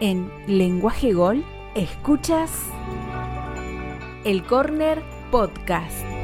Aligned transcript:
En 0.00 0.30
Lenguaje 0.46 1.12
Gol 1.12 1.44
escuchas 1.74 2.52
el 4.24 4.44
Corner 4.44 5.02
Podcast. 5.32 6.17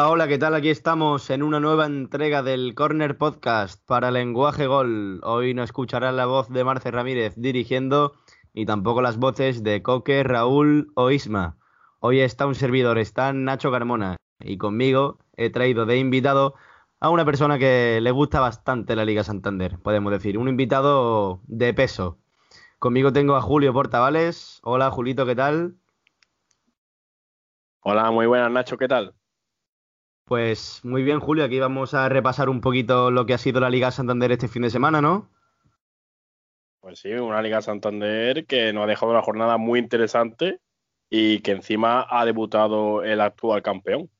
Hola, 0.00 0.28
¿qué 0.28 0.38
tal? 0.38 0.54
Aquí 0.54 0.68
estamos 0.68 1.28
en 1.28 1.42
una 1.42 1.58
nueva 1.58 1.84
entrega 1.84 2.44
del 2.44 2.76
Corner 2.76 3.18
Podcast 3.18 3.84
para 3.84 4.12
Lenguaje 4.12 4.68
Gol. 4.68 5.20
Hoy 5.24 5.54
no 5.54 5.64
escucharán 5.64 6.16
la 6.16 6.24
voz 6.24 6.48
de 6.50 6.62
Marce 6.62 6.92
Ramírez 6.92 7.34
dirigiendo 7.36 8.14
y 8.54 8.64
tampoco 8.64 9.02
las 9.02 9.18
voces 9.18 9.64
de 9.64 9.82
Coque, 9.82 10.22
Raúl 10.22 10.92
o 10.94 11.10
Isma. 11.10 11.56
Hoy 11.98 12.20
está 12.20 12.46
un 12.46 12.54
servidor, 12.54 12.96
está 12.98 13.32
Nacho 13.32 13.72
Carmona 13.72 14.16
y 14.38 14.56
conmigo 14.56 15.18
he 15.36 15.50
traído 15.50 15.84
de 15.84 15.98
invitado 15.98 16.54
a 17.00 17.10
una 17.10 17.24
persona 17.24 17.58
que 17.58 17.98
le 18.00 18.12
gusta 18.12 18.38
bastante 18.38 18.94
la 18.94 19.04
Liga 19.04 19.24
Santander, 19.24 19.80
podemos 19.80 20.12
decir, 20.12 20.38
un 20.38 20.48
invitado 20.48 21.40
de 21.48 21.74
peso. 21.74 22.18
Conmigo 22.78 23.12
tengo 23.12 23.34
a 23.34 23.42
Julio 23.42 23.72
Portavales. 23.72 24.60
Hola, 24.62 24.92
Julito, 24.92 25.26
¿qué 25.26 25.34
tal? 25.34 25.74
Hola, 27.80 28.12
muy 28.12 28.26
buenas, 28.26 28.52
Nacho, 28.52 28.78
¿qué 28.78 28.86
tal? 28.86 29.17
Pues 30.28 30.80
muy 30.84 31.02
bien, 31.04 31.20
Julio, 31.20 31.42
aquí 31.42 31.58
vamos 31.58 31.94
a 31.94 32.06
repasar 32.10 32.50
un 32.50 32.60
poquito 32.60 33.10
lo 33.10 33.24
que 33.24 33.32
ha 33.32 33.38
sido 33.38 33.60
la 33.60 33.70
Liga 33.70 33.90
Santander 33.90 34.30
este 34.30 34.46
fin 34.46 34.60
de 34.60 34.68
semana, 34.68 35.00
¿no? 35.00 35.30
Pues 36.80 36.98
sí, 36.98 37.10
una 37.12 37.40
Liga 37.40 37.62
Santander 37.62 38.44
que 38.44 38.74
nos 38.74 38.84
ha 38.84 38.88
dejado 38.88 39.12
una 39.12 39.22
jornada 39.22 39.56
muy 39.56 39.78
interesante 39.78 40.60
y 41.08 41.40
que 41.40 41.52
encima 41.52 42.06
ha 42.10 42.26
debutado 42.26 43.02
el 43.04 43.22
actual 43.22 43.62
campeón. 43.62 44.10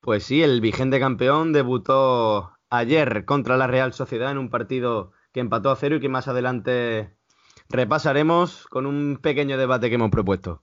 Pues 0.00 0.24
sí, 0.24 0.42
el 0.42 0.60
vigente 0.60 0.98
campeón 0.98 1.52
debutó 1.52 2.52
ayer 2.68 3.24
contra 3.26 3.56
la 3.56 3.68
Real 3.68 3.92
Sociedad 3.92 4.32
en 4.32 4.38
un 4.38 4.50
partido 4.50 5.12
que 5.32 5.38
empató 5.38 5.70
a 5.70 5.76
cero 5.76 5.96
y 5.96 6.00
que 6.00 6.08
más 6.08 6.26
adelante 6.26 7.16
repasaremos 7.68 8.66
con 8.66 8.86
un 8.86 9.20
pequeño 9.22 9.56
debate 9.56 9.88
que 9.88 9.94
hemos 9.94 10.10
propuesto. 10.10 10.62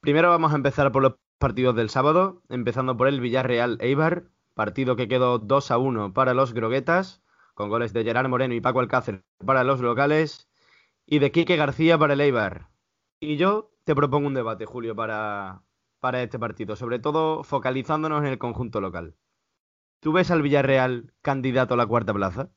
Primero 0.00 0.28
vamos 0.28 0.52
a 0.52 0.56
empezar 0.56 0.90
por 0.90 1.02
los 1.02 1.14
partidos 1.42 1.74
del 1.74 1.90
sábado, 1.90 2.40
empezando 2.50 2.96
por 2.96 3.08
el 3.08 3.20
Villarreal 3.20 3.76
Eibar, 3.80 4.26
partido 4.54 4.94
que 4.94 5.08
quedó 5.08 5.40
2 5.40 5.72
a 5.72 5.78
1 5.78 6.14
para 6.14 6.34
los 6.34 6.54
Groguetas, 6.54 7.20
con 7.54 7.68
goles 7.68 7.92
de 7.92 8.04
Gerard 8.04 8.28
Moreno 8.28 8.54
y 8.54 8.60
Paco 8.60 8.78
Alcácer 8.78 9.24
para 9.44 9.64
los 9.64 9.80
locales, 9.80 10.48
y 11.04 11.18
de 11.18 11.32
Quique 11.32 11.56
García 11.56 11.98
para 11.98 12.12
el 12.12 12.20
Eibar. 12.20 12.68
Y 13.18 13.38
yo 13.38 13.72
te 13.82 13.96
propongo 13.96 14.28
un 14.28 14.34
debate, 14.34 14.66
Julio, 14.66 14.94
para, 14.94 15.62
para 15.98 16.22
este 16.22 16.38
partido, 16.38 16.76
sobre 16.76 17.00
todo 17.00 17.42
focalizándonos 17.42 18.20
en 18.20 18.28
el 18.28 18.38
conjunto 18.38 18.80
local. 18.80 19.16
¿Tú 19.98 20.12
ves 20.12 20.30
al 20.30 20.42
Villarreal 20.42 21.12
candidato 21.22 21.74
a 21.74 21.76
la 21.76 21.86
cuarta 21.86 22.14
plaza? 22.14 22.50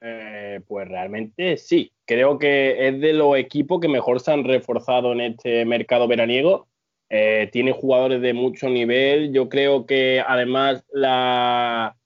Eh, 0.00 0.62
pues 0.66 0.88
realmente 0.88 1.58
sí. 1.58 1.92
Creo 2.06 2.38
que 2.38 2.88
es 2.88 2.98
de 3.02 3.12
los 3.12 3.36
equipos 3.36 3.80
que 3.80 3.88
mejor 3.88 4.20
se 4.20 4.32
han 4.32 4.44
reforzado 4.44 5.12
en 5.12 5.20
este 5.20 5.66
mercado 5.66 6.08
veraniego 6.08 6.68
eh, 7.10 7.48
tiene 7.52 7.72
jugadores 7.72 8.20
de 8.20 8.34
mucho 8.34 8.68
nivel. 8.68 9.32
Yo 9.32 9.48
creo 9.48 9.86
que 9.86 10.22
además 10.26 10.84
la 10.92 11.96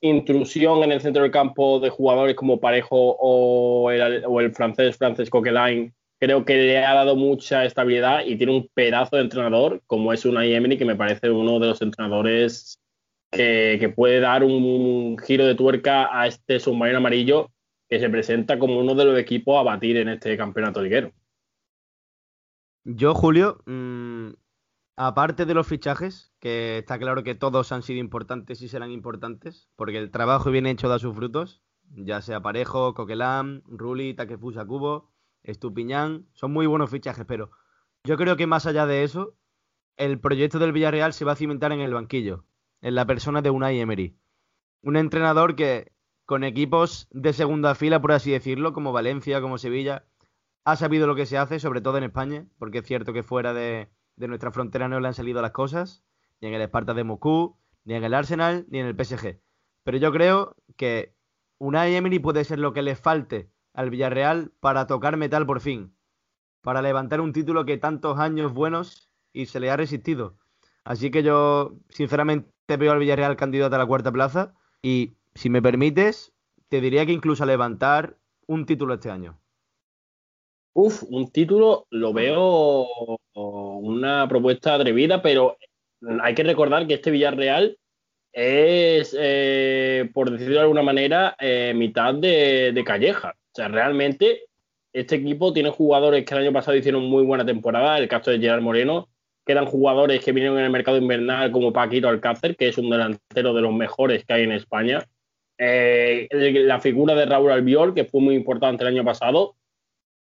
intrusión 0.00 0.82
en 0.82 0.92
el 0.92 1.00
centro 1.00 1.22
del 1.22 1.30
campo 1.30 1.78
de 1.80 1.90
jugadores 1.90 2.34
como 2.34 2.58
Parejo 2.60 3.16
o 3.20 3.90
el, 3.90 4.54
francés 4.54 4.96
Frances 4.96 5.28
Coquelin 5.28 5.92
creo 6.18 6.44
que 6.44 6.56
le 6.56 6.78
ha 6.78 6.94
dado 6.94 7.16
mucha 7.16 7.64
estabilidad 7.64 8.24
y 8.24 8.36
tiene 8.36 8.54
un 8.54 8.68
pedazo 8.72 9.16
de 9.16 9.22
entrenador 9.22 9.82
como 9.86 10.12
es 10.12 10.24
Unai 10.24 10.54
Emery 10.54 10.78
que 10.78 10.86
me 10.86 10.96
parece 10.96 11.30
uno 11.30 11.58
de 11.58 11.68
los 11.68 11.82
entrenadores 11.82 12.78
que, 13.30 13.76
que 13.78 13.90
puede 13.90 14.20
dar 14.20 14.42
un 14.42 15.18
giro 15.18 15.46
de 15.46 15.54
tuerca 15.54 16.08
a 16.18 16.26
este 16.26 16.60
submarino 16.60 16.98
amarillo 16.98 17.50
que 17.90 18.00
se 18.00 18.08
presenta 18.08 18.58
como 18.58 18.78
uno 18.78 18.94
de 18.94 19.04
los 19.04 19.18
equipos 19.18 19.58
a 19.58 19.64
batir 19.64 19.98
en 19.98 20.08
este 20.08 20.36
campeonato 20.36 20.80
liguero. 20.80 21.12
Yo, 22.84 23.14
Julio, 23.14 23.62
mmm, 23.66 24.30
aparte 24.96 25.44
de 25.44 25.54
los 25.54 25.66
fichajes, 25.66 26.32
que 26.40 26.78
está 26.78 26.98
claro 26.98 27.22
que 27.22 27.34
todos 27.34 27.72
han 27.72 27.82
sido 27.82 28.00
importantes 28.00 28.62
y 28.62 28.68
serán 28.68 28.90
importantes, 28.90 29.68
porque 29.76 29.98
el 29.98 30.10
trabajo 30.10 30.50
bien 30.50 30.66
hecho 30.66 30.88
da 30.88 30.98
sus 30.98 31.14
frutos, 31.14 31.62
ya 31.90 32.22
sea 32.22 32.40
Parejo, 32.40 32.94
Coquelán, 32.94 33.62
Ruli, 33.66 34.14
Takefusa 34.14 34.64
Cubo, 34.64 35.10
Estupiñán, 35.42 36.26
son 36.32 36.52
muy 36.52 36.66
buenos 36.66 36.90
fichajes, 36.90 37.24
pero 37.26 37.50
yo 38.04 38.16
creo 38.16 38.36
que 38.36 38.46
más 38.46 38.66
allá 38.66 38.86
de 38.86 39.04
eso, 39.04 39.36
el 39.96 40.18
proyecto 40.18 40.58
del 40.58 40.72
Villarreal 40.72 41.12
se 41.12 41.24
va 41.24 41.32
a 41.32 41.36
cimentar 41.36 41.72
en 41.72 41.80
el 41.80 41.92
banquillo, 41.92 42.44
en 42.80 42.94
la 42.94 43.06
persona 43.06 43.42
de 43.42 43.50
Unai 43.50 43.78
Emery. 43.78 44.16
Un 44.82 44.96
entrenador 44.96 45.54
que 45.54 45.92
con 46.24 46.44
equipos 46.44 47.08
de 47.10 47.34
segunda 47.34 47.74
fila, 47.74 48.00
por 48.00 48.12
así 48.12 48.30
decirlo, 48.30 48.72
como 48.72 48.92
Valencia, 48.92 49.42
como 49.42 49.58
Sevilla, 49.58 50.06
ha 50.64 50.76
sabido 50.76 51.06
lo 51.06 51.14
que 51.14 51.26
se 51.26 51.38
hace, 51.38 51.58
sobre 51.58 51.80
todo 51.80 51.98
en 51.98 52.04
España, 52.04 52.46
porque 52.58 52.78
es 52.78 52.86
cierto 52.86 53.12
que 53.12 53.22
fuera 53.22 53.54
de, 53.54 53.90
nuestra 54.16 54.52
frontera 54.52 54.88
no 54.88 55.00
le 55.00 55.08
han 55.08 55.14
salido 55.14 55.40
las 55.40 55.52
cosas, 55.52 56.04
ni 56.40 56.48
en 56.48 56.54
el 56.54 56.62
Esparta 56.62 56.94
de 56.94 57.04
Moscú, 57.04 57.56
ni 57.84 57.94
en 57.94 58.04
el 58.04 58.14
Arsenal, 58.14 58.66
ni 58.68 58.78
en 58.78 58.86
el 58.86 58.94
PSG. 58.94 59.40
Pero 59.82 59.98
yo 59.98 60.12
creo 60.12 60.56
que 60.76 61.14
Unai 61.58 61.94
Emery 61.94 62.18
puede 62.18 62.44
ser 62.44 62.58
lo 62.58 62.72
que 62.72 62.82
le 62.82 62.94
falte 62.94 63.50
al 63.72 63.90
Villarreal 63.90 64.52
para 64.60 64.86
tocar 64.86 65.16
metal 65.16 65.46
por 65.46 65.60
fin, 65.60 65.94
para 66.60 66.82
levantar 66.82 67.20
un 67.20 67.32
título 67.32 67.64
que 67.64 67.78
tantos 67.78 68.18
años 68.18 68.52
buenos 68.52 69.10
y 69.32 69.46
se 69.46 69.60
le 69.60 69.70
ha 69.70 69.76
resistido. 69.76 70.36
Así 70.84 71.10
que 71.10 71.22
yo, 71.22 71.78
sinceramente, 71.88 72.50
veo 72.76 72.92
al 72.92 72.98
Villarreal 72.98 73.36
candidato 73.36 73.76
a 73.76 73.78
la 73.78 73.86
cuarta 73.86 74.12
plaza 74.12 74.54
y, 74.82 75.16
si 75.34 75.48
me 75.48 75.62
permites, 75.62 76.32
te 76.68 76.80
diría 76.80 77.06
que 77.06 77.12
incluso 77.12 77.42
a 77.42 77.46
levantar 77.46 78.18
un 78.46 78.66
título 78.66 78.94
este 78.94 79.10
año. 79.10 79.39
Uf, 80.72 81.02
un 81.08 81.30
título 81.30 81.86
lo 81.90 82.12
veo 82.12 82.86
una 83.34 84.28
propuesta 84.28 84.74
atrevida, 84.74 85.20
pero 85.20 85.56
hay 86.22 86.34
que 86.34 86.44
recordar 86.44 86.86
que 86.86 86.94
este 86.94 87.10
Villarreal 87.10 87.76
es, 88.32 89.16
eh, 89.18 90.08
por 90.14 90.30
decirlo 90.30 90.54
de 90.54 90.60
alguna 90.60 90.82
manera, 90.82 91.36
eh, 91.40 91.72
mitad 91.74 92.14
de, 92.14 92.82
Calleja. 92.86 93.30
O 93.30 93.54
sea, 93.54 93.68
realmente 93.68 94.44
este 94.92 95.16
equipo 95.16 95.52
tiene 95.52 95.70
jugadores 95.70 96.24
que 96.24 96.34
el 96.34 96.42
año 96.42 96.52
pasado 96.52 96.76
hicieron 96.76 97.04
muy 97.04 97.24
buena 97.24 97.44
temporada, 97.44 97.98
el 97.98 98.08
caso 98.08 98.30
de 98.30 98.38
Gerard 98.38 98.62
Moreno, 98.62 99.08
quedan 99.44 99.66
jugadores 99.66 100.24
que 100.24 100.32
vinieron 100.32 100.58
en 100.58 100.64
el 100.66 100.70
mercado 100.70 100.98
invernal 100.98 101.50
como 101.50 101.72
Paquito 101.72 102.08
Alcácer, 102.08 102.56
que 102.56 102.68
es 102.68 102.78
un 102.78 102.90
delantero 102.90 103.52
de 103.54 103.62
los 103.62 103.72
mejores 103.72 104.24
que 104.24 104.34
hay 104.34 104.42
en 104.44 104.52
España. 104.52 105.04
Eh, 105.58 106.28
la 106.30 106.80
figura 106.80 107.14
de 107.14 107.26
Raúl 107.26 107.50
Albiol, 107.50 107.94
que 107.94 108.04
fue 108.04 108.20
muy 108.20 108.34
importante 108.34 108.84
el 108.84 108.88
año 108.88 109.04
pasado, 109.04 109.56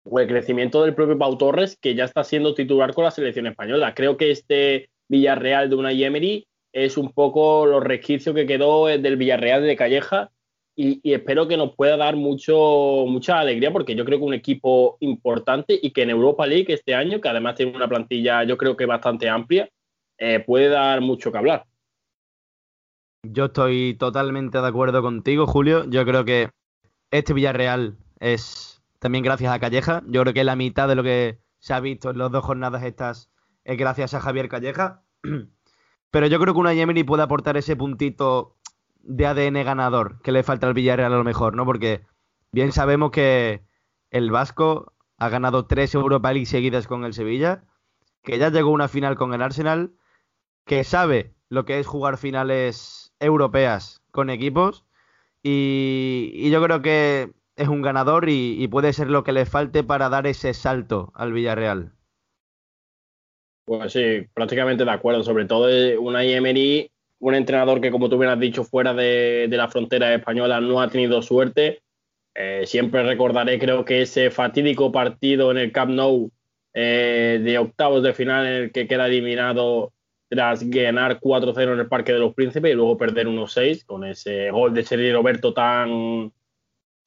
o 0.05 0.21
el 0.21 0.29
crecimiento 0.29 0.83
del 0.83 0.95
propio 0.95 1.19
Pau 1.19 1.37
Torres, 1.39 1.77
que 1.81 1.95
ya 1.95 2.05
está 2.05 2.25
siendo 2.25 2.55
titular 2.55 2.95
con 2.95 3.05
la 3.05 3.11
selección 3.11 3.47
española. 3.47 3.95
Creo 3.95 4.17
que 4.17 4.31
este 4.31 4.91
Villarreal 5.09 5.71
de 5.71 5.77
una 5.77 5.93
Emery 5.93 6.47
es 6.73 6.97
un 6.99 7.13
poco 7.13 7.67
los 7.67 7.83
resquicios 7.83 8.35
que 8.35 8.47
quedó 8.47 8.87
del 8.87 9.17
Villarreal 9.17 9.63
de 9.63 9.77
Calleja 9.77 10.31
y, 10.77 11.01
espero 11.13 11.47
que 11.47 11.57
nos 11.57 11.75
pueda 11.77 11.97
dar 11.97 12.17
mucho, 12.17 13.05
mucha 13.07 13.39
alegría 13.39 13.73
porque 13.73 13.95
yo 13.95 14.05
creo 14.05 14.19
que 14.19 14.25
un 14.25 14.35
equipo 14.35 14.97
importante 15.01 15.79
y 15.81 15.93
que 15.93 16.03
en 16.03 16.11
Europa 16.11 16.47
League 16.47 16.73
este 16.73 16.95
año, 16.95 17.21
que 17.21 17.29
además 17.29 17.55
tiene 17.55 17.77
una 17.77 17.89
plantilla 17.89 18.43
yo 18.45 18.59
creo 18.59 18.77
que 18.77 18.87
bastante 18.87 19.29
amplia, 19.29 19.69
eh, 20.19 20.41
puede 20.41 20.69
dar 20.69 21.01
mucho 21.01 21.31
que 21.31 21.39
hablar. 21.39 21.65
Yo 23.23 23.47
estoy 23.47 23.95
totalmente 23.95 24.61
de 24.61 24.67
acuerdo 24.67 25.01
contigo, 25.01 25.47
Julio. 25.47 25.89
Yo 25.89 26.05
creo 26.05 26.25
que 26.25 26.51
este 27.11 27.33
Villarreal 27.33 27.97
es 28.21 28.74
también 29.05 29.23
gracias 29.23 29.53
a 29.53 29.59
Calleja. 29.59 30.03
Yo 30.07 30.23
creo 30.23 30.33
que 30.33 30.45
la 30.45 30.57
mitad 30.57 30.89
de 30.89 30.95
lo 30.95 31.03
que 31.03 31.39
se 31.59 31.75
ha 31.75 31.81
visto 31.81 32.09
en 32.09 32.17
las 32.17 32.31
dos 32.31 32.43
jornadas 32.43 32.85
estas 32.85 33.31
es 33.63 33.77
gracias 33.77 34.15
a 34.15 34.21
Javier 34.21 34.49
Calleja. 34.49 35.03
Pero 36.11 36.27
yo 36.27 36.41
creo 36.41 36.55
que 36.55 36.61
una 36.61 36.73
Emery 36.73 37.05
puede 37.05 37.23
aportar 37.23 37.59
ese 37.59 37.77
puntito 37.77 38.57
de 39.03 39.27
ADN 39.27 39.63
ganador 39.63 40.23
que 40.23 40.33
le 40.33 40.43
falta 40.43 40.69
al 40.69 40.73
Villarreal 40.73 41.13
a 41.13 41.19
lo 41.19 41.23
mejor, 41.23 41.55
¿no? 41.55 41.67
Porque 41.67 42.07
bien 42.51 42.73
sabemos 42.73 43.11
que 43.11 43.67
el 44.09 44.31
Vasco 44.31 44.95
ha 45.19 45.29
ganado 45.29 45.67
tres 45.67 45.95
Europa 45.95 46.33
League 46.33 46.47
seguidas 46.47 46.87
con 46.87 47.05
el 47.05 47.13
Sevilla, 47.13 47.65
que 48.23 48.39
ya 48.39 48.49
llegó 48.49 48.71
a 48.71 48.73
una 48.73 48.89
final 48.89 49.17
con 49.17 49.35
el 49.35 49.43
Arsenal, 49.43 49.93
que 50.65 50.83
sabe 50.83 51.35
lo 51.51 51.67
que 51.67 51.79
es 51.79 51.87
jugar 51.87 52.17
finales 52.17 53.13
europeas 53.21 54.03
con 54.13 54.31
equipos 54.31 54.87
y 55.43 56.49
yo 56.49 56.63
creo 56.63 56.81
que 56.81 57.35
es 57.57 57.69
un 57.69 57.83
ganador 57.83 58.29
y, 58.29 58.67
puede 58.69 58.93
ser 58.93 59.09
lo 59.09 59.25
que 59.25 59.33
le 59.33 59.47
falte 59.47 59.85
para 59.85 60.09
dar 60.09 60.27
ese 60.27 60.55
salto 60.55 61.13
al 61.15 61.33
Villarreal. 61.33 61.93
Pues 63.65 63.93
sí, 63.93 64.27
prácticamente 64.35 64.85
de 64.85 64.91
acuerdo. 64.91 65.23
Sobre 65.23 65.47
todo 65.47 65.69
una 66.01 66.25
Emery, 66.25 66.91
un 67.21 67.35
entrenador 67.35 67.81
que, 67.81 67.91
como 67.91 68.09
tú 68.09 68.19
bien 68.19 68.31
has 68.31 68.41
dicho, 68.41 68.65
fuera 68.65 68.93
de, 68.93 69.49
la 69.51 69.69
frontera 69.69 70.13
española 70.15 70.61
no 70.61 70.81
ha 70.81 70.89
tenido 70.89 71.23
suerte. 71.23 71.83
Eh, 72.35 72.65
siempre 72.67 73.05
recordaré, 73.05 73.59
creo 73.61 73.85
que 73.85 74.03
ese 74.03 74.31
fatídico 74.31 74.91
partido 74.91 75.53
en 75.53 75.59
el 75.59 75.71
Camp 75.71 75.93
Nou 75.93 76.33
eh, 76.75 77.41
de 77.41 77.59
octavos 77.59 78.03
de 78.03 78.13
final 78.13 78.45
en 78.45 78.53
el 78.55 78.73
que 78.73 78.89
queda 78.89 79.07
eliminado 79.07 79.93
tras 80.29 80.69
ganar 80.69 81.21
4-0 81.21 81.75
en 81.75 81.79
el 81.79 81.87
Parque 81.87 82.13
de 82.13 82.19
los 82.19 82.35
Príncipes 82.35 82.73
y 82.73 82.75
luego 82.75 82.99
perder 82.99 83.29
1-6 83.29 83.85
con 83.87 84.03
ese 84.03 84.51
gol 84.51 84.75
de 84.75 84.83
Sergio 84.83 85.15
Roberto 85.15 85.55
tan, 85.55 86.33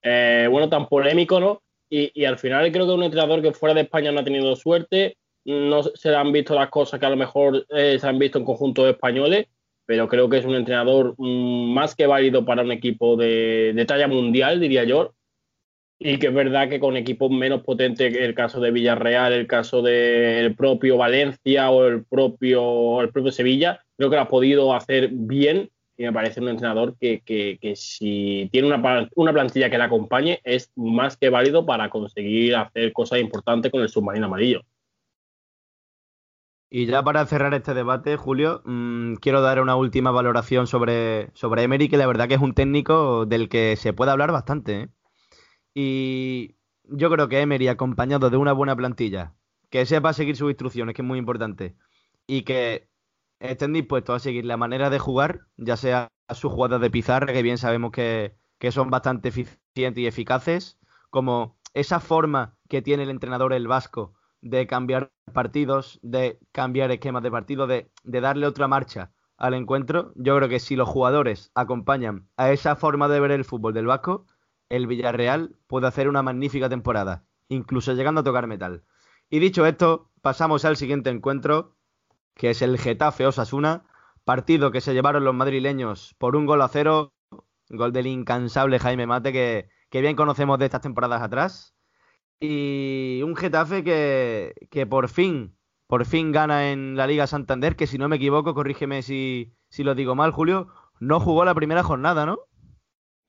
eh, 0.07 0.48
bueno, 0.50 0.69
tan 0.69 0.88
polémico, 0.88 1.39
¿no? 1.39 1.62
Y, 1.89 2.25
al 2.25 2.38
final 2.38 2.71
creo 2.71 2.86
que 2.86 2.94
un 2.94 3.04
entrenador 3.04 3.42
que 3.42 3.54
fuera 3.54 3.74
de 3.74 3.81
España 3.81 4.12
no 4.12 4.19
ha 4.19 4.24
tenido 4.24 4.56
suerte, 4.56 5.18
no 5.45 5.83
se 5.83 6.13
han 6.13 6.31
visto 6.31 6.54
las 6.54 6.69
cosas 6.69 7.00
que 7.00 7.06
a 7.06 7.09
lo 7.09 7.15
mejor 7.15 7.65
se 7.69 8.06
han 8.06 8.19
visto 8.19 8.38
en 8.38 8.44
conjuntos 8.44 8.89
españoles 8.89 9.48
pero 9.88 10.09
creo 10.09 10.30
que 10.30 10.38
es 10.38 10.45
un 10.45 10.54
entrenador 10.54 11.15
mm, 11.18 11.74
más 11.74 11.95
que 11.95 12.06
válido 12.06 12.45
para 12.45 12.62
un 12.62 12.71
equipo 12.71 13.15
de, 13.15 13.86
talla 13.88 14.07
mundial, 14.07 14.59
diría 14.59 14.83
yo. 14.83 15.15
Y 16.00 16.19
que 16.19 16.27
es 16.27 16.33
verdad 16.33 16.69
que 16.69 16.80
con 16.80 16.95
equipos 16.95 17.31
menos 17.31 17.63
potentes, 17.63 18.15
el 18.15 18.36
caso 18.36 18.60
de 18.60 18.69
Villarreal, 18.69 19.33
el 19.33 19.48
caso 19.48 19.81
del 19.81 20.53
propio 20.56 20.98
Valencia 20.98 21.71
o 21.71 21.88
el 21.88 22.06
propio, 22.06 23.01
el 23.01 23.10
propio 23.10 23.31
Sevilla, 23.31 23.81
creo 23.98 24.12
que 24.12 24.18
lo 24.18 24.21
ha 24.21 24.27
podido 24.27 24.75
hacer 24.75 25.10
bien 25.12 25.71
y 25.97 26.03
me 26.03 26.13
parece 26.13 26.39
un 26.39 26.49
entrenador 26.49 26.95
que, 26.99 27.21
que, 27.25 27.75
si 27.75 28.47
tiene 28.51 28.67
una, 28.67 29.09
una, 29.15 29.33
plantilla 29.33 29.69
que 29.69 29.77
le 29.77 29.83
acompañe 29.83 30.39
es 30.44 30.71
más 30.75 31.17
que 31.17 31.29
válido 31.29 31.65
para 31.65 31.89
conseguir 31.89 32.55
hacer 32.55 32.94
cosas 32.94 33.19
importantes 33.19 33.71
con 33.71 33.81
el 33.81 33.89
submarino 33.89 34.27
amarillo. 34.27 34.61
Y 36.69 36.85
ya 36.85 37.01
para 37.01 37.25
cerrar 37.25 37.53
este 37.53 37.73
debate, 37.73 38.15
Julio, 38.17 38.61
mm, 38.65 39.15
quiero 39.15 39.41
dar 39.41 39.59
una 39.61 39.75
última 39.75 40.11
valoración 40.11 40.67
sobre, 40.67 41.31
sobre 41.33 41.63
Emery, 41.63 41.89
que 41.89 41.97
la 41.97 42.07
verdad 42.07 42.27
que 42.27 42.35
es 42.35 42.41
un 42.41 42.53
técnico 42.53 43.25
del 43.25 43.50
que 43.50 43.75
se 43.77 43.93
puede 43.93 44.11
hablar 44.11 44.31
bastante. 44.31 44.81
¿eh? 44.81 44.89
Y 45.73 46.57
yo 46.83 47.09
creo 47.09 47.29
que 47.29 47.39
Emery, 47.39 47.69
acompañado 47.69 48.29
de 48.29 48.38
una 48.38 48.53
buena 48.53 48.75
plantilla, 48.75 49.33
que 49.69 49.85
sepa 49.85 50.13
seguir 50.13 50.35
sus 50.35 50.50
instrucciones, 50.50 50.93
que 50.93 51.01
es 51.01 51.07
muy 51.07 51.17
importante, 51.19 51.75
y 52.27 52.43
que 52.43 52.89
estén 53.39 53.74
dispuestos 53.74 54.16
a 54.16 54.19
seguir 54.19 54.45
la 54.45 54.57
manera 54.57 54.89
de 54.89 55.00
jugar, 55.00 55.42
ya 55.57 55.78
sea 55.78 56.10
sus 56.34 56.51
jugadas 56.51 56.81
de 56.81 56.92
pizarra, 56.92 57.34
que 57.34 57.42
bien 57.42 57.57
sabemos 57.57 57.92
que, 57.92 58.36
que 58.60 58.72
son 58.72 58.89
bastante 58.89 59.30
eficientes 59.30 60.01
y 60.01 60.07
eficaces, 60.07 60.80
como 61.10 61.57
esa 61.74 62.00
forma 62.00 62.57
que 62.69 62.81
tiene 62.81 63.04
el 63.04 63.10
entrenador 63.10 63.54
el 63.54 63.68
vasco 63.68 64.13
de 64.42 64.68
cambiar 64.68 65.12
partidos, 65.34 66.00
de 66.01 66.39
cambiar 66.51 66.92
esquemas 66.92 67.24
de 67.24 67.31
partido, 67.31 67.68
de, 67.68 67.92
darle 68.04 68.48
otra 68.48 68.68
marcha 68.68 69.12
al 69.38 69.54
encuentro. 69.54 70.13
Yo 70.16 70.36
creo 70.38 70.50
que 70.50 70.60
si 70.60 70.75
los 70.75 70.89
jugadores 70.89 71.51
acompañan 71.56 72.28
a 72.38 72.51
esa 72.51 72.75
forma 72.75 73.07
de 73.07 73.19
ver 73.19 73.31
el 73.31 73.45
fútbol 73.45 73.74
del 73.74 73.88
Vasco, 73.88 74.25
el 74.69 74.88
Villarreal 74.88 75.56
puede 75.68 75.88
hacer 75.88 76.10
una 76.10 76.24
magnífica 76.24 76.69
temporada, 76.69 77.25
incluso 77.48 77.94
llegando 77.94 78.22
a 78.22 78.24
tocar 78.24 78.48
metal. 78.48 78.84
Y 79.30 79.39
dicho 79.39 79.66
esto, 79.66 80.12
pasamos 80.22 80.66
al 80.66 80.78
siguiente 80.78 81.10
encuentro, 81.10 81.76
que 82.38 82.51
es 82.51 82.62
el 82.62 82.78
Getafe 82.78 83.25
Osasuna, 83.25 83.84
partido 84.24 84.72
que 84.72 84.81
se 84.81 84.94
llevaron 84.94 85.25
los 85.25 85.34
madrileños 85.34 86.16
por 86.18 86.36
un 86.36 86.45
gol 86.45 86.62
a 86.62 86.68
cero, 86.68 87.13
gol 87.69 87.92
del 87.92 88.07
incansable 88.07 88.80
Jaime 88.80 89.07
Mate, 89.07 89.34
que, 89.34 89.69
que 89.89 90.01
bien 90.01 90.16
conocemos 90.16 90.60
de 90.60 90.66
estas 90.66 90.81
temporadas 90.81 91.22
atrás. 91.22 91.74
Y 92.39 93.22
un 93.24 93.36
Getafe 93.36 93.84
que, 93.84 94.86
por 94.88 95.10
fin, 95.10 95.57
por 95.88 96.06
fin 96.06 96.31
gana 96.31 96.72
en 96.72 96.95
la 96.95 97.07
Liga 97.07 97.25
Santander, 97.25 97.75
que 97.75 97.88
si 97.88 97.98
no 97.98 98.07
me 98.07 98.18
equivoco, 98.18 98.54
corrígeme 98.54 99.01
si, 99.01 99.54
si 99.69 99.84
lo 99.84 99.95
digo 99.95 100.13
mal, 100.13 100.31
Julio, 100.31 100.68
no 101.00 101.19
jugó 101.19 101.44
la 101.45 101.56
primera 101.56 101.81
jornada, 101.81 102.25
¿no? 102.28 102.39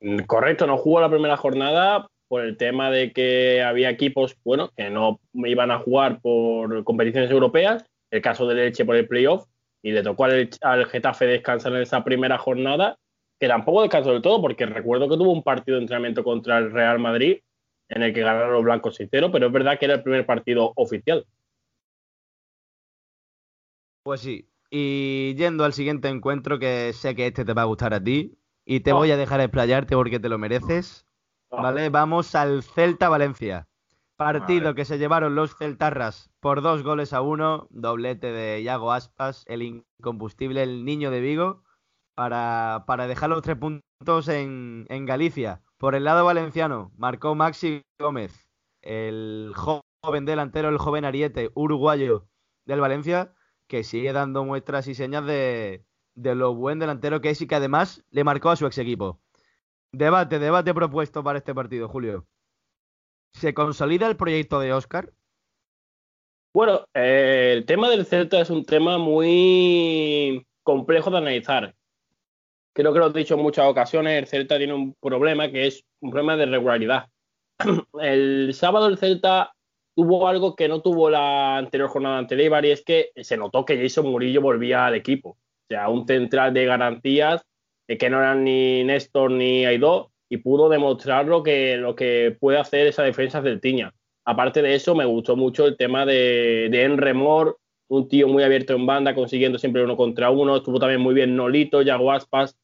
Mm, 0.01 0.25
correcto, 0.27 0.67
no 0.67 0.77
jugó 0.77 1.01
la 1.01 1.11
primera 1.11 1.39
jornada 1.39 2.07
por 2.29 2.43
el 2.43 2.59
tema 2.59 2.91
de 2.91 3.13
que 3.13 3.63
había 3.63 3.89
equipos, 3.89 4.37
bueno, 4.45 4.71
que 4.77 4.91
no 4.91 5.19
iban 5.33 5.71
a 5.71 5.79
jugar 5.79 6.21
por 6.21 6.85
competiciones 6.85 7.31
europeas, 7.31 7.87
el 8.11 8.23
caso 8.23 8.47
de 8.47 8.55
Leche 8.55 8.85
por 8.85 8.97
el 8.97 9.09
playoff, 9.09 9.47
y 9.83 9.93
le 9.93 10.03
tocó 10.03 10.25
al, 10.25 10.51
al 10.63 10.87
Getafe 10.87 11.27
descansar 11.27 11.73
en 11.73 11.83
esa 11.83 12.05
primera 12.05 12.39
jornada, 12.39 12.99
que 13.39 13.49
tampoco 13.49 13.83
descansó 13.83 14.13
del 14.13 14.23
todo, 14.23 14.41
porque 14.41 14.67
recuerdo 14.67 15.09
que 15.09 15.17
tuvo 15.17 15.33
un 15.33 15.43
partido 15.43 15.77
de 15.77 15.83
entrenamiento 15.83 16.25
contra 16.25 16.59
el 16.59 16.73
Real 16.73 16.99
Madrid 16.99 17.39
en 17.89 18.03
el 18.03 18.13
que 18.13 18.21
ganaron 18.21 18.53
los 18.53 18.65
blancos 18.65 18.97
6 18.97 19.09
pero 19.11 19.47
es 19.47 19.53
verdad 19.53 19.79
que 19.79 19.87
era 19.87 19.95
el 19.95 20.03
primer 20.03 20.27
partido 20.27 20.73
oficial. 20.77 21.27
Pues 24.03 24.21
sí. 24.21 24.49
Y 24.71 25.35
yendo 25.37 25.65
al 25.65 25.73
siguiente 25.73 26.09
encuentro, 26.09 26.59
que 26.59 26.93
sé 26.93 27.15
que 27.15 27.27
este 27.27 27.45
te 27.45 27.55
va 27.55 27.63
a 27.63 27.67
gustar 27.67 27.95
a 27.95 28.03
ti, 28.03 28.39
y 28.65 28.81
te 28.81 28.93
oh. 28.93 28.97
voy 28.97 29.11
a 29.11 29.17
dejar 29.17 29.41
explayarte 29.41 29.95
porque 29.97 30.21
te 30.21 30.29
lo 30.29 30.39
mereces. 30.39 31.07
Oh. 31.49 31.63
¿Vale? 31.63 31.89
Vamos 31.89 32.35
al 32.35 32.63
Celta 32.63 33.09
Valencia. 33.09 33.67
Partido 34.19 34.75
que 34.75 34.85
se 34.85 34.99
llevaron 34.99 35.37
los 35.37 35.57
Celtarras 35.57 36.33
por 36.41 36.61
dos 36.61 36.83
goles 36.83 37.13
a 37.13 37.21
uno, 37.21 37.69
doblete 37.71 38.33
de 38.33 38.61
Iago 38.63 38.93
Aspas, 38.93 39.45
el 39.47 39.63
incombustible, 39.63 40.65
el 40.65 40.85
niño 40.85 41.13
de 41.13 41.21
Vigo, 41.21 41.63
para, 42.17 42.83
para 42.89 43.07
dejar 43.07 43.31
los 43.31 43.43
tres 43.43 43.57
puntos 43.57 44.27
en, 44.27 44.87
en 44.89 45.07
Galicia. 45.07 45.63
Por 45.77 45.95
el 45.95 46.03
lado 46.03 46.25
valenciano, 46.25 46.91
marcó 46.97 47.37
Maxi 47.37 47.83
Gómez, 48.01 48.51
el 48.83 49.53
joven 49.55 50.25
delantero, 50.25 50.69
el 50.69 50.79
joven 50.79 51.05
ariete 51.05 51.53
uruguayo 51.55 52.27
del 52.67 52.81
Valencia, 52.81 53.33
que 53.69 53.85
sigue 53.85 54.13
dando 54.13 54.45
muestras 54.45 54.89
y 54.89 54.97
señas 54.97 55.27
de, 55.27 55.85
lo 56.17 56.57
buen 56.57 56.81
delantero 56.81 57.21
que 57.21 57.31
es 57.31 57.41
y 57.41 57.47
que 57.47 57.55
además 57.55 58.05
le 58.11 58.25
marcó 58.25 58.51
a 58.51 58.57
su 58.57 58.67
ex 58.67 58.79
equipo. 58.79 59.21
Debate, 59.93 60.41
debate 60.41 60.75
propuesto 60.75 61.23
para 61.23 61.39
este 61.39 61.55
partido, 61.55 61.89
Julio. 61.89 62.27
¿Se 63.39 63.55
consolida 63.55 64.07
el 64.09 64.17
proyecto 64.17 64.61
de 64.61 64.73
Oscar? 64.73 65.13
Bueno, 66.53 66.87
eh, 66.95 67.55
el 67.57 67.67
tema 67.67 67.89
del 67.89 68.07
Celta 68.07 68.41
es 68.41 68.51
un 68.51 68.65
tema 68.65 68.99
muy 68.99 70.47
complejo 70.63 71.11
de 71.11 71.19
analizar 71.19 71.75
creo 72.79 72.93
que 72.93 73.01
lo 73.01 73.09
he 73.09 73.13
dicho 73.13 73.35
en 73.35 73.43
muchas 73.43 73.67
ocasiones, 73.67 74.17
el 74.17 74.29
Celta 74.29 74.57
tiene 74.57 74.73
un 74.73 74.95
problema 74.95 75.51
que 75.51 75.67
es 75.67 75.85
un 76.01 76.13
problema 76.13 76.37
de 76.37 76.47
regularidad. 76.47 77.09
El 78.01 78.55
sábado 78.55 78.87
el 78.87 78.99
Celta 78.99 79.53
tuvo 79.97 80.29
algo 80.29 80.55
que 80.55 80.69
no 80.69 80.81
tuvo 80.81 81.11
la 81.11 81.57
anterior 81.57 81.89
jornada 81.89 82.19
anterior 82.19 82.65
y 82.65 82.71
es 82.71 82.85
que 82.85 83.11
se 83.17 83.37
notó 83.37 83.65
que 83.65 83.83
Jason 83.83 84.07
Murillo 84.07 84.41
volvía 84.41 84.87
al 84.87 84.95
equipo. 84.95 85.31
O 85.31 85.67
sea, 85.69 85.89
un 85.89 86.07
central 86.07 86.55
de 86.55 86.67
garantías 86.67 87.43
que 87.89 88.11
no 88.11 88.21
eran 88.21 88.45
ni 88.45 88.85
Néstor 88.85 89.33
ni 89.33 89.67
Aidó 89.67 90.13
y 90.29 90.39
pudo 90.39 90.69
demostrar 90.69 91.27
lo 91.27 91.43
que, 91.43 91.77
lo 91.77 91.95
que 91.95 92.37
puede 92.39 92.59
hacer 92.59 92.87
esa 92.87 93.03
defensa 93.03 93.41
del 93.41 93.61
Tiña. 93.61 93.95
Aparte 94.25 94.61
de 94.63 94.75
eso, 94.75 94.95
me 94.95 95.07
gustó 95.07 95.37
mucho 95.37 95.67
el 95.67 95.77
tema 95.77 96.05
de, 96.05 96.69
de 96.71 96.83
Enremor, 96.83 97.59
un 97.89 98.09
tío 98.09 98.29
muy 98.29 98.43
abierto 98.43 98.75
en 98.75 98.87
banda, 98.87 99.15
consiguiendo 99.15 99.59
siempre 99.59 99.83
uno 99.83 99.97
contra 99.97 100.31
uno. 100.31 100.57
Estuvo 100.57 100.79
también 100.79 101.01
muy 101.01 101.15
bien 101.15 101.35
Nolito, 101.35 101.83
Yago 101.83 102.13
Aspas, 102.13 102.59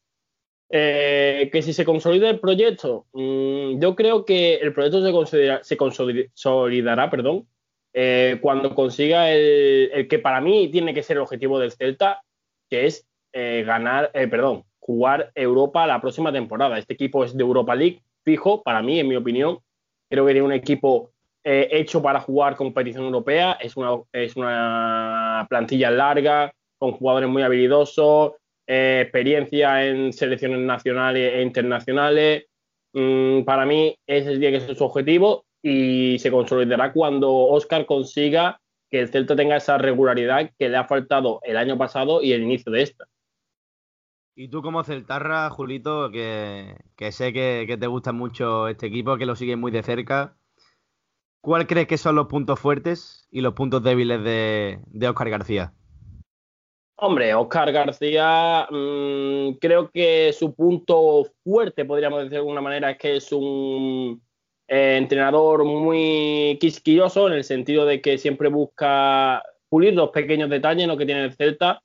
eh, 0.69 1.49
que 1.51 1.61
si 1.61 1.73
se 1.73 1.85
consolida 1.85 2.29
el 2.29 2.39
proyecto, 2.39 3.05
mm, 3.13 3.79
yo 3.79 3.95
creo 3.95 4.25
que 4.25 4.55
el 4.55 4.73
proyecto 4.73 5.25
se, 5.25 5.77
consolidará 5.77 7.09
perdón, 7.09 7.47
eh, 7.93 8.39
cuando 8.41 8.73
consiga 8.73 9.31
el, 9.31 10.07
que 10.09 10.19
para 10.19 10.41
mí 10.41 10.69
tiene 10.71 10.93
que 10.93 11.03
ser 11.03 11.17
el 11.17 11.23
objetivo 11.23 11.59
del 11.59 11.71
Celta, 11.71 12.23
que 12.69 12.87
es 12.87 13.07
eh, 13.33 13.63
ganar, 13.65 14.11
perdón, 14.11 14.63
jugar 14.85 15.31
Europa 15.33 15.87
la 15.87 15.99
próxima 15.99 16.31
temporada. 16.31 16.77
Este 16.77 16.93
equipo 16.93 17.23
es 17.23 17.35
de 17.35 17.43
Europa 17.43 17.75
League, 17.75 18.01
fijo, 18.23 18.61
para 18.61 18.81
mí, 18.81 18.99
en 18.99 19.07
mi 19.07 19.15
opinión. 19.15 19.59
Creo 20.09 20.25
que 20.25 20.33
tiene 20.33 20.45
un 20.45 20.53
equipo 20.53 21.11
hecho 21.43 22.01
para 22.01 22.19
jugar 22.19 22.55
competición 22.55 23.05
europea. 23.05 23.53
Es 23.53 23.77
una, 23.77 23.97
es 24.11 24.35
una 24.35 25.45
plantilla 25.49 25.91
larga, 25.91 26.53
con 26.77 26.91
jugadores 26.91 27.29
muy 27.29 27.43
habilidosos, 27.43 28.33
eh, 28.67 29.01
experiencia 29.03 29.85
en 29.85 30.13
selecciones 30.13 30.59
nacionales 30.59 31.33
e 31.33 31.41
internacionales. 31.41 32.45
Mm, 32.93 33.43
para 33.43 33.65
mí 33.65 33.95
ese 34.07 34.37
tiene 34.37 34.59
que 34.59 34.65
ser 34.65 34.75
su 34.75 34.83
objetivo 34.83 35.45
y 35.61 36.17
se 36.19 36.31
consolidará 36.31 36.93
cuando 36.93 37.31
Oscar 37.31 37.85
consiga 37.85 38.59
que 38.89 39.01
el 39.01 39.09
Celta 39.09 39.35
tenga 39.35 39.57
esa 39.57 39.77
regularidad 39.77 40.51
que 40.57 40.69
le 40.69 40.77
ha 40.77 40.85
faltado 40.85 41.39
el 41.43 41.57
año 41.57 41.77
pasado 41.77 42.21
y 42.21 42.33
el 42.33 42.43
inicio 42.43 42.71
de 42.71 42.83
esta. 42.83 43.05
Y 44.37 44.49
tú 44.49 44.61
como 44.61 44.83
Celtarra, 44.83 45.49
Julito, 45.49 46.11
que, 46.11 46.75
sé 47.11 47.31
que, 47.31 47.77
te 47.79 47.87
gusta 47.87 48.11
mucho 48.11 48.67
este 48.67 48.87
equipo, 48.87 49.17
que 49.17 49.25
lo 49.25 49.37
sigues 49.37 49.57
muy 49.57 49.71
de 49.71 49.81
cerca, 49.81 50.35
¿cuál 51.39 51.67
crees 51.67 51.87
que 51.87 51.97
son 51.97 52.15
los 52.15 52.27
puntos 52.27 52.59
fuertes 52.59 53.29
y 53.31 53.39
los 53.39 53.53
puntos 53.53 53.81
débiles 53.81 54.21
de, 54.25 54.79
de 54.87 55.07
Oscar 55.07 55.29
García? 55.29 55.73
Hombre, 56.97 57.33
Oscar 57.33 57.71
García, 57.71 58.67
mm, 58.69 59.53
creo 59.61 59.89
que 59.89 60.33
su 60.33 60.53
punto 60.53 61.31
fuerte, 61.45 61.85
podríamos 61.85 62.19
decir 62.19 62.31
de 62.31 62.37
alguna 62.37 62.61
manera, 62.61 62.91
es 62.91 62.97
que 62.97 63.15
es 63.15 63.31
un 63.31 64.21
eh, 64.67 64.97
entrenador 64.97 65.63
muy 65.63 66.57
quisquilloso 66.59 67.27
en 67.27 67.33
el 67.35 67.43
sentido 67.45 67.85
de 67.85 68.01
que 68.01 68.17
siempre 68.17 68.49
busca 68.49 69.41
pulir 69.69 69.93
los 69.93 70.09
pequeños 70.09 70.49
detalles, 70.49 70.87
lo 70.87 70.97
que 70.97 71.05
tiene 71.05 71.23
el 71.23 71.33
Celta. 71.33 71.81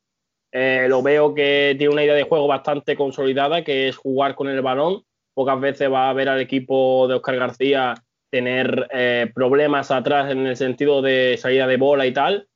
Eh, 0.52 0.86
lo 0.88 1.02
veo 1.02 1.34
que 1.34 1.74
tiene 1.78 1.92
una 1.92 2.04
idea 2.04 2.14
de 2.14 2.24
juego 2.24 2.46
bastante 2.46 2.96
consolidada, 2.96 3.62
que 3.62 3.88
es 3.88 3.96
jugar 3.96 4.34
con 4.34 4.48
el 4.48 4.60
balón. 4.62 5.04
Pocas 5.34 5.60
veces 5.60 5.90
va 5.90 6.10
a 6.10 6.12
ver 6.12 6.28
al 6.28 6.40
equipo 6.40 7.06
de 7.08 7.14
Oscar 7.14 7.36
García 7.36 7.94
tener 8.30 8.88
eh, 8.92 9.30
problemas 9.34 9.90
atrás 9.90 10.30
en 10.30 10.46
el 10.46 10.56
sentido 10.56 11.02
de 11.02 11.36
salida 11.38 11.66
de 11.66 11.76
bola 11.76 12.06
y 12.06 12.12
tal. 12.12 12.48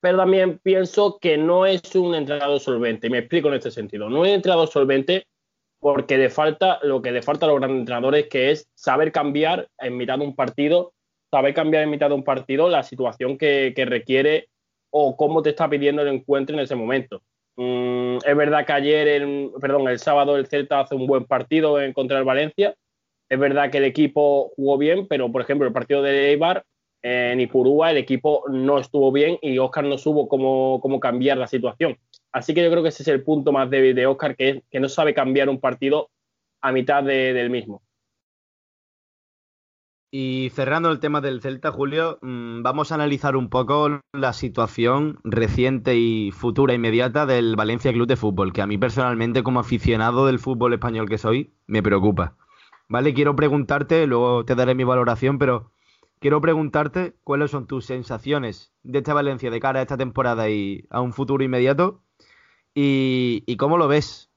Pero 0.00 0.18
también 0.18 0.58
pienso 0.58 1.18
que 1.20 1.36
no 1.36 1.66
es 1.66 1.94
un 1.96 2.14
entrenador 2.14 2.60
solvente. 2.60 3.10
Me 3.10 3.18
explico 3.18 3.48
en 3.48 3.54
este 3.54 3.70
sentido. 3.70 4.08
No 4.08 4.24
es 4.24 4.30
un 4.30 4.34
entrenador 4.36 4.68
solvente 4.68 5.26
porque 5.80 6.18
le 6.18 6.30
falta 6.30 6.78
lo 6.82 7.02
que 7.02 7.12
le 7.12 7.22
falta 7.22 7.46
a 7.46 7.48
los 7.48 7.58
grandes 7.58 7.80
entrenadores, 7.80 8.28
que 8.28 8.50
es 8.50 8.68
saber 8.74 9.12
cambiar 9.12 9.68
en 9.78 9.96
mitad 9.96 10.18
de 10.18 10.24
un 10.24 10.34
partido, 10.34 10.92
saber 11.30 11.54
cambiar 11.54 11.84
en 11.84 11.90
mitad 11.90 12.08
de 12.08 12.14
un 12.14 12.24
partido 12.24 12.68
la 12.68 12.82
situación 12.82 13.38
que, 13.38 13.72
requiere 13.76 14.48
o 14.90 15.16
cómo 15.16 15.42
te 15.42 15.50
está 15.50 15.68
pidiendo 15.68 16.02
el 16.02 16.08
encuentro 16.08 16.56
en 16.56 16.60
ese 16.60 16.74
momento. 16.74 17.22
Mm, 17.56 18.18
es 18.24 18.36
verdad 18.36 18.64
que 18.64 18.72
ayer, 18.72 19.08
el, 19.08 19.50
perdón, 19.60 19.88
el 19.88 19.98
sábado 19.98 20.36
el 20.36 20.46
Celta 20.46 20.80
hace 20.80 20.94
un 20.94 21.06
buen 21.06 21.24
partido 21.24 21.80
en 21.80 21.92
contra 21.92 22.18
el 22.18 22.24
Valencia. 22.24 22.74
Es 23.28 23.38
verdad 23.38 23.70
que 23.70 23.78
el 23.78 23.84
equipo 23.84 24.52
jugó 24.56 24.78
bien, 24.78 25.06
pero 25.06 25.30
por 25.30 25.42
ejemplo 25.42 25.66
el 25.66 25.72
partido 25.72 26.02
de 26.02 26.30
Eibar 26.30 26.64
en 27.02 27.40
Ipurúa 27.40 27.90
el 27.90 27.96
equipo 27.96 28.44
no 28.48 28.78
estuvo 28.78 29.12
bien 29.12 29.38
y 29.40 29.58
Oscar 29.58 29.84
no 29.84 29.98
supo 29.98 30.28
cómo, 30.28 30.80
cómo 30.80 31.00
cambiar 31.00 31.38
la 31.38 31.46
situación. 31.46 31.96
Así 32.32 32.54
que 32.54 32.62
yo 32.62 32.70
creo 32.70 32.82
que 32.82 32.90
ese 32.90 33.02
es 33.02 33.08
el 33.08 33.22
punto 33.22 33.52
más 33.52 33.70
débil 33.70 33.94
de 33.94 34.06
Oscar, 34.06 34.36
que 34.36 34.48
es 34.48 34.62
que 34.70 34.80
no 34.80 34.88
sabe 34.88 35.14
cambiar 35.14 35.48
un 35.48 35.60
partido 35.60 36.10
a 36.60 36.72
mitad 36.72 37.02
del 37.02 37.50
mismo. 37.50 37.82
Y 40.10 40.50
cerrando 40.54 40.90
el 40.90 41.00
tema 41.00 41.20
del 41.20 41.42
Celta, 41.42 41.70
Julio, 41.70 42.18
mm, 42.22 42.62
vamos 42.62 42.90
a 42.90 42.94
analizar 42.94 43.36
un 43.36 43.50
poco 43.50 44.00
la 44.12 44.32
situación 44.32 45.18
reciente 45.22 45.96
y 45.96 46.30
futura 46.30 46.72
inmediata 46.72 47.26
del 47.26 47.56
Valencia 47.56 47.92
Club 47.92 48.06
de 48.06 48.16
Fútbol, 48.16 48.52
que 48.52 48.62
a 48.62 48.66
mí 48.66 48.78
personalmente, 48.78 49.42
como 49.42 49.60
aficionado 49.60 50.26
del 50.26 50.38
fútbol 50.38 50.72
español 50.72 51.08
que 51.08 51.18
soy, 51.18 51.52
me 51.66 51.82
preocupa. 51.82 52.36
Vale, 52.88 53.12
quiero 53.12 53.36
preguntarte, 53.36 54.06
luego 54.06 54.44
te 54.46 54.54
daré 54.54 54.74
mi 54.74 54.84
valoración, 54.84 55.38
pero 55.38 55.72
quiero 56.20 56.40
preguntarte 56.40 57.14
cuáles 57.22 57.50
son 57.50 57.66
tus 57.66 57.84
sensaciones 57.84 58.72
de 58.82 58.98
esta 58.98 59.12
Valencia 59.12 59.50
de 59.50 59.60
cara 59.60 59.80
a 59.80 59.82
esta 59.82 59.98
temporada 59.98 60.48
y 60.48 60.86
a 60.88 61.02
un 61.02 61.12
futuro 61.12 61.44
inmediato 61.44 62.02
¿Y, 62.80 63.56
cómo 63.56 63.76
lo 63.76 63.88
ves? 63.88 64.27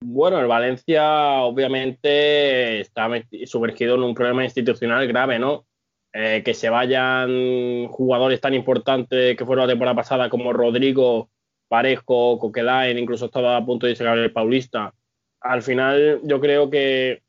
Bueno, 0.00 0.38
el 0.38 0.46
Valencia 0.46 1.42
obviamente 1.42 2.80
está 2.80 3.08
sumergido 3.46 3.96
en 3.96 4.02
un 4.04 4.14
problema 4.14 4.44
institucional 4.44 5.06
grave, 5.08 5.38
¿no? 5.38 5.66
Eh, 6.12 6.42
que 6.44 6.54
se 6.54 6.70
vayan 6.70 7.88
jugadores 7.88 8.40
tan 8.40 8.54
importantes 8.54 9.36
que 9.36 9.44
fueron 9.44 9.66
la 9.66 9.72
temporada 9.72 9.96
pasada 9.96 10.30
como 10.30 10.52
Rodrigo, 10.52 11.30
Parejo, 11.68 12.38
Coquelin, 12.38 12.98
incluso 12.98 13.26
estaba 13.26 13.56
a 13.56 13.64
punto 13.64 13.86
de 13.86 13.94
llegar 13.94 14.16
el 14.18 14.32
Paulista. 14.32 14.94
Al 15.40 15.62
final 15.62 16.20
yo 16.22 16.40
creo 16.40 16.70
que, 16.70 17.22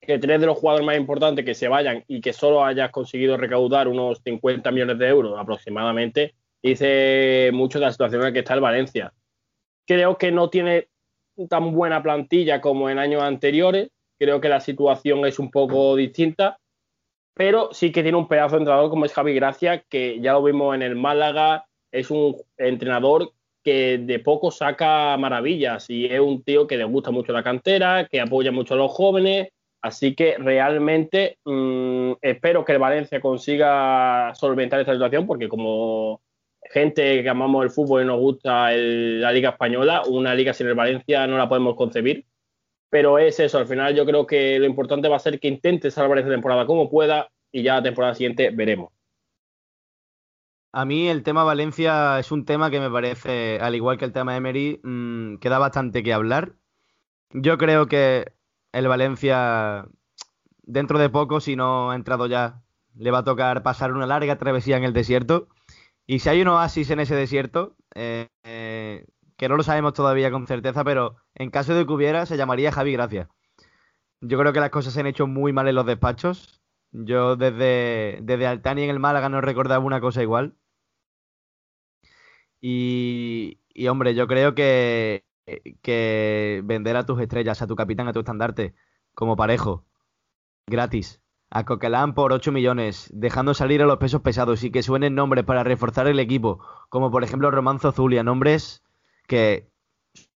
que 0.00 0.18
tres 0.18 0.40
de 0.40 0.46
los 0.46 0.58
jugadores 0.58 0.86
más 0.86 0.96
importantes 0.96 1.44
que 1.44 1.54
se 1.54 1.68
vayan 1.68 2.04
y 2.08 2.20
que 2.20 2.32
solo 2.32 2.64
hayas 2.64 2.90
conseguido 2.90 3.36
recaudar 3.36 3.88
unos 3.88 4.20
50 4.22 4.70
millones 4.70 4.98
de 4.98 5.08
euros 5.08 5.38
aproximadamente, 5.38 6.34
dice 6.62 7.50
mucho 7.54 7.78
de 7.78 7.86
la 7.86 7.92
situación 7.92 8.20
en 8.20 8.26
la 8.26 8.32
que 8.32 8.40
está 8.40 8.54
el 8.54 8.60
Valencia. 8.60 9.12
Creo 9.86 10.18
que 10.18 10.30
no 10.30 10.50
tiene 10.50 10.87
tan 11.46 11.72
buena 11.72 12.02
plantilla 12.02 12.60
como 12.60 12.90
en 12.90 12.98
años 12.98 13.22
anteriores. 13.22 13.90
Creo 14.18 14.40
que 14.40 14.48
la 14.48 14.60
situación 14.60 15.24
es 15.26 15.38
un 15.38 15.50
poco 15.50 15.94
distinta, 15.94 16.58
pero 17.34 17.68
sí 17.72 17.92
que 17.92 18.02
tiene 18.02 18.18
un 18.18 18.26
pedazo 18.26 18.56
de 18.56 18.62
entrenador 18.62 18.90
como 18.90 19.04
es 19.04 19.12
Javi 19.12 19.34
Gracia, 19.34 19.84
que 19.88 20.20
ya 20.20 20.32
lo 20.32 20.42
vimos 20.42 20.74
en 20.74 20.82
el 20.82 20.96
Málaga. 20.96 21.66
Es 21.92 22.10
un 22.10 22.36
entrenador 22.56 23.32
que 23.62 23.98
de 23.98 24.18
poco 24.18 24.50
saca 24.50 25.16
maravillas 25.16 25.88
y 25.88 26.06
es 26.06 26.20
un 26.20 26.42
tío 26.42 26.66
que 26.66 26.76
le 26.76 26.84
gusta 26.84 27.10
mucho 27.10 27.32
la 27.32 27.44
cantera, 27.44 28.06
que 28.10 28.20
apoya 28.20 28.50
mucho 28.50 28.74
a 28.74 28.78
los 28.78 28.90
jóvenes. 28.90 29.48
Así 29.80 30.14
que 30.14 30.36
realmente 30.38 31.38
mm, 31.44 32.12
espero 32.20 32.64
que 32.64 32.72
el 32.72 32.78
Valencia 32.78 33.20
consiga 33.20 34.32
solventar 34.34 34.80
esta 34.80 34.94
situación, 34.94 35.26
porque 35.26 35.48
como 35.48 36.20
gente 36.70 37.22
que 37.22 37.28
amamos 37.28 37.64
el 37.64 37.70
fútbol 37.70 38.02
y 38.02 38.06
nos 38.06 38.18
gusta 38.18 38.70
la 38.72 39.32
Liga 39.32 39.50
Española, 39.50 40.02
una 40.06 40.34
liga 40.34 40.52
sin 40.52 40.66
el 40.66 40.74
Valencia 40.74 41.26
no 41.26 41.38
la 41.38 41.48
podemos 41.48 41.76
concebir. 41.76 42.26
Pero 42.90 43.18
es 43.18 43.38
eso, 43.38 43.58
al 43.58 43.66
final 43.66 43.94
yo 43.94 44.06
creo 44.06 44.26
que 44.26 44.58
lo 44.58 44.66
importante 44.66 45.08
va 45.08 45.16
a 45.16 45.20
ser 45.20 45.38
que 45.38 45.48
intente 45.48 45.90
salvar 45.90 46.18
esta 46.18 46.30
temporada 46.30 46.66
como 46.66 46.90
pueda 46.90 47.28
y 47.52 47.62
ya 47.62 47.76
la 47.76 47.82
temporada 47.82 48.14
siguiente 48.14 48.50
veremos. 48.50 48.92
A 50.72 50.84
mí 50.84 51.08
el 51.08 51.22
tema 51.22 51.44
Valencia 51.44 52.18
es 52.18 52.30
un 52.30 52.44
tema 52.44 52.70
que 52.70 52.80
me 52.80 52.90
parece, 52.90 53.58
al 53.60 53.74
igual 53.74 53.98
que 53.98 54.04
el 54.04 54.12
tema 54.12 54.36
Emery, 54.36 54.80
mmm, 54.82 55.36
que 55.36 55.48
bastante 55.48 56.02
que 56.02 56.12
hablar. 56.12 56.54
Yo 57.30 57.58
creo 57.58 57.86
que 57.86 58.32
el 58.72 58.88
Valencia, 58.88 59.86
dentro 60.62 60.98
de 60.98 61.08
poco, 61.08 61.40
si 61.40 61.56
no 61.56 61.90
ha 61.90 61.96
entrado 61.96 62.26
ya, 62.26 62.62
le 62.94 63.10
va 63.10 63.18
a 63.18 63.24
tocar 63.24 63.62
pasar 63.62 63.92
una 63.92 64.06
larga 64.06 64.38
travesía 64.38 64.76
en 64.76 64.84
el 64.84 64.92
desierto. 64.92 65.48
Y 66.10 66.20
si 66.20 66.30
hay 66.30 66.40
un 66.40 66.48
oasis 66.48 66.88
en 66.90 67.00
ese 67.00 67.14
desierto, 67.14 67.76
eh, 67.94 68.28
eh, 68.42 69.06
que 69.36 69.48
no 69.48 69.58
lo 69.58 69.62
sabemos 69.62 69.92
todavía 69.92 70.30
con 70.30 70.46
certeza, 70.46 70.82
pero 70.82 71.16
en 71.34 71.50
caso 71.50 71.74
de 71.74 71.84
que 71.84 71.92
hubiera, 71.92 72.24
se 72.24 72.38
llamaría 72.38 72.72
Javi 72.72 72.92
Gracia. 72.94 73.28
Yo 74.22 74.38
creo 74.38 74.54
que 74.54 74.60
las 74.60 74.70
cosas 74.70 74.94
se 74.94 75.00
han 75.00 75.06
hecho 75.06 75.26
muy 75.26 75.52
mal 75.52 75.68
en 75.68 75.74
los 75.74 75.84
despachos. 75.84 76.62
Yo 76.92 77.36
desde, 77.36 78.20
desde 78.22 78.46
Altani 78.46 78.84
en 78.84 78.90
el 78.90 79.00
Málaga 79.00 79.28
no 79.28 79.42
recordaba 79.42 79.84
una 79.84 80.00
cosa 80.00 80.22
igual. 80.22 80.56
Y, 82.60 83.60
y 83.68 83.88
hombre, 83.88 84.14
yo 84.14 84.26
creo 84.26 84.54
que, 84.54 85.26
que 85.82 86.62
vender 86.64 86.96
a 86.96 87.04
tus 87.04 87.20
estrellas, 87.20 87.60
a 87.60 87.66
tu 87.66 87.76
capitán, 87.76 88.08
a 88.08 88.14
tu 88.14 88.20
estandarte, 88.20 88.74
como 89.14 89.36
parejo, 89.36 89.84
gratis, 90.66 91.22
a 91.50 91.64
Coquelin 91.64 92.14
por 92.14 92.32
8 92.32 92.52
millones, 92.52 93.10
dejando 93.12 93.54
salir 93.54 93.82
a 93.82 93.86
los 93.86 93.98
pesos 93.98 94.20
pesados 94.20 94.62
y 94.64 94.70
que 94.70 94.82
suenen 94.82 95.14
nombres 95.14 95.44
para 95.44 95.64
reforzar 95.64 96.06
el 96.06 96.20
equipo, 96.20 96.60
como 96.88 97.10
por 97.10 97.24
ejemplo 97.24 97.50
Romanzo 97.50 97.92
Zulia, 97.92 98.22
nombres 98.22 98.82
que 99.26 99.70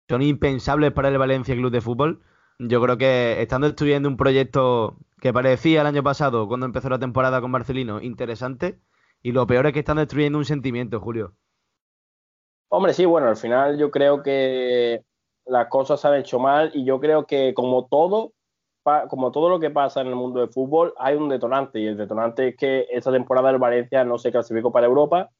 son 0.09 0.23
impensables 0.23 0.93
para 0.93 1.09
el 1.09 1.19
Valencia 1.19 1.55
Club 1.55 1.71
de 1.71 1.81
Fútbol. 1.81 2.23
Yo 2.59 2.81
creo 2.83 2.99
que 2.99 3.41
estando 3.43 3.67
estudiando 3.67 4.09
un 4.09 4.17
proyecto 4.17 4.99
que 5.21 5.33
parecía 5.33 5.81
el 5.83 5.87
año 5.87 6.03
pasado, 6.03 6.49
cuando 6.49 6.67
empezó 6.67 6.89
la 6.89 6.99
temporada 6.99 7.41
con 7.41 7.51
Marcelino, 7.51 8.01
interesante, 8.01 8.81
y 9.23 9.33
lo 9.33 9.47
peor 9.47 9.67
es 9.67 9.73
que 9.73 9.79
están 9.79 9.99
destruyendo 9.99 10.39
un 10.39 10.45
sentimiento, 10.45 11.01
Julio. 11.01 11.35
Hombre, 12.69 12.95
sí, 12.95 13.05
bueno, 13.05 13.29
al 13.29 13.37
final 13.37 13.79
yo 13.79 13.91
creo 13.91 14.23
que 14.23 15.03
las 15.47 15.69
cosas 15.69 16.01
se 16.01 16.09
han 16.09 16.15
hecho 16.15 16.39
mal 16.39 16.71
y 16.75 16.85
yo 16.85 17.01
creo 17.01 17.27
que 17.27 17.53
como 17.55 17.87
todo, 17.87 18.33
como 19.09 19.31
todo 19.31 19.49
lo 19.49 19.61
que 19.61 19.71
pasa 19.71 20.01
en 20.01 20.09
el 20.09 20.15
mundo 20.15 20.41
del 20.41 20.49
fútbol, 20.51 20.95
hay 20.99 21.17
un 21.17 21.29
detonante 21.29 21.81
y 21.81 21.87
el 21.87 21.97
detonante 21.97 22.49
es 22.49 22.57
que 22.57 22.87
esta 22.91 23.13
temporada 23.13 23.51
el 23.51 23.59
Valencia 23.59 24.05
no 24.05 24.19
se 24.19 24.33
clasificó 24.33 24.73
para 24.73 24.87
Europa, 24.87 25.31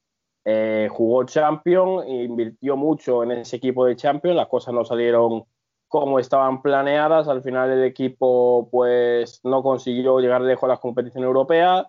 eh, 0.45 0.87
jugó 0.91 1.23
Champions, 1.25 2.05
invirtió 2.07 2.77
mucho 2.77 3.23
en 3.23 3.31
ese 3.31 3.57
equipo 3.57 3.85
de 3.85 3.95
Champions, 3.95 4.35
las 4.35 4.47
cosas 4.47 4.73
no 4.73 4.83
salieron 4.85 5.43
como 5.87 6.19
estaban 6.19 6.61
planeadas, 6.61 7.27
al 7.27 7.43
final 7.43 7.71
el 7.71 7.83
equipo 7.83 8.67
pues 8.71 9.41
no 9.43 9.61
consiguió 9.61 10.19
llegar 10.19 10.41
lejos 10.41 10.63
a 10.63 10.73
las 10.73 10.79
competiciones 10.79 11.27
europeas, 11.27 11.85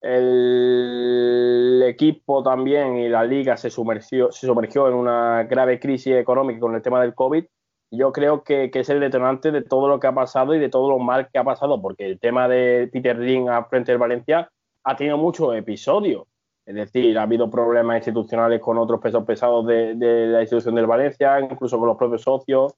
el 0.00 1.82
equipo 1.86 2.42
también 2.42 2.96
y 2.96 3.08
la 3.08 3.24
liga 3.24 3.56
se 3.56 3.70
sumergió, 3.70 4.32
se 4.32 4.46
sumergió 4.46 4.88
en 4.88 4.94
una 4.94 5.44
grave 5.44 5.78
crisis 5.78 6.16
económica 6.16 6.60
con 6.60 6.74
el 6.74 6.82
tema 6.82 7.00
del 7.00 7.14
COVID 7.14 7.44
yo 7.90 8.12
creo 8.12 8.42
que, 8.42 8.70
es 8.72 8.88
el 8.88 9.00
detonante 9.00 9.50
de 9.52 9.62
todo 9.62 9.88
lo 9.88 10.00
que 10.00 10.06
ha 10.06 10.14
pasado 10.14 10.54
y 10.54 10.58
de 10.58 10.68
todo 10.68 10.90
lo 10.90 10.98
mal 10.98 11.28
que 11.30 11.38
ha 11.38 11.44
pasado, 11.44 11.80
porque 11.80 12.06
el 12.06 12.18
tema 12.18 12.48
de 12.48 12.88
Peter 12.92 13.18
Lin 13.18 13.48
a 13.48 13.64
frente 13.64 13.92
del 13.92 13.98
Valencia 13.98 14.50
ha 14.84 14.96
tenido 14.96 15.18
muchos 15.18 15.54
episodios. 15.54 16.24
Es 16.64 16.74
decir, 16.74 17.16
ha 17.16 17.22
habido 17.22 17.48
problemas 17.48 17.96
institucionales 17.98 18.60
con 18.60 18.76
otros 18.78 19.00
pesos 19.00 19.24
pesados 19.24 19.66
de, 19.66 19.94
la 19.94 20.40
institución 20.40 20.74
del 20.74 20.86
Valencia, 20.86 21.38
incluso 21.40 21.78
con 21.78 21.88
los 21.88 21.96
propios 21.96 22.22
socios. 22.22 22.74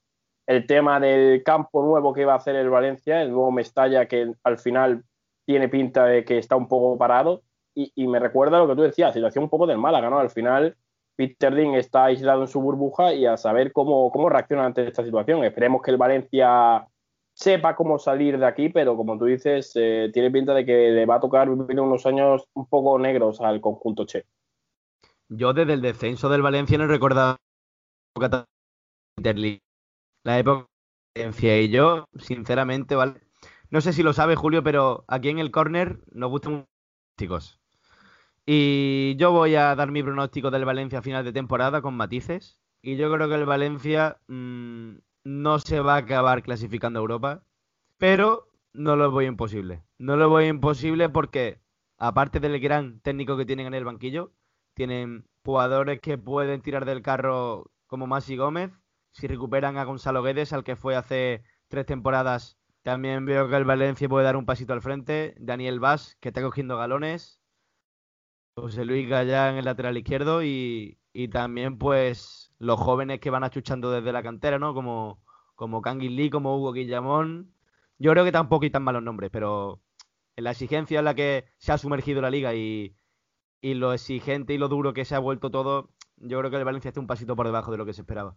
El 0.47 0.67
tema 0.67 1.01
del 1.01 1.43
campo 1.43 1.83
nuevo 1.83 2.13
que 2.13 2.23
iba 2.23 2.35
a 2.35 2.37
hacer 2.37 2.57
el 2.57 2.69
Valencia, 2.69 3.23
el 3.23 3.31
nuevo 3.31 3.51
Mestalla, 3.51 4.07
que 4.07 4.33
al 4.45 4.59
final 4.59 5.05
tiene 5.47 5.69
pinta 5.69 6.05
de 6.05 6.25
que 6.25 6.37
está 6.37 6.57
un 6.57 6.69
poco 6.69 6.99
parado. 6.99 7.43
Y, 7.75 7.93
y 7.95 8.07
me 8.09 8.19
recuerda 8.19 8.59
lo 8.59 8.69
que 8.69 8.75
tú 8.75 8.83
decías, 8.83 9.15
situación 9.15 9.45
un 9.45 9.51
poco 9.51 9.67
del 9.67 9.79
Málaga, 9.79 10.11
¿no? 10.11 10.19
Al 10.19 10.31
final 10.31 10.77
Peter 11.19 11.53
Lin 11.53 11.75
está 11.75 12.05
aislado 12.05 12.43
en 12.43 12.47
su 12.47 12.61
burbuja 12.61 13.13
y 13.13 13.27
a 13.27 13.37
saber 13.37 13.73
cómo, 13.73 14.09
cómo 14.13 14.29
reacciona 14.29 14.67
ante 14.67 14.87
esta 14.87 15.03
situación. 15.03 15.43
Esperemos 15.43 15.83
que 15.83 15.91
el 15.91 15.97
Valencia 15.97 16.87
sepa 17.35 17.75
cómo 17.75 17.99
salir 17.99 18.39
de 18.39 18.47
aquí, 18.47 18.69
pero 18.69 18.97
como 18.97 19.19
tú 19.19 19.25
dices, 19.25 19.73
eh, 19.75 20.11
tiene 20.13 20.31
pinta 20.31 20.55
de 20.55 20.65
que 20.65 20.91
le 20.91 21.07
va 21.07 21.17
a 21.17 21.21
tocar 21.21 21.51
vivir 21.51 21.81
unos 21.81 22.07
años 22.07 22.47
un 22.55 22.67
poco 22.67 23.01
negros 23.01 23.41
al 23.41 23.61
conjunto 23.61 24.07
Che. 24.07 24.27
Yo 25.29 25.53
desde 25.53 25.73
el 25.73 25.83
descenso 25.83 26.29
del 26.29 26.43
Valencia 26.43 26.79
no 26.79 26.87
Lin. 29.35 29.59
La 30.23 30.39
época 30.39 30.69
de 31.17 31.23
Valencia 31.25 31.61
y 31.61 31.69
yo, 31.69 32.05
sinceramente, 32.17 32.95
¿vale? 32.95 33.21
No 33.71 33.81
sé 33.81 33.93
si 33.93 34.05
lo 34.05 34.13
sabe 34.13 34.37
Julio, 34.37 34.63
pero 34.63 35.05
aquí 35.09 35.31
en 35.31 35.41
el 35.41 35.51
corner 35.51 35.99
nos 36.13 36.31
gustan 36.31 36.65
chicos. 37.19 37.59
Y 38.51 39.15
yo 39.17 39.31
voy 39.31 39.57
a 39.57 39.75
dar 39.75 39.91
mi 39.91 40.03
pronóstico 40.03 40.51
del 40.51 40.65
Valencia 40.65 41.01
a 41.01 41.03
final 41.03 41.23
de 41.23 41.35
temporada 41.35 41.83
con 41.83 41.95
matices. 41.95 42.59
Y 42.81 42.97
yo 42.97 43.13
creo 43.13 43.29
que 43.29 43.35
el 43.35 43.45
Valencia 43.45 44.23
mm, 44.27 44.93
no 45.25 45.59
se 45.59 45.81
va 45.81 45.97
a 45.97 45.99
acabar 45.99 46.43
clasificando 46.43 46.99
a 46.99 47.03
Europa, 47.03 47.43
pero 47.99 48.49
no 48.73 48.97
lo 48.97 49.11
voy 49.11 49.27
imposible. 49.27 49.83
No 49.99 50.17
lo 50.17 50.31
voy 50.31 50.47
imposible 50.47 51.11
porque, 51.11 51.61
aparte 51.99 52.41
del 52.41 52.59
gran 52.59 53.01
técnico 53.01 53.37
que 53.37 53.45
tienen 53.45 53.67
en 53.67 53.75
el 53.75 53.85
banquillo, 53.85 54.33
tienen 54.73 55.27
jugadores 55.45 56.01
que 56.01 56.17
pueden 56.17 56.63
tirar 56.63 56.87
del 56.87 57.03
carro 57.03 57.71
como 57.87 58.07
Masi 58.07 58.39
Gómez. 58.39 58.73
Si 59.13 59.27
recuperan 59.27 59.77
a 59.77 59.85
Gonzalo 59.85 60.23
Guedes, 60.23 60.55
al 60.55 60.65
que 60.65 60.75
fue 60.75 60.97
hace 60.97 61.43
tres 61.69 61.85
temporadas, 61.85 62.57
también 62.83 63.27
veo 63.27 63.47
que 63.51 63.57
el 63.57 63.67
Valencia 63.67 64.09
puede 64.09 64.25
dar 64.25 64.39
un 64.39 64.47
pasito 64.47 64.73
al 64.73 64.81
frente. 64.81 65.35
Daniel 65.39 65.81
Vaz, 65.81 66.17
que 66.21 66.29
está 66.29 66.41
cogiendo 66.41 66.79
galones. 66.79 67.43
José 68.61 68.85
Luis 68.85 69.09
Gallán 69.09 69.53
en 69.53 69.59
el 69.59 69.65
lateral 69.65 69.97
izquierdo 69.97 70.43
y, 70.43 70.99
y 71.13 71.29
también 71.29 71.79
pues 71.79 72.53
los 72.59 72.79
jóvenes 72.79 73.21
que 73.21 73.31
van 73.31 73.45
achuchando 73.45 73.91
desde 73.91 74.13
la 74.13 74.23
cantera, 74.23 74.59
¿no? 74.59 74.75
Como, 74.75 75.21
como 75.55 75.83
Kangin 75.83 76.17
Lee, 76.17 76.31
como 76.31 76.57
Hugo 76.57 76.73
Guillamón. 76.73 77.53
Yo 77.99 78.13
creo 78.13 78.25
que 78.25 78.33
tampoco 78.33 78.65
y 78.65 78.71
tan 78.71 78.83
malos 78.83 79.03
nombres, 79.03 79.31
pero 79.33 79.81
en 80.37 80.45
la 80.45 80.53
exigencia 80.53 81.01
en 81.01 81.05
la 81.05 81.15
que 81.15 81.47
se 81.59 81.73
ha 81.73 81.79
sumergido 81.79 82.21
la 82.23 82.31
liga 82.31 82.55
y, 82.55 82.95
y 83.61 83.75
lo 83.75 83.93
exigente 83.93 84.55
y 84.55 84.59
lo 84.59 84.69
duro 84.69 84.93
que 84.93 85.05
se 85.05 85.15
ha 85.15 85.19
vuelto 85.19 85.51
todo, 85.51 85.91
yo 86.17 86.39
creo 86.39 86.51
que 86.51 86.57
el 86.57 86.65
Valencia 86.65 86.89
está 86.89 87.01
un 87.01 87.07
pasito 87.07 87.35
por 87.37 87.47
debajo 87.47 87.73
de 87.73 87.79
lo 87.79 87.87
que 87.87 87.93
se 87.93 88.03
esperaba. 88.03 88.37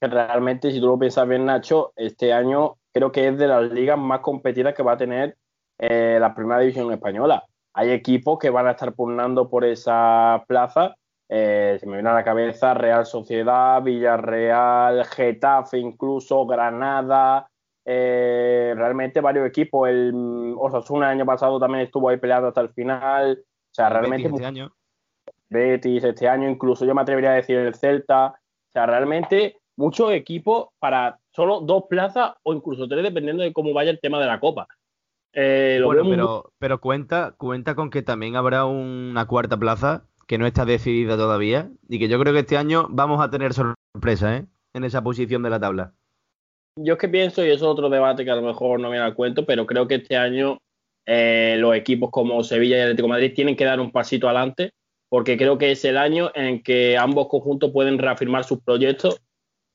Realmente, 0.00 0.72
si 0.72 0.80
tú 0.80 0.86
lo 0.86 0.98
piensas 0.98 1.28
bien, 1.28 1.44
Nacho, 1.44 1.92
este 1.94 2.32
año 2.32 2.78
creo 2.92 3.12
que 3.12 3.28
es 3.28 3.38
de 3.38 3.46
las 3.46 3.70
ligas 3.70 3.98
más 3.98 4.20
competidas 4.20 4.74
que 4.74 4.82
va 4.82 4.92
a 4.92 4.96
tener 4.96 5.36
eh, 5.78 6.18
la 6.20 6.34
primera 6.34 6.60
división 6.60 6.92
española. 6.92 7.44
Hay 7.74 7.90
equipos 7.90 8.38
que 8.38 8.50
van 8.50 8.66
a 8.66 8.72
estar 8.72 8.92
pugnando 8.94 9.48
por 9.48 9.64
esa 9.64 10.44
plaza. 10.46 10.94
Eh, 11.28 11.78
se 11.80 11.86
me 11.86 11.94
viene 11.94 12.10
a 12.10 12.14
la 12.14 12.24
cabeza 12.24 12.74
Real 12.74 13.06
Sociedad, 13.06 13.82
Villarreal, 13.82 15.04
Getafe, 15.06 15.78
incluso 15.78 16.44
Granada. 16.46 17.48
Eh, 17.84 18.74
realmente 18.76 19.20
varios 19.20 19.46
equipos. 19.46 19.88
El 19.88 20.54
Osasuna 20.58 21.06
el 21.06 21.18
año 21.18 21.26
pasado 21.26 21.58
también 21.58 21.84
estuvo 21.84 22.08
ahí 22.08 22.18
peleando 22.18 22.48
hasta 22.48 22.60
el 22.60 22.70
final. 22.70 23.42
O 23.42 23.74
sea, 23.74 23.88
realmente. 23.88 24.28
Betis 24.28 24.34
este 24.34 24.46
año. 24.46 24.72
Betis 25.48 26.04
este 26.04 26.28
año, 26.28 26.48
incluso 26.48 26.84
yo 26.84 26.94
me 26.94 27.02
atrevería 27.02 27.30
a 27.30 27.34
decir 27.34 27.56
el 27.56 27.74
Celta. 27.74 28.26
O 28.26 28.72
sea, 28.72 28.86
realmente 28.86 29.56
muchos 29.76 30.12
equipos 30.12 30.68
para 30.78 31.18
solo 31.30 31.60
dos 31.60 31.84
plazas 31.88 32.34
o 32.42 32.52
incluso 32.52 32.86
tres, 32.88 33.02
dependiendo 33.02 33.42
de 33.42 33.52
cómo 33.52 33.72
vaya 33.72 33.90
el 33.90 34.00
tema 34.00 34.20
de 34.20 34.26
la 34.26 34.40
Copa. 34.40 34.68
Eh, 35.34 35.80
bueno, 35.82 36.02
pero, 36.08 36.52
pero 36.58 36.80
cuenta, 36.80 37.34
cuenta 37.38 37.74
con 37.74 37.90
que 37.90 38.02
también 38.02 38.36
habrá 38.36 38.66
una 38.66 39.26
cuarta 39.26 39.56
plaza 39.56 40.04
que 40.26 40.38
no 40.38 40.46
está 40.46 40.64
decidida 40.64 41.16
todavía 41.16 41.70
y 41.88 41.98
que 41.98 42.08
yo 42.08 42.18
creo 42.20 42.32
que 42.32 42.40
este 42.40 42.56
año 42.56 42.86
vamos 42.90 43.22
a 43.22 43.30
tener 43.30 43.52
sorpresa 43.54 44.36
¿eh? 44.36 44.46
en 44.74 44.84
esa 44.84 45.02
posición 45.02 45.42
de 45.42 45.50
la 45.50 45.60
tabla. 45.60 45.94
Yo 46.76 46.94
es 46.94 46.98
que 46.98 47.08
pienso, 47.08 47.44
y 47.44 47.48
eso 47.48 47.56
es 47.56 47.62
otro 47.62 47.90
debate 47.90 48.24
que 48.24 48.30
a 48.30 48.36
lo 48.36 48.42
mejor 48.42 48.80
no 48.80 48.90
viene 48.90 49.04
al 49.04 49.14
cuento, 49.14 49.44
pero 49.44 49.66
creo 49.66 49.86
que 49.86 49.96
este 49.96 50.16
año 50.16 50.58
eh, 51.04 51.56
los 51.58 51.74
equipos 51.74 52.10
como 52.10 52.42
Sevilla 52.44 52.78
y 52.78 52.80
Atlético 52.80 53.08
de 53.08 53.12
Madrid 53.12 53.34
tienen 53.34 53.56
que 53.56 53.64
dar 53.64 53.80
un 53.80 53.90
pasito 53.90 54.28
adelante, 54.28 54.70
porque 55.08 55.36
creo 55.36 55.58
que 55.58 55.72
es 55.72 55.84
el 55.84 55.98
año 55.98 56.30
en 56.34 56.62
que 56.62 56.96
ambos 56.96 57.28
conjuntos 57.28 57.70
pueden 57.70 57.98
reafirmar 57.98 58.44
sus 58.44 58.62
proyectos 58.62 59.20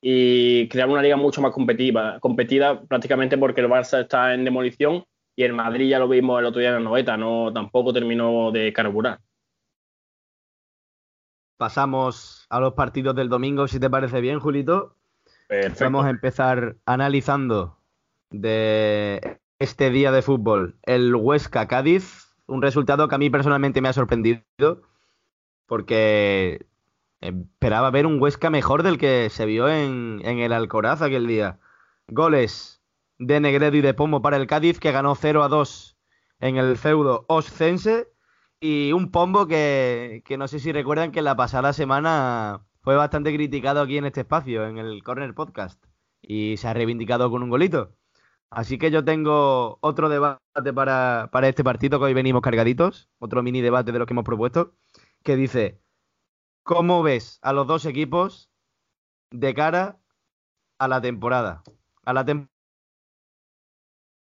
y 0.00 0.68
crear 0.68 0.88
una 0.88 1.02
liga 1.02 1.16
mucho 1.16 1.40
más 1.40 1.52
competitiva, 1.52 2.18
competida 2.20 2.80
prácticamente 2.82 3.36
porque 3.36 3.60
el 3.60 3.68
Barça 3.68 4.02
está 4.02 4.34
en 4.34 4.44
demolición 4.44 5.04
y 5.38 5.44
el 5.44 5.52
Madrid 5.52 5.88
ya 5.88 6.00
lo 6.00 6.08
vimos 6.08 6.40
el 6.40 6.46
otro 6.46 6.58
día 6.58 6.70
en 6.70 6.74
la 6.74 6.80
noveta, 6.80 7.16
no 7.16 7.52
tampoco 7.52 7.92
terminó 7.92 8.50
de 8.50 8.72
carburar. 8.72 9.20
Pasamos 11.56 12.44
a 12.50 12.58
los 12.58 12.74
partidos 12.74 13.14
del 13.14 13.28
domingo, 13.28 13.68
si 13.68 13.78
te 13.78 13.88
parece 13.88 14.20
bien, 14.20 14.40
Julito. 14.40 14.96
Vamos 15.78 16.06
a 16.06 16.10
empezar 16.10 16.74
analizando 16.86 17.78
de 18.30 19.38
este 19.60 19.90
día 19.90 20.10
de 20.10 20.22
fútbol 20.22 20.76
el 20.82 21.14
Huesca 21.14 21.68
Cádiz, 21.68 22.34
un 22.48 22.60
resultado 22.60 23.06
que 23.06 23.14
a 23.14 23.18
mí 23.18 23.30
personalmente 23.30 23.80
me 23.80 23.90
ha 23.90 23.92
sorprendido 23.92 24.42
porque 25.66 26.66
esperaba 27.20 27.92
ver 27.92 28.06
un 28.06 28.20
Huesca 28.20 28.50
mejor 28.50 28.82
del 28.82 28.98
que 28.98 29.30
se 29.30 29.46
vio 29.46 29.68
en, 29.68 30.20
el 30.24 30.52
Alcoraz 30.52 31.00
aquel 31.00 31.28
día. 31.28 31.60
Goles 32.08 32.77
de 33.18 33.40
Negredo 33.40 33.76
y 33.76 33.80
de 33.80 33.94
Pomo 33.94 34.22
para 34.22 34.36
el 34.36 34.46
Cádiz, 34.46 34.80
que 34.80 34.92
ganó 34.92 35.14
0 35.14 35.42
a 35.42 35.48
2 35.48 35.96
en 36.40 36.56
el 36.56 36.76
feudo 36.76 37.24
Oscense. 37.28 38.08
Y 38.60 38.92
un 38.92 39.10
Pombo 39.10 39.46
que, 39.46 40.22
que 40.24 40.36
no 40.36 40.48
sé 40.48 40.58
si 40.58 40.72
recuerdan 40.72 41.12
que 41.12 41.22
la 41.22 41.36
pasada 41.36 41.72
semana 41.72 42.66
fue 42.80 42.96
bastante 42.96 43.32
criticado 43.32 43.80
aquí 43.80 43.98
en 43.98 44.06
este 44.06 44.22
espacio, 44.22 44.66
en 44.66 44.78
el 44.78 45.02
Corner 45.02 45.34
Podcast. 45.34 45.82
Y 46.20 46.56
se 46.56 46.68
ha 46.68 46.74
reivindicado 46.74 47.30
con 47.30 47.42
un 47.42 47.50
golito. 47.50 47.94
Así 48.50 48.78
que 48.78 48.90
yo 48.90 49.04
tengo 49.04 49.78
otro 49.80 50.08
debate 50.08 50.72
para, 50.74 51.28
para 51.32 51.48
este 51.48 51.62
partido 51.62 51.98
que 51.98 52.06
hoy 52.06 52.14
venimos 52.14 52.42
cargaditos, 52.42 53.10
otro 53.18 53.42
mini 53.42 53.60
debate 53.60 53.92
de 53.92 53.98
lo 53.98 54.06
que 54.06 54.14
hemos 54.14 54.24
propuesto, 54.24 54.74
que 55.22 55.36
dice, 55.36 55.80
¿Cómo 56.68 57.02
ves 57.02 57.38
a 57.40 57.54
los 57.54 57.66
dos 57.66 57.86
equipos 57.86 58.50
de 59.30 59.54
cara 59.54 59.98
a 60.78 60.86
la 60.86 61.00
temporada? 61.00 61.62
A 62.04 62.12
la 62.12 62.26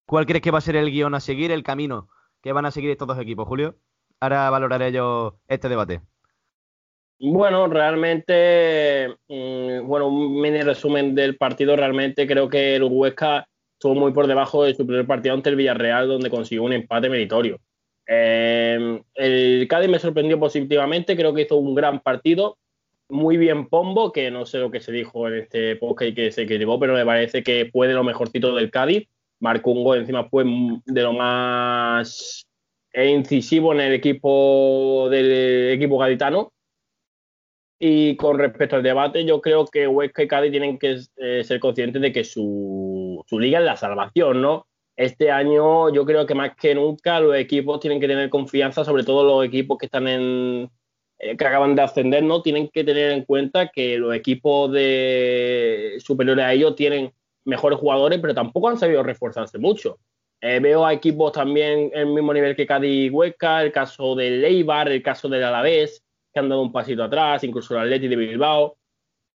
¿Cuál 0.09 0.25
crees 0.25 0.41
que 0.41 0.51
va 0.51 0.57
a 0.57 0.63
ser 0.63 0.75
el 0.75 0.91
guion 0.91 1.15
a 1.15 1.21
seguir, 1.21 1.53
el 1.53 1.63
camino 1.63 2.09
que 2.43 2.53
van 2.53 2.65
a 2.65 2.71
seguir 2.71 2.89
estos 2.89 3.07
dos 3.07 3.19
equipos, 3.19 3.47
Julio? 3.47 3.77
Ahora 4.21 4.49
valoraré 4.49 4.91
yo 4.91 5.39
este 5.49 5.69
debate. 5.69 6.01
Bueno, 7.21 7.67
realmente, 7.67 9.19
mm, 9.29 9.87
bueno, 9.87 10.09
un 10.09 10.41
mini 10.41 10.63
resumen 10.63 11.15
del 11.15 11.37
partido. 11.37 11.77
Realmente 11.77 12.27
creo 12.27 12.49
que 12.49 12.77
el 12.77 12.85
Huesca 12.85 13.47
estuvo 13.75 13.95
muy 13.97 14.15
por 14.15 14.27
debajo 14.27 14.65
de 14.65 14.75
su 14.75 14.87
primer 14.87 15.07
partido 15.07 15.35
ante 15.35 15.51
el 15.51 15.57
Villarreal, 15.57 16.09
donde 16.09 16.31
consiguió 16.31 16.63
un 16.63 16.73
empate 16.73 17.11
meritorio. 17.11 17.61
Eh, 18.07 19.03
el 19.15 19.69
Cádiz 19.69 19.91
me 19.91 19.99
sorprendió 19.99 20.41
positivamente, 20.41 21.17
creo 21.17 21.35
que 21.35 21.43
hizo 21.43 21.57
un 21.57 21.75
gran 21.75 22.01
partido, 22.01 22.57
muy 23.11 23.37
bien 23.37 23.69
Pombo, 23.69 24.11
que 24.11 24.31
no 24.31 24.47
sé 24.47 24.57
lo 24.57 24.71
que 24.71 24.81
se 24.81 24.91
dijo 24.91 25.29
en 25.29 25.35
este 25.35 25.77
podcast 25.77 26.13
y 26.13 26.15
que 26.15 26.33
se 26.33 26.47
llevó, 26.47 26.81
pero 26.81 26.95
me 26.95 27.05
parece 27.05 27.43
que 27.43 27.69
fue 27.71 27.89
de 27.89 27.93
lo 27.93 28.05
mejorcito 28.05 28.55
del 28.55 28.71
Cádiz. 28.71 29.07
Marcó 29.41 29.71
un 29.71 29.85
gol, 29.85 29.99
encima 29.99 30.29
fue 30.29 30.45
de 30.87 31.03
lo 31.03 31.13
más 31.13 32.47
incisivo 32.95 33.73
en 33.73 33.81
el 33.81 33.93
equipo 33.93 35.09
del 35.11 35.71
equipo 35.71 35.99
gaditano. 35.99 36.53
Y 37.81 38.17
con 38.17 38.39
respecto 38.39 38.77
al 38.77 38.83
debate, 38.83 39.25
yo 39.25 39.41
creo 39.41 39.65
que 39.67 39.87
Huesca 39.87 40.25
y 40.25 40.29
Cádiz 40.29 40.51
tienen 40.51 40.79
que 40.79 40.99
eh, 41.17 41.45
ser 41.45 41.61
conscientes 41.61 42.03
de 42.03 42.13
que 42.13 42.25
su, 42.25 43.25
su 43.29 43.39
liga 43.39 43.61
es 43.61 43.65
la 43.65 43.77
salvación, 43.77 44.43
¿no? 44.43 44.67
este 44.99 45.31
año 45.31 45.95
yo 45.95 46.05
creo 46.05 46.27
que 46.27 46.35
más 46.35 46.57
que 46.57 46.75
nunca 46.75 47.21
los 47.21 47.37
equipos 47.37 47.79
tienen 47.79 48.01
que 48.01 48.09
tener 48.09 48.29
confianza, 48.29 48.85
sobre 48.85 49.05
todo 49.05 49.23
los 49.23 49.47
equipos 49.47 49.79
que 49.79 49.87
están 49.87 50.09
en 50.09 50.69
eh, 51.21 51.37
que 51.37 51.47
acaban 51.47 51.77
de 51.77 51.83
ascender, 51.83 52.25
¿no? 52.25 52.43
Tienen 52.43 52.69
que 52.69 52.83
tener 52.83 53.13
en 53.13 53.25
cuenta 53.25 53.69
que 53.69 53.97
los 53.97 54.13
equipos 54.13 54.73
de 54.73 55.99
superiores 56.01 56.45
a 56.45 56.53
ellos 56.53 56.75
tienen 56.75 57.13
mejores 57.49 57.79
jugadores, 57.79 58.19
pero 58.21 58.35
tampoco 58.35 58.69
han 58.69 58.79
sabido 58.79 59.03
reforzarse 59.03 59.59
mucho. 59.59 59.99
Eh, 60.41 60.61
veo 60.61 60.87
a 60.87 60.93
equipos 60.93 61.33
también 61.33 61.91
el 61.93 62.07
mismo 62.07 62.33
nivel 62.33 62.55
que 62.55 62.67
Cádiz 62.67 63.07
y 63.07 63.11
Huesca, 63.11 63.63
el 63.63 63.73
caso 63.73 64.15
del 64.15 64.45
Eibar, 64.45 64.89
el 64.89 65.03
caso 65.03 65.29
del 65.29 65.43
Alavés, 65.43 66.05
que 66.33 66.41
han 66.41 66.49
dado 66.49 66.63
un 66.63 66.71
pasito 66.71 67.03
atrás, 67.03 67.43
incluso 67.43 67.75
el 67.75 67.81
Atleti 67.81 68.07
de 68.07 68.17
Bilbao. 68.17 68.77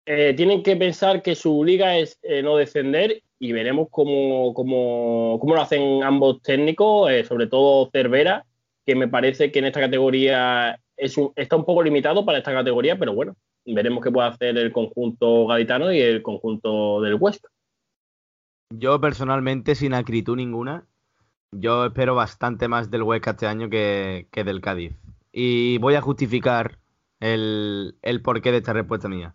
Eh, 0.07 0.35
tienen 0.37 0.62
que 0.62 0.77
pensar 0.77 1.22
que 1.22 1.35
su 1.35 1.64
liga 1.64 1.96
es 1.96 2.18
no 2.42 2.57
descender 2.57 3.22
y 3.42 3.51
veremos 3.51 3.88
cómo, 3.90 4.55
cómo, 4.55 5.37
cómo 5.40 5.57
lo 5.57 5.61
hacen 5.61 6.05
ambos 6.05 6.40
técnicos, 6.42 7.11
eh, 7.11 7.25
sobre 7.25 7.48
todo 7.48 7.90
Cervera, 7.90 8.46
que 8.87 8.94
me 8.94 9.09
parece 9.09 9.51
que 9.51 9.59
en 9.59 9.64
esta 9.64 9.81
categoría 9.81 10.79
es 10.96 11.16
está 11.35 11.57
un 11.57 11.64
poco 11.64 11.83
limitado 11.83 12.25
para 12.25 12.38
esta 12.38 12.53
categoría, 12.53 12.96
pero 12.96 13.14
bueno, 13.14 13.35
veremos 13.66 14.05
qué 14.05 14.12
puede 14.12 14.29
hacer 14.29 14.57
el 14.57 14.70
conjunto 14.70 15.48
gaditano 15.48 15.92
y 15.92 16.01
el 16.01 16.22
conjunto 16.22 17.01
del 17.01 17.16
Huesca. 17.16 17.48
Yo 18.78 19.00
personalmente, 19.00 19.74
sin 19.74 19.94
acritud 19.94 20.37
ninguna, 20.37 20.87
yo 21.50 21.87
espero 21.87 22.14
bastante 22.14 22.68
más 22.68 22.90
del 22.90 23.02
Huesca 23.02 23.32
este 23.32 23.46
año 23.46 23.68
que, 23.68 24.28
que 24.30 24.44
del 24.44 24.61
Cádiz. 24.61 24.94
Y 25.32 25.78
voy 25.78 25.94
a 25.94 26.00
justificar 26.00 26.78
el, 27.20 27.98
el 28.02 28.22
porqué 28.22 28.50
de 28.50 28.58
esta 28.58 28.72
respuesta 28.72 29.08
mía. 29.08 29.35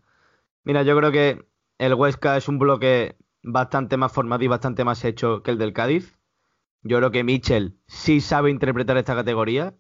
Mira, 0.63 0.83
yo 0.83 0.97
creo 0.97 1.11
que 1.11 1.45
el 1.77 1.93
Huesca 1.93 2.37
es 2.37 2.47
un 2.47 2.57
bloque 2.57 3.15
bastante 3.43 3.97
más 3.97 4.11
formado 4.11 4.43
y 4.43 4.47
bastante 4.47 4.83
más 4.83 5.05
hecho 5.05 5.43
que 5.43 5.51
el 5.51 5.57
del 5.57 5.73
Cádiz. 5.73 6.17
Yo 6.83 6.97
creo 6.97 7.11
que 7.11 7.23
Mitchell 7.23 7.77
sí 7.87 8.21
sabe 8.21 8.49
interpretar 8.49 8.97
esta 8.97 9.15
categoría 9.15 9.75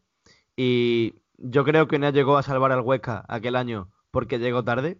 y 0.55 1.15
yo 1.37 1.63
creo 1.63 1.87
que 1.87 1.99
no 1.99 2.09
llegó 2.09 2.37
a 2.37 2.43
salvar 2.43 2.71
al 2.71 2.81
Huesca 2.81 3.25
aquel 3.27 3.55
año 3.55 3.89
porque 4.11 4.39
llegó 4.39 4.63
tarde, 4.63 4.99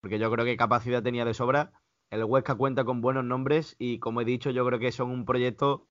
porque 0.00 0.18
yo 0.18 0.30
creo 0.30 0.44
que 0.44 0.56
capacidad 0.56 1.02
tenía 1.02 1.24
de 1.24 1.34
sobra. 1.34 1.72
El 2.10 2.24
Huesca 2.24 2.54
cuenta 2.54 2.84
con 2.84 3.00
buenos 3.00 3.24
nombres 3.24 3.76
y 3.78 3.98
como 3.98 4.20
he 4.20 4.24
dicho, 4.24 4.50
yo 4.50 4.64
creo 4.66 4.78
que 4.78 4.92
son 4.92 5.10
un 5.10 5.24
proyecto 5.24 5.88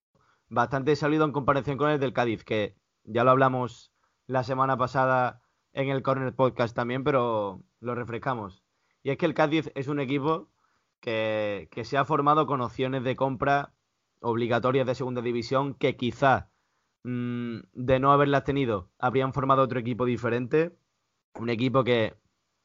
bastante 0.50 0.96
sólido 0.96 1.26
en 1.26 1.32
comparación 1.32 1.78
con 1.78 1.90
el 1.90 2.00
del 2.00 2.14
Cádiz, 2.14 2.44
que 2.44 2.76
ya 3.04 3.24
lo 3.24 3.32
hablamos 3.32 3.92
la 4.28 4.44
semana 4.44 4.78
pasada 4.78 5.42
en 5.74 5.90
el 5.90 6.02
Corner 6.02 6.34
Podcast 6.34 6.76
también, 6.76 7.04
pero 7.04 7.64
lo 7.80 7.96
refrescamos. 7.96 8.64
Y 9.04 9.12
es 9.12 9.18
que 9.18 9.26
el 9.26 9.34
Cádiz 9.34 9.72
es 9.76 9.88
un 9.88 10.00
equipo 10.00 10.50
que, 11.00 11.70
se 11.84 11.98
ha 11.98 12.06
formado 12.06 12.48
con 12.48 12.62
opciones 12.62 13.04
de 13.04 13.16
compra 13.16 13.74
obligatorias 14.22 14.88
de 14.88 14.96
segunda 14.96 15.22
división 15.22 15.76
que 15.76 15.98
quizá 15.98 16.50
mm, 17.04 17.58
de 17.74 18.00
no 18.00 18.12
haberlas 18.12 18.44
tenido 18.44 18.90
habrían 18.98 19.34
formado 19.34 19.62
otro 19.62 19.80
equipo 19.80 20.06
diferente. 20.06 20.76
Un 21.36 21.50
equipo 21.50 21.84
que 21.84 22.16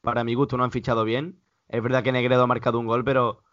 para 0.01 0.23
mi 0.23 0.33
gusto 0.33 0.57
no 0.57 0.63
han 0.63 0.71
fichado 0.71 1.03
bien. 1.03 1.40
Es 1.71 1.81
verdad 1.81 2.03
que 2.03 2.11
Negredo 2.11 2.43
ha 2.43 2.47
marcado 2.47 2.79
un 2.79 2.85
gol, 2.85 3.05
pero 3.05 3.43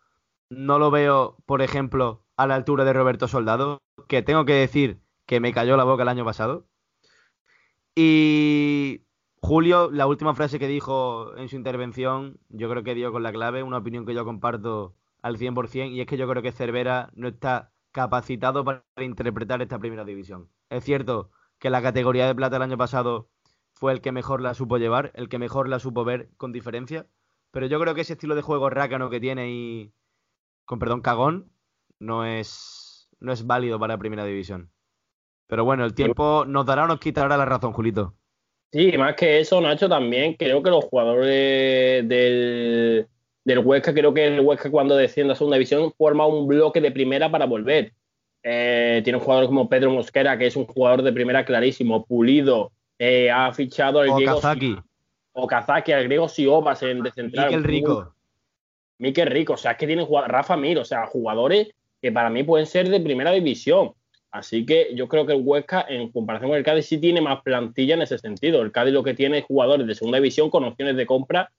no 0.50 0.81
lo 0.81 0.90
veo, 0.90 1.37
por 1.46 1.62
ejemplo, 1.62 2.24
a 2.37 2.48
la 2.48 2.57
altura 2.57 2.85
de 2.85 2.92
Roberto 2.92 3.28
Soldado, 3.28 3.81
que 4.09 4.22
tengo 4.22 4.44
que 4.44 4.54
decir 4.54 4.98
que 5.24 5.38
me 5.38 5.52
cayó 5.52 5.76
la 5.76 5.85
boca 5.85 6.02
el 6.02 6.09
año 6.09 6.24
pasado. 6.24 6.66
Y 7.94 9.02
Julio, 9.40 9.88
la 9.92 10.09
última 10.09 10.35
frase 10.35 10.59
que 10.59 10.66
dijo 10.66 11.37
en 11.37 11.48
su 11.48 11.54
intervención, 11.54 12.40
yo 12.48 12.68
creo 12.68 12.83
que 12.83 12.96
dio 12.96 13.12
con 13.12 13.22
la 13.22 13.31
clave, 13.31 13.62
una 13.62 13.78
opinión 13.78 14.04
que 14.04 14.14
yo 14.14 14.24
comparto 14.24 14.96
al 15.22 15.38
100%, 15.38 15.92
y 15.92 16.00
es 16.00 16.09
que 16.09 16.16
yo 16.16 16.28
creo 16.28 16.42
que 16.42 16.50
Cervera 16.50 17.11
no 17.14 17.28
está 17.28 17.70
capacitado 17.92 18.64
para 18.64 18.83
interpretar 18.98 19.62
esta 19.62 19.78
primera 19.78 20.04
división. 20.04 20.48
Es 20.70 20.83
cierto 20.83 21.31
que 21.61 21.70
la 21.70 21.83
categoría 21.83 22.26
de 22.26 22.35
plata 22.35 22.57
el 22.57 22.62
año 22.62 22.76
pasado 22.76 23.28
fue 23.74 23.92
el 23.92 24.00
que 24.00 24.11
mejor 24.11 24.40
la 24.40 24.54
supo 24.54 24.76
llevar, 24.76 25.12
el 25.14 25.28
que 25.28 25.38
mejor 25.38 25.68
la 25.68 25.78
supo 25.78 26.04
ver 26.04 26.31
con 26.37 26.50
diferencia, 26.50 27.07
pero 27.50 27.66
yo 27.66 27.80
creo 27.80 27.94
que 27.94 28.02
ese 28.02 28.14
estilo 28.14 28.34
de 28.34 28.42
juego 28.42 28.70
rácano 28.70 29.11
que 29.11 29.20
tiene 29.20 29.50
y, 29.50 29.92
con 30.64 30.78
perdón, 30.78 31.00
cagón, 31.00 31.50
no 31.98 32.24
es, 32.24 33.08
no 33.20 33.32
es 33.32 33.46
válido 33.46 33.78
para 33.78 33.94
la 33.94 33.98
primera 33.98 34.24
división. 34.24 34.70
Pero 35.46 35.64
bueno, 35.64 35.84
el 35.84 35.94
tiempo 35.94 36.44
nos 36.46 36.66
dará 36.66 36.84
o 36.84 36.87
nos 36.87 37.00
quitará 37.00 37.37
la 37.37 37.44
razón, 37.44 37.72
Julito. 37.72 38.14
Sí, 38.70 38.92
más 38.98 39.14
que 39.14 39.40
eso, 39.40 39.61
Nacho, 39.61 39.88
también 39.88 40.34
creo 40.34 40.62
que 40.62 40.68
los 40.68 40.84
jugadores 40.84 42.06
del, 42.06 43.08
del 43.44 43.58
Huesca, 43.61 43.94
creo 43.94 44.12
que 44.12 44.26
el 44.26 44.40
Huesca 44.40 44.70
cuando 44.70 44.94
desciende 44.94 45.32
a 45.32 45.37
segunda 45.37 45.56
división 45.56 45.90
forma 45.96 46.26
un 46.26 46.46
bloque 46.46 46.82
de 46.82 46.92
primera 46.92 47.30
para 47.30 47.46
volver. 47.46 47.94
Eh, 48.42 49.00
tiene 49.04 49.18
un 49.18 49.24
jugador 49.24 49.46
como 49.46 49.68
Pedro 49.70 49.90
Mosquera, 49.90 50.37
que 50.37 50.46
es 50.46 50.56
un 50.56 50.66
jugador 50.66 51.02
de 51.02 51.12
primera 51.12 51.46
clarísimo, 51.46 52.04
pulido, 52.04 52.72
eh, 52.98 53.30
ha 53.30 53.52
fichado 53.52 54.00
al 54.00 54.11
Okazaki, 54.11 54.76
al 55.94 56.05
griego 56.05 56.29
Siobas 56.29 56.83
en 56.83 57.03
de 57.03 57.11
central. 57.12 57.46
Miquel 57.46 57.64
Rico. 57.64 58.14
Miquel 58.98 59.29
Rico, 59.29 59.53
o 59.53 59.57
sea, 59.57 59.72
es 59.72 59.79
que 59.79 59.87
tiene 59.87 60.07
Rafa 60.27 60.57
Mir, 60.57 60.79
o 60.79 60.85
sea, 60.85 61.07
jugadores 61.07 61.68
que 62.03 62.12
para 62.12 62.31
mí 62.31 62.42
pueden 62.42 62.66
ser 62.66 62.88
de 62.88 63.01
primera 63.01 63.31
división. 63.31 63.92
Así 64.31 64.66
que 64.66 64.90
yo 64.94 65.09
creo 65.09 65.24
que 65.24 65.33
el 65.33 65.42
Huesca, 65.42 65.87
en 65.88 66.11
comparación 66.11 66.51
con 66.51 66.59
el 66.59 66.64
Cádiz, 66.64 66.87
sí 66.87 66.98
tiene 66.98 67.20
más 67.20 67.42
plantilla 67.42 67.94
en 67.94 68.03
ese 68.03 68.18
sentido. 68.18 68.61
El 68.61 68.72
Cádiz 68.72 68.92
lo 68.92 69.03
que 69.03 69.14
tiene 69.14 69.38
es 69.38 69.44
jugadores 69.44 69.87
de 69.87 69.94
segunda 69.94 70.18
división 70.18 70.51
con 70.51 70.64
opciones 70.64 70.96
de 70.96 71.07
compra 71.07 71.51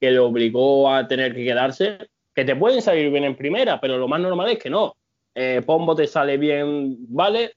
que 0.00 0.10
le 0.10 0.18
obligó 0.18 0.90
a 0.90 1.06
tener 1.06 1.34
que 1.34 1.44
quedarse, 1.44 1.98
que 2.34 2.44
te 2.44 2.56
pueden 2.56 2.82
salir 2.82 3.10
bien 3.10 3.24
en 3.24 3.36
primera, 3.36 3.80
pero 3.80 3.96
lo 3.96 4.08
más 4.08 4.20
normal 4.20 4.50
es 4.50 4.58
que 4.58 4.70
no. 4.70 4.94
Eh, 5.34 5.62
Pombo 5.64 5.94
te 5.94 6.06
sale 6.06 6.36
bien, 6.36 6.96
vale. 7.08 7.52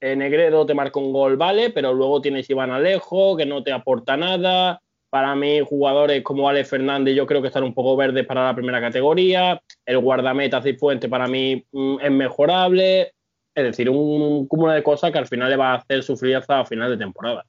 Eh, 0.00 0.16
Negredo 0.16 0.66
te 0.66 0.74
marca 0.74 0.98
un 0.98 1.12
gol, 1.12 1.36
vale, 1.36 1.70
pero 1.70 1.92
luego 1.92 2.20
tienes 2.20 2.48
Iván 2.50 2.70
Alejo, 2.70 3.36
que 3.36 3.46
no 3.46 3.62
te 3.62 3.72
aporta 3.72 4.16
nada. 4.16 4.81
Para 5.12 5.34
mí, 5.36 5.60
jugadores 5.60 6.22
como 6.22 6.48
Ale 6.48 6.64
Fernández, 6.64 7.14
yo 7.14 7.26
creo 7.26 7.42
que 7.42 7.48
están 7.48 7.64
un 7.64 7.74
poco 7.74 7.98
verdes 7.98 8.24
para 8.24 8.46
la 8.46 8.54
primera 8.54 8.80
categoría. 8.80 9.60
El 9.84 9.98
guardameta 9.98 10.62
Cifuente, 10.62 11.06
para 11.06 11.26
mí, 11.26 11.66
mm, 11.70 12.00
es 12.00 12.10
mejorable. 12.10 13.12
Es 13.54 13.62
decir, 13.62 13.90
un, 13.90 14.46
cúmulo 14.46 14.72
de 14.72 14.82
cosas 14.82 15.12
que 15.12 15.18
al 15.18 15.26
final 15.26 15.50
le 15.50 15.58
va 15.58 15.72
a 15.72 15.74
hacer 15.74 16.02
sufrir 16.02 16.36
hasta 16.36 16.64
final 16.64 16.88
de 16.88 16.96
temporada. 16.96 17.44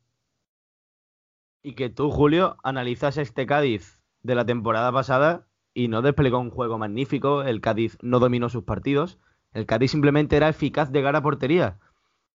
Y 1.63 1.76
que 1.76 1.88
tú, 1.89 2.12
Julio, 2.12 2.58
analizas 2.63 3.17
este 3.17 3.45
Cádiz 3.45 4.04
de 4.23 4.36
la 4.36 4.45
temporada 4.45 4.91
pasada 4.91 5.47
y 5.73 5.88
no 5.88 6.02
desplegó 6.02 6.39
un 6.39 6.49
juego 6.49 6.78
magnífico. 6.78 7.43
El 7.43 7.62
Cádiz 7.62 7.97
no 8.02 8.19
dominó 8.19 8.49
sus 8.49 8.65
partidos. 8.65 9.19
El 9.54 9.65
Cádiz 9.65 9.91
simplemente 9.91 10.36
era 10.36 10.49
eficaz 10.49 10.91
de 10.91 11.02
cara 11.02 11.19
a 11.19 11.23
portería. 11.23 11.80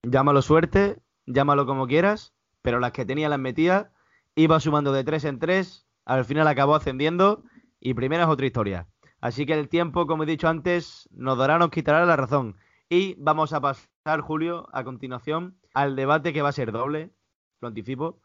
Llámalo 0.02 0.42
suerte, 0.42 0.98
llámalo 1.24 1.64
como 1.64 1.87
quieras, 1.87 2.34
pero 2.60 2.78
las 2.78 2.92
que 2.92 3.06
tenía 3.06 3.30
las 3.30 3.38
metía. 3.38 3.90
Iba 4.37 4.61
sumando 4.61 4.92
de 4.92 5.05
tres 5.05 5.25
en 5.25 5.38
tres. 5.38 5.87
Al 6.05 6.25
final 6.25 6.49
acabó 6.49 6.75
ascendiendo. 6.75 7.44
Y 7.81 7.94
primera 7.94 8.25
es 8.25 8.29
otra 8.29 8.47
historia. 8.47 8.88
Así 9.20 9.47
que 9.47 9.55
el 9.55 9.68
tiempo, 9.68 10.07
como 10.07 10.23
he 10.25 10.27
dicho 10.27 10.49
antes, 10.49 11.09
nos 11.12 11.38
dará, 11.38 11.59
nos 11.59 11.70
quitará 11.70 12.05
la 12.05 12.16
razón. 12.16 12.57
Y 12.88 13.14
vamos 13.18 13.53
a 13.53 13.61
pasar, 13.61 14.20
Julio, 14.20 14.68
a 14.73 14.85
continuación 14.85 15.59
al 15.73 15.97
debate 15.97 16.33
que 16.33 16.42
va 16.42 16.51
a 16.51 16.53
ser 16.53 16.73
doble, 16.73 17.12
lo 17.61 17.68
anticipo, 17.68 18.20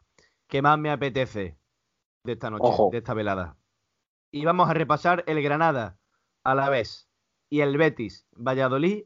que 0.46 0.62
más 0.62 0.78
me 0.78 0.90
apetece 0.90 1.58
de 2.24 2.32
esta 2.32 2.50
noche, 2.50 2.70
de 2.92 2.98
esta 2.98 3.14
velada. 3.14 3.56
Y 4.30 4.44
vamos 4.44 4.68
a 4.68 4.74
repasar 4.74 5.24
el 5.26 5.42
Granada 5.42 5.98
a 6.44 6.54
la 6.54 6.68
vez 6.68 7.08
y 7.48 7.60
el 7.60 7.76
Betis 7.76 8.26
Valladolid 8.32 9.04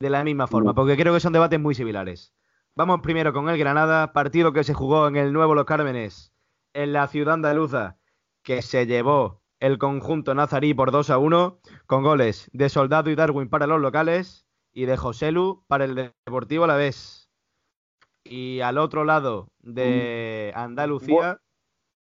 de 0.00 0.10
la 0.10 0.24
misma 0.24 0.46
forma, 0.46 0.74
porque 0.74 0.96
creo 0.96 1.14
que 1.14 1.20
son 1.20 1.32
debates 1.32 1.60
muy 1.60 1.74
similares. 1.74 2.34
Vamos 2.74 3.00
primero 3.00 3.32
con 3.32 3.48
el 3.48 3.58
Granada, 3.58 4.12
partido 4.12 4.52
que 4.52 4.64
se 4.64 4.74
jugó 4.74 5.06
en 5.06 5.16
el 5.16 5.32
Nuevo 5.32 5.54
Los 5.54 5.64
Cármenes, 5.64 6.33
en 6.74 6.92
la 6.92 7.06
ciudad 7.06 7.34
andaluza, 7.34 7.96
que 8.42 8.60
se 8.60 8.86
llevó 8.86 9.42
el 9.60 9.78
conjunto 9.78 10.34
nazarí 10.34 10.74
por 10.74 10.90
2 10.90 11.08
a 11.10 11.18
1, 11.18 11.60
con 11.86 12.02
goles 12.02 12.50
de 12.52 12.68
Soldado 12.68 13.10
y 13.10 13.14
Darwin 13.14 13.48
para 13.48 13.66
los 13.66 13.80
locales 13.80 14.46
y 14.72 14.84
de 14.84 14.96
José 14.96 15.32
Lu 15.32 15.64
para 15.68 15.86
el 15.86 15.94
Deportivo 16.26 16.66
la 16.66 16.76
vez. 16.76 17.30
Y 18.24 18.60
al 18.60 18.78
otro 18.78 19.04
lado 19.04 19.48
de 19.60 20.52
Andalucía, 20.54 21.40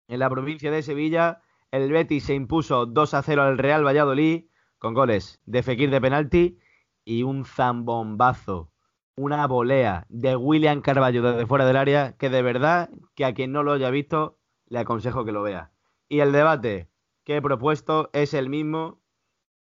en 0.09 0.19
la 0.19 0.31
provincia 0.31 0.71
de 0.71 0.83
Sevilla, 0.83 1.43
el 1.71 1.91
Betis 1.91 2.25
se 2.25 2.35
impuso 2.35 2.87
2 2.87 3.15
a 3.15 3.23
0 3.23 3.43
al 3.43 3.59
Real 3.59 3.85
Valladolid 3.85 4.45
con 4.79 4.95
goles 4.95 5.41
de 5.45 5.63
Fekir 5.63 5.91
de 5.91 6.01
penalti 6.01 6.59
y 7.05 7.23
un 7.23 7.45
zambombazo, 7.45 8.73
una 9.17 9.47
volea 9.47 10.07
de 10.09 10.37
William 10.37 10.81
Carballo 10.83 11.23
desde 11.23 11.47
fuera 11.47 11.67
del 11.67 11.77
área 11.77 12.17
que 12.17 12.31
de 12.31 12.43
verdad 12.43 12.91
que 13.15 13.25
a 13.25 13.35
quien 13.35 13.53
no 13.53 13.63
lo 13.63 13.73
haya 13.73 13.91
visto 13.91 14.39
le 14.73 14.79
aconsejo 14.79 15.27
que 15.27 15.33
lo 15.33 15.43
vea. 15.43 15.71
Y 16.09 16.21
el 16.21 16.33
debate 16.33 16.89
que 17.25 17.37
he 17.37 17.43
propuesto 17.43 18.09
es 18.15 18.33
el 18.33 18.49
mismo 18.49 19.01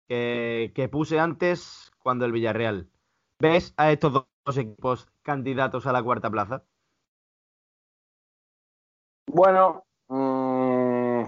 que, 0.07 0.89
puse 0.91 1.19
antes 1.19 1.91
cuando 1.99 2.25
el 2.25 2.31
Villarreal. 2.31 2.89
¿Ves 3.39 3.75
a 3.77 3.91
estos 3.91 4.25
dos 4.45 4.57
equipos 4.57 5.07
candidatos 5.21 5.85
a 5.85 5.91
la 5.91 6.01
cuarta 6.01 6.31
plaza? 6.31 6.63
Bueno, 9.27 9.85
mm, 10.07 11.25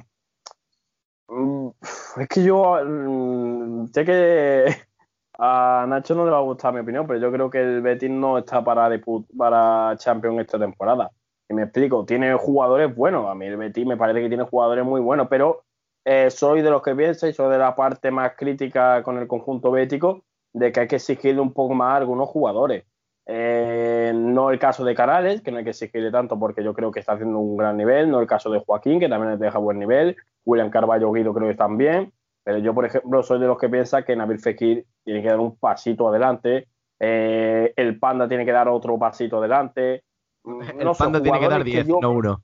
mm, 1.28 1.70
es 2.18 2.28
que 2.30 2.44
yo 2.44 2.84
mm, 2.84 3.88
sé 3.94 4.06
que 4.06 4.66
a 5.38 5.86
Nacho 5.88 6.16
no 6.16 6.26
le 6.26 6.32
va 6.32 6.40
a 6.40 6.42
gustar 6.42 6.74
mi 6.74 6.80
opinión, 6.80 7.06
pero 7.06 7.20
yo 7.20 7.32
creo 7.32 7.50
que 7.52 7.62
el 7.62 7.82
Betis 7.82 8.10
no 8.10 8.40
está 8.40 8.64
para, 8.64 8.90
para 9.38 9.96
Champions 9.98 10.40
esta 10.40 10.58
temporada. 10.58 11.12
Y 11.50 11.54
me 11.54 11.64
explico, 11.64 12.06
tiene 12.06 12.34
jugadores 12.34 12.94
buenos. 12.94 13.30
A 13.30 13.36
mí 13.36 13.46
el 13.46 13.58
Betis 13.58 13.86
me 13.86 13.98
parece 13.98 14.22
que 14.22 14.28
tiene 14.28 14.44
jugadores 14.44 14.84
muy 14.86 15.02
buenos, 15.02 15.28
pero 15.30 15.64
eh, 16.06 16.30
soy 16.30 16.62
de 16.62 16.70
los 16.70 16.82
que 16.82 16.96
piensa 16.96 17.28
y 17.28 17.34
soy 17.34 17.52
de 17.52 17.58
la 17.58 17.76
parte 17.76 18.12
más 18.12 18.34
crítica 18.38 19.04
con 19.04 19.18
el 19.18 19.28
conjunto 19.28 19.72
bético 19.72 20.24
de 20.54 20.72
que 20.72 20.82
hay 20.82 20.88
que 20.88 20.98
exigirle 20.98 21.42
un 21.42 21.54
poco 21.54 21.74
más 21.74 21.94
a 21.94 21.98
algunos 21.98 22.30
jugadores. 22.30 22.86
Eh, 23.26 24.14
no 24.16 24.52
el 24.52 24.60
caso 24.60 24.86
de 24.86 24.96
Carales, 24.96 25.42
que 25.42 25.52
no 25.52 25.58
hay 25.58 25.66
que 25.66 25.72
exigirle 25.72 26.12
tanto 26.12 26.40
porque 26.40 26.64
yo 26.64 26.74
creo 26.74 26.92
que 26.92 27.02
está 27.02 27.14
haciendo 27.14 27.40
un 27.40 27.58
gran 27.58 27.76
nivel, 27.76 28.10
no 28.10 28.22
el 28.22 28.28
caso 28.28 28.50
de 28.50 28.60
Joaquín, 28.60 29.00
que 29.00 29.10
también 29.10 29.38
deja 29.38 29.58
buen 29.58 29.80
nivel, 29.80 30.16
William 30.46 30.70
Carballo 30.70 31.12
Guido 31.12 31.34
creo 31.34 31.54
que 31.54 31.64
bien, 31.76 32.14
pero 32.46 32.60
yo, 32.60 32.74
por 32.74 32.86
ejemplo, 32.86 33.22
soy 33.24 33.42
de 33.42 33.48
los 33.48 33.58
que 33.58 33.68
piensa 33.68 34.04
que 34.04 34.16
Nabil 34.16 34.40
Fekir 34.40 34.86
tiene 35.04 35.22
que 35.22 35.28
dar 35.28 35.42
un 35.42 35.58
pasito 35.58 36.08
adelante, 36.08 36.70
eh, 37.00 37.74
el 37.76 38.00
Panda 38.00 38.28
tiene 38.28 38.46
que 38.46 38.52
dar 38.52 38.70
otro 38.70 38.98
pasito 38.98 39.40
adelante. 39.40 40.04
El 40.48 40.92
Panda 40.98 41.22
tiene 41.22 41.40
que 41.40 41.48
dar 41.50 41.64
10, 41.64 41.88
no 41.88 42.12
uno. 42.12 42.42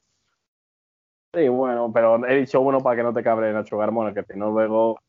Sí, 1.34 1.48
bueno, 1.48 1.92
pero 1.92 2.26
he 2.28 2.36
dicho 2.36 2.62
uno 2.62 2.80
para 2.80 2.98
que 2.98 3.04
no 3.04 3.13
te 3.13 3.24
cabre 3.24 3.52
Nacho 3.52 3.78
Garmona, 3.78 4.13
que 4.13 4.24
si 4.24 4.38
no 4.38 4.52
luego, 4.52 5.00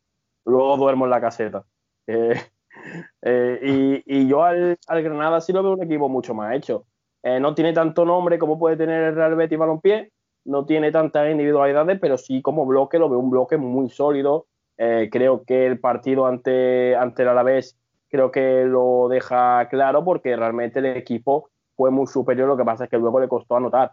luego 0.46 0.76
duermo 0.76 1.04
en 1.04 1.10
la 1.10 1.20
caseta. 1.20 1.64
Eh, 2.06 2.40
eh, 3.22 4.02
y, 4.06 4.26
yo 4.26 4.42
al, 4.42 4.78
Granada 4.88 5.40
sí 5.40 5.52
lo 5.52 5.62
veo 5.62 5.72
un 5.72 5.82
equipo 5.82 6.08
mucho 6.08 6.34
más 6.34 6.54
hecho. 6.54 6.86
Eh, 7.22 7.40
no 7.40 7.54
tiene 7.54 7.72
tanto 7.72 8.04
nombre 8.04 8.38
como 8.38 8.58
puede 8.58 8.76
tener 8.76 9.02
el 9.02 9.14
Real 9.14 9.34
Betis 9.34 9.58
Balompié, 9.58 10.12
no 10.44 10.66
tiene 10.66 10.92
tantas 10.92 11.30
individualidades, 11.30 11.98
pero 12.00 12.18
sí 12.18 12.42
como 12.42 12.66
bloque 12.66 12.98
lo 12.98 13.08
veo 13.08 13.18
un 13.18 13.30
bloque 13.30 13.56
muy 13.56 13.88
sólido. 13.90 14.46
Eh, 14.76 15.08
creo 15.10 15.44
que 15.44 15.66
el 15.66 15.78
partido 15.78 16.26
ante, 16.26 16.96
ante 16.96 17.22
el 17.22 17.28
Alavés 17.28 17.78
creo 18.08 18.30
que 18.30 18.64
lo 18.64 19.08
deja 19.08 19.68
claro 19.68 20.04
porque 20.04 20.36
realmente 20.36 20.80
el 20.80 20.86
equipo 20.86 21.50
fue 21.76 21.90
muy 21.90 22.06
superior, 22.06 22.48
lo 22.48 22.56
que 22.56 22.64
pasa 22.64 22.84
es 22.84 22.90
que 22.90 22.98
luego 22.98 23.20
le 23.20 23.28
costó 23.28 23.56
anotar. 23.56 23.92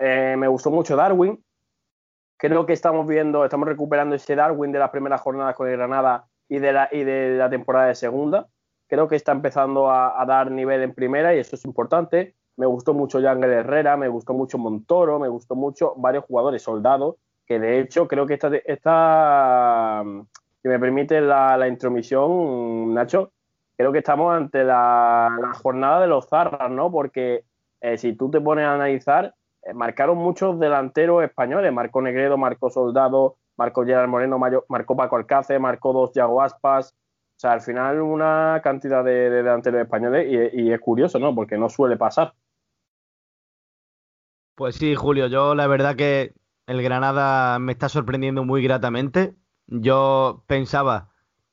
me 0.00 0.48
gustó 0.48 0.70
mucho 0.70 0.96
Darwin, 0.96 1.42
creo 2.40 2.64
que 2.64 2.72
estamos 2.72 3.06
viendo, 3.06 3.44
estamos 3.44 3.68
recuperando 3.68 4.14
ese 4.14 4.34
Darwin 4.34 4.72
de 4.72 4.78
las 4.78 4.90
primeras 4.90 5.20
jornadas 5.20 5.54
con 5.54 5.68
el 5.68 5.76
Granada 5.76 6.24
y 6.48 6.58
de 6.58 6.72
la, 6.72 6.88
y 6.90 7.04
de 7.04 7.36
la 7.36 7.50
temporada 7.50 7.86
de 7.86 7.94
segunda. 7.94 8.48
Creo 8.88 9.06
que 9.06 9.16
está 9.16 9.32
empezando 9.32 9.90
a, 9.90 10.24
dar 10.26 10.50
nivel 10.50 10.82
en 10.82 10.94
primera 10.94 11.34
y 11.34 11.38
eso 11.38 11.54
es 11.54 11.64
importante. 11.64 12.34
me 12.56 12.66
gustó 12.66 12.94
mucho 12.94 13.20
Yangel 13.20 13.52
Herrera, 13.52 13.96
me 13.96 14.08
gustó 14.08 14.32
mucho 14.32 14.58
Montoro, 14.58 15.18
me 15.20 15.28
gustó 15.28 15.54
mucho 15.54 15.94
varios 15.96 16.24
jugadores 16.24 16.62
soldados, 16.62 17.16
que 17.46 17.60
de 17.60 17.78
hecho 17.78 18.08
creo 18.08 18.26
que 18.26 18.34
esta, 18.34 18.50
esta 18.64 20.02
si 20.62 20.68
me 20.68 20.78
permite 20.78 21.20
la, 21.20 21.68
intromisión, 21.68 22.92
Nacho, 22.94 23.32
creo 23.80 23.92
que 23.92 24.00
estamos 24.00 24.34
ante 24.34 24.62
la, 24.62 25.52
jornada 25.62 26.02
de 26.02 26.06
los 26.06 26.28
zarras, 26.28 26.70
¿no? 26.70 26.92
Porque 26.92 27.44
eh, 27.80 27.96
si 27.96 28.12
tú 28.12 28.30
te 28.30 28.38
pones 28.38 28.66
a 28.66 28.74
analizar, 28.74 29.34
eh, 29.62 29.72
marcaron 29.72 30.18
muchos 30.18 30.60
delanteros 30.60 31.24
españoles, 31.24 31.72
marcó 31.72 32.02
Negredo, 32.02 32.36
marcó 32.36 32.68
Soldado, 32.68 33.36
marcó 33.56 33.86
Gerard 33.86 34.06
Moreno, 34.08 34.38
marcó 34.68 34.96
Paco 34.96 35.16
Alcácer, 35.16 35.58
marcó 35.60 35.94
dos 35.94 36.12
Yago 36.12 36.42
Aspas, 36.42 36.92
o 36.92 37.40
sea, 37.40 37.52
al 37.52 37.62
final 37.62 38.02
una 38.02 38.60
cantidad 38.62 39.02
de, 39.02 39.30
delanteros 39.30 39.80
españoles 39.80 40.28
y, 40.52 40.70
es 40.70 40.80
curioso, 40.80 41.18
¿no? 41.18 41.34
Porque 41.34 41.56
no 41.56 41.70
suele 41.70 41.96
pasar. 41.96 42.34
Pues 44.56 44.76
sí, 44.76 44.94
Julio, 44.94 45.26
yo 45.28 45.54
la 45.54 45.66
verdad 45.66 45.96
que 45.96 46.34
el 46.66 46.82
Granada 46.82 47.58
me 47.58 47.72
está 47.72 47.88
sorprendiendo 47.88 48.44
muy 48.44 48.62
gratamente. 48.62 49.36
Yo 49.68 50.44
pensaba 50.46 51.09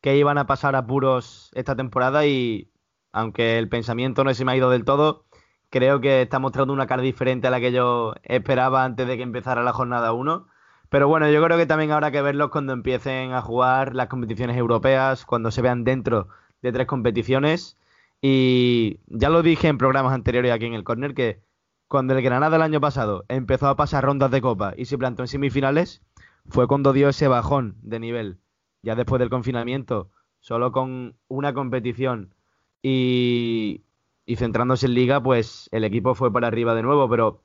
que 0.07 0.17
iban 0.17 0.37
a 0.37 0.47
pasar 0.47 0.75
apuros 0.77 1.51
esta 1.53 1.75
temporada 1.75 2.25
y 2.25 2.71
aunque 3.11 3.57
el 3.57 3.67
pensamiento 3.67 4.23
no 4.23 4.33
se 4.33 4.45
me 4.45 4.53
ha 4.53 4.57
ido 4.57 4.69
del 4.69 4.85
todo, 4.85 5.25
creo 5.69 5.99
que 5.99 6.21
está 6.21 6.39
mostrando 6.39 6.71
una 6.71 6.87
cara 6.87 7.01
diferente 7.01 7.47
a 7.47 7.51
la 7.51 7.59
que 7.59 7.73
yo 7.73 8.13
esperaba 8.23 8.85
antes 8.85 9.05
de 9.05 9.17
que 9.17 9.23
empezara 9.23 9.63
la 9.63 9.73
jornada 9.73 10.13
1 10.13 10.47
pero 10.89 11.09
bueno, 11.09 11.29
yo 11.29 11.43
creo 11.43 11.57
que 11.57 11.65
también 11.65 11.91
habrá 11.91 12.11
que 12.11 12.21
verlos 12.21 12.49
cuando 12.49 12.71
empiecen 12.71 13.33
a 13.33 13.41
jugar 13.41 13.95
las 13.95 14.07
competiciones 14.07 14.55
europeas, 14.55 15.25
cuando 15.25 15.51
se 15.51 15.61
vean 15.61 15.83
dentro 15.83 16.29
de 16.61 16.71
tres 16.71 16.87
competiciones. 16.87 17.77
Y 18.21 19.01
ya 19.07 19.29
lo 19.29 19.43
dije 19.43 19.67
en 19.67 19.77
programas 19.77 20.13
anteriores 20.13 20.53
aquí 20.53 20.65
en 20.65 20.73
el 20.73 20.85
Corner 20.85 21.13
que 21.13 21.43
cuando 21.89 22.13
el 22.15 22.21
Granada 22.21 22.55
el 22.55 22.61
año 22.61 22.79
pasado 22.79 23.25
empezó 23.27 23.67
a 23.67 23.75
pasar 23.75 24.05
rondas 24.05 24.31
de 24.31 24.39
copa 24.41 24.73
y 24.77 24.85
se 24.85 24.97
plantó 24.97 25.23
en 25.23 25.27
semifinales, 25.27 26.01
fue 26.47 26.67
cuando 26.67 26.93
dio 26.93 27.09
ese 27.09 27.27
bajón 27.27 27.75
de 27.81 27.99
nivel. 27.99 28.39
Ya 28.87 28.95
después 28.95 29.19
del 29.19 29.29
confinamiento, 29.29 30.11
solo 30.39 30.71
con 30.71 31.17
una 31.27 31.53
competición 31.53 32.33
y, 32.81 33.81
y 34.25 34.37
centrándose 34.37 34.85
en 34.85 34.93
liga, 34.93 35.21
pues 35.21 35.67
el 35.73 35.83
equipo 35.83 36.15
fue 36.15 36.31
para 36.31 36.47
arriba 36.47 36.73
de 36.73 36.83
nuevo, 36.83 37.09
pero 37.09 37.41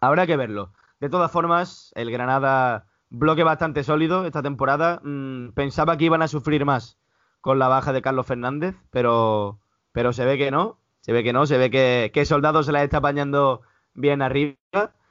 habrá 0.00 0.28
que 0.28 0.36
verlo. 0.36 0.70
De 1.00 1.08
todas 1.08 1.32
formas, 1.32 1.90
el 1.96 2.12
Granada 2.12 2.86
bloque 3.10 3.42
bastante 3.42 3.82
sólido 3.82 4.26
esta 4.26 4.44
temporada. 4.44 5.00
Mm, 5.02 5.54
pensaba 5.54 5.96
que 5.96 6.04
iban 6.04 6.22
a 6.22 6.28
sufrir 6.28 6.64
más 6.64 7.00
con 7.40 7.58
la 7.58 7.66
baja 7.66 7.92
de 7.92 8.00
Carlos 8.00 8.28
Fernández, 8.28 8.76
pero, 8.92 9.58
pero 9.90 10.12
se 10.12 10.24
ve 10.24 10.38
que 10.38 10.52
no. 10.52 10.78
Se 11.00 11.12
ve 11.12 11.24
que 11.24 11.32
no, 11.32 11.46
se 11.46 11.58
ve 11.58 11.68
que, 11.68 12.12
que 12.14 12.24
Soldado 12.24 12.62
se 12.62 12.70
la 12.70 12.84
está 12.84 12.98
apañando 12.98 13.62
bien 13.92 14.22
arriba. 14.22 14.56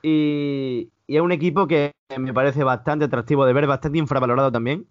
Y, 0.02 0.90
es 1.10 1.20
un 1.20 1.34
equipo 1.34 1.68
que 1.68 1.92
me 2.18 2.34
parece 2.34 2.64
bastante 2.64 3.04
atractivo 3.04 3.46
de 3.46 3.52
ver, 3.52 3.68
bastante 3.68 3.98
infravalorado 3.98 4.54
también. 4.54 4.88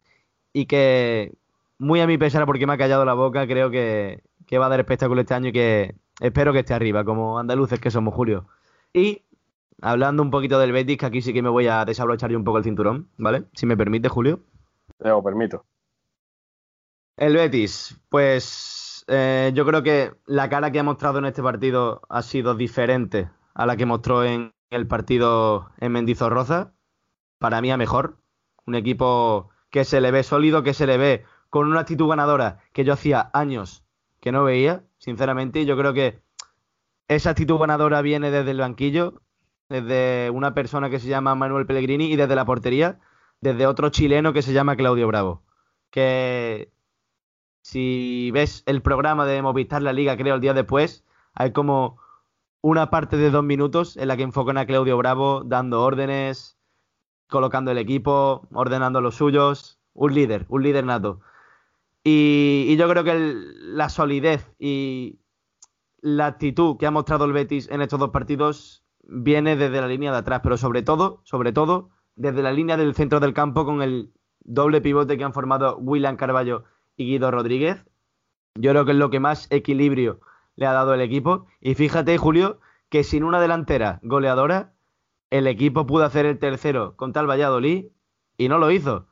Y 0.54 0.64
que, 0.64 1.34
muy 1.78 2.00
a 2.00 2.06
mi 2.06 2.16
pesar, 2.16 2.46
porque 2.46 2.66
me 2.66 2.72
ha 2.72 2.78
callado 2.78 3.04
la 3.04 3.12
boca, 3.12 3.46
creo 3.46 3.70
que, 3.70 4.22
que 4.46 4.56
va 4.56 4.66
a 4.66 4.68
dar 4.70 4.80
espectáculo 4.80 5.20
este 5.20 5.34
año 5.34 5.48
y 5.48 5.52
que 5.52 5.94
espero 6.20 6.54
que 6.54 6.60
esté 6.60 6.72
arriba, 6.72 7.04
como 7.04 7.38
andaluces 7.38 7.78
que 7.78 7.90
somos, 7.90 8.14
Julio. 8.14 8.46
Y 8.94 9.22
hablando 9.82 10.22
un 10.22 10.30
poquito 10.30 10.58
del 10.58 10.72
Betis, 10.72 10.96
que 10.96 11.06
aquí 11.06 11.20
sí 11.20 11.34
que 11.34 11.42
me 11.42 11.50
voy 11.50 11.66
a 11.66 11.84
desabrochar 11.84 12.30
yo 12.30 12.38
un 12.38 12.44
poco 12.44 12.58
el 12.58 12.64
cinturón, 12.64 13.08
¿vale? 13.18 13.44
Si 13.52 13.66
me 13.66 13.76
permite, 13.76 14.08
Julio. 14.08 14.40
Te 14.96 15.08
lo 15.08 15.22
permito. 15.22 15.66
El 17.16 17.34
Betis, 17.34 18.00
pues 18.08 19.04
eh, 19.06 19.52
yo 19.54 19.64
creo 19.66 19.82
que 19.82 20.12
la 20.26 20.48
cara 20.48 20.70
que 20.70 20.80
ha 20.80 20.84
mostrado 20.84 21.18
en 21.18 21.26
este 21.26 21.42
partido 21.42 22.02
ha 22.08 22.22
sido 22.22 22.54
diferente 22.54 23.30
a 23.54 23.66
la 23.66 23.76
que 23.76 23.86
mostró 23.86 24.24
en 24.24 24.52
el 24.70 24.86
partido 24.86 25.70
en 25.78 25.92
Mendizorroza. 25.92 26.72
Para 27.38 27.60
mí 27.60 27.70
a 27.70 27.76
mejor. 27.76 28.18
Un 28.66 28.74
equipo 28.74 29.50
que 29.74 29.84
se 29.84 30.00
le 30.00 30.12
ve 30.12 30.22
sólido, 30.22 30.62
que 30.62 30.72
se 30.72 30.86
le 30.86 30.96
ve 30.98 31.24
con 31.50 31.66
una 31.66 31.80
actitud 31.80 32.08
ganadora 32.08 32.60
que 32.72 32.84
yo 32.84 32.92
hacía 32.92 33.30
años 33.32 33.84
que 34.20 34.30
no 34.30 34.44
veía, 34.44 34.84
sinceramente. 34.98 35.58
Y 35.58 35.64
yo 35.64 35.76
creo 35.76 35.92
que 35.92 36.22
esa 37.08 37.30
actitud 37.30 37.58
ganadora 37.58 38.00
viene 38.00 38.30
desde 38.30 38.52
el 38.52 38.58
banquillo, 38.58 39.20
desde 39.68 40.30
una 40.30 40.54
persona 40.54 40.90
que 40.90 41.00
se 41.00 41.08
llama 41.08 41.34
Manuel 41.34 41.66
Pellegrini 41.66 42.04
y 42.04 42.14
desde 42.14 42.36
la 42.36 42.44
portería, 42.44 43.00
desde 43.40 43.66
otro 43.66 43.88
chileno 43.88 44.32
que 44.32 44.42
se 44.42 44.52
llama 44.52 44.76
Claudio 44.76 45.08
Bravo. 45.08 45.42
Que 45.90 46.70
si 47.62 48.30
ves 48.30 48.62
el 48.66 48.80
programa 48.80 49.26
de 49.26 49.42
Movistar 49.42 49.82
La 49.82 49.92
Liga, 49.92 50.16
creo, 50.16 50.36
el 50.36 50.40
día 50.40 50.54
después, 50.54 51.04
hay 51.32 51.50
como 51.50 51.98
una 52.60 52.90
parte 52.90 53.16
de 53.16 53.32
dos 53.32 53.42
minutos 53.42 53.96
en 53.96 54.06
la 54.06 54.16
que 54.16 54.22
enfocan 54.22 54.56
a 54.56 54.66
Claudio 54.66 54.96
Bravo 54.96 55.42
dando 55.42 55.82
órdenes, 55.82 56.53
colocando 57.34 57.72
el 57.72 57.78
equipo, 57.78 58.46
ordenando 58.52 59.00
los 59.00 59.16
suyos. 59.16 59.80
Un 59.92 60.14
líder, 60.14 60.46
un 60.48 60.62
líder 60.62 60.84
nato. 60.84 61.20
Y, 62.04 62.76
yo 62.76 62.88
creo 62.88 63.02
que 63.02 63.14
la 63.18 63.88
solidez 63.88 64.54
y 64.56 65.18
la 66.00 66.26
actitud 66.26 66.76
que 66.76 66.86
ha 66.86 66.92
mostrado 66.92 67.24
el 67.24 67.32
Betis 67.32 67.68
en 67.70 67.82
estos 67.82 67.98
dos 67.98 68.10
partidos 68.10 68.84
viene 69.02 69.56
desde 69.56 69.80
la 69.80 69.88
línea 69.88 70.12
de 70.12 70.18
atrás, 70.18 70.42
pero 70.44 70.56
sobre 70.56 70.82
todo, 70.82 71.22
sobre 71.24 71.52
todo, 71.52 71.90
desde 72.14 72.40
la 72.42 72.52
línea 72.52 72.76
del 72.76 72.94
centro 72.94 73.18
del 73.18 73.34
campo 73.34 73.64
con 73.64 73.82
el 73.82 74.12
doble 74.44 74.80
pivote 74.80 75.18
que 75.18 75.24
han 75.24 75.32
formado 75.32 75.76
William 75.78 76.16
Carballo 76.16 76.62
y 76.96 77.06
Guido 77.06 77.32
Rodríguez. 77.32 77.84
Yo 78.54 78.70
creo 78.70 78.84
que 78.84 78.92
es 78.92 78.98
lo 78.98 79.10
que 79.10 79.18
más 79.18 79.50
equilibrio 79.50 80.20
le 80.54 80.66
ha 80.66 80.72
dado 80.72 80.94
el 80.94 81.00
equipo. 81.00 81.46
Y 81.60 81.74
fíjate, 81.74 82.16
Julio, 82.16 82.60
que 82.90 83.02
sin 83.02 83.24
una 83.24 83.40
delantera 83.40 83.98
goleadora, 84.04 84.73
el 85.34 85.48
equipo 85.48 85.84
pudo 85.84 86.04
hacer 86.04 86.26
el 86.26 86.38
tercero 86.38 86.94
contra 86.96 87.20
el 87.20 87.28
Valladolid 87.28 87.86
y 88.38 88.48
no 88.48 88.58
lo 88.58 88.70
hizo. 88.70 89.08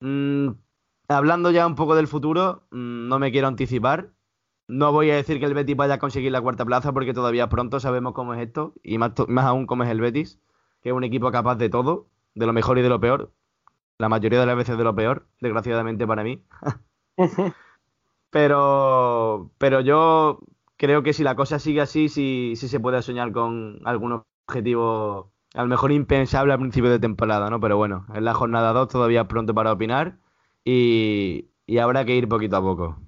Mm, 0.00 0.48
hablando 1.06 1.52
ya 1.52 1.64
un 1.64 1.76
poco 1.76 1.94
del 1.94 2.08
futuro, 2.08 2.66
mm, 2.72 3.06
no 3.06 3.20
me 3.20 3.30
quiero 3.30 3.46
anticipar, 3.46 4.10
no 4.66 4.90
voy 4.90 5.10
a 5.10 5.14
decir 5.14 5.38
que 5.38 5.46
el 5.46 5.54
Betis 5.54 5.76
vaya 5.76 5.94
a 5.94 5.98
conseguir 6.00 6.32
la 6.32 6.40
cuarta 6.40 6.64
plaza 6.64 6.92
porque 6.92 7.14
todavía 7.14 7.48
pronto 7.48 7.78
sabemos 7.78 8.14
cómo 8.14 8.34
es 8.34 8.40
esto 8.40 8.74
y 8.82 8.98
más, 8.98 9.12
aún 9.44 9.66
cómo 9.66 9.84
es 9.84 9.90
el 9.90 10.00
Betis, 10.00 10.40
que 10.82 10.88
es 10.88 10.94
un 10.94 11.04
equipo 11.04 11.30
capaz 11.30 11.54
de 11.54 11.68
todo, 11.70 12.08
de 12.34 12.46
lo 12.46 12.52
mejor 12.52 12.78
y 12.78 12.82
de 12.82 12.88
lo 12.88 12.98
peor. 12.98 13.32
La 13.98 14.08
mayoría 14.08 14.40
de 14.40 14.46
las 14.46 14.56
veces 14.56 14.76
de 14.76 14.84
lo 14.84 14.96
peor, 14.96 15.28
desgraciadamente 15.40 16.04
para 16.04 16.24
mí. 16.24 16.42
pero, 18.30 19.52
pero 19.58 19.80
yo 19.82 20.40
creo 20.76 21.04
que 21.04 21.12
si 21.12 21.22
la 21.22 21.36
cosa 21.36 21.60
sigue 21.60 21.80
así, 21.80 22.08
sí, 22.08 22.54
sí 22.56 22.68
se 22.68 22.80
puede 22.80 23.00
soñar 23.02 23.30
con 23.30 23.78
algún 23.84 24.24
objetivo 24.48 25.32
a 25.54 25.62
lo 25.62 25.68
mejor 25.68 25.90
impensable 25.90 26.52
al 26.52 26.58
principio 26.58 26.90
de 26.90 26.98
temporada, 26.98 27.48
¿no? 27.48 27.60
Pero 27.60 27.76
bueno, 27.76 28.06
en 28.14 28.24
la 28.24 28.34
jornada 28.34 28.72
2 28.72 28.88
todavía 28.88 29.26
pronto 29.26 29.54
para 29.54 29.72
opinar 29.72 30.16
y, 30.64 31.48
y 31.66 31.78
habrá 31.78 32.04
que 32.04 32.14
ir 32.14 32.28
poquito 32.28 32.56
a 32.56 32.60
poco. 32.60 32.98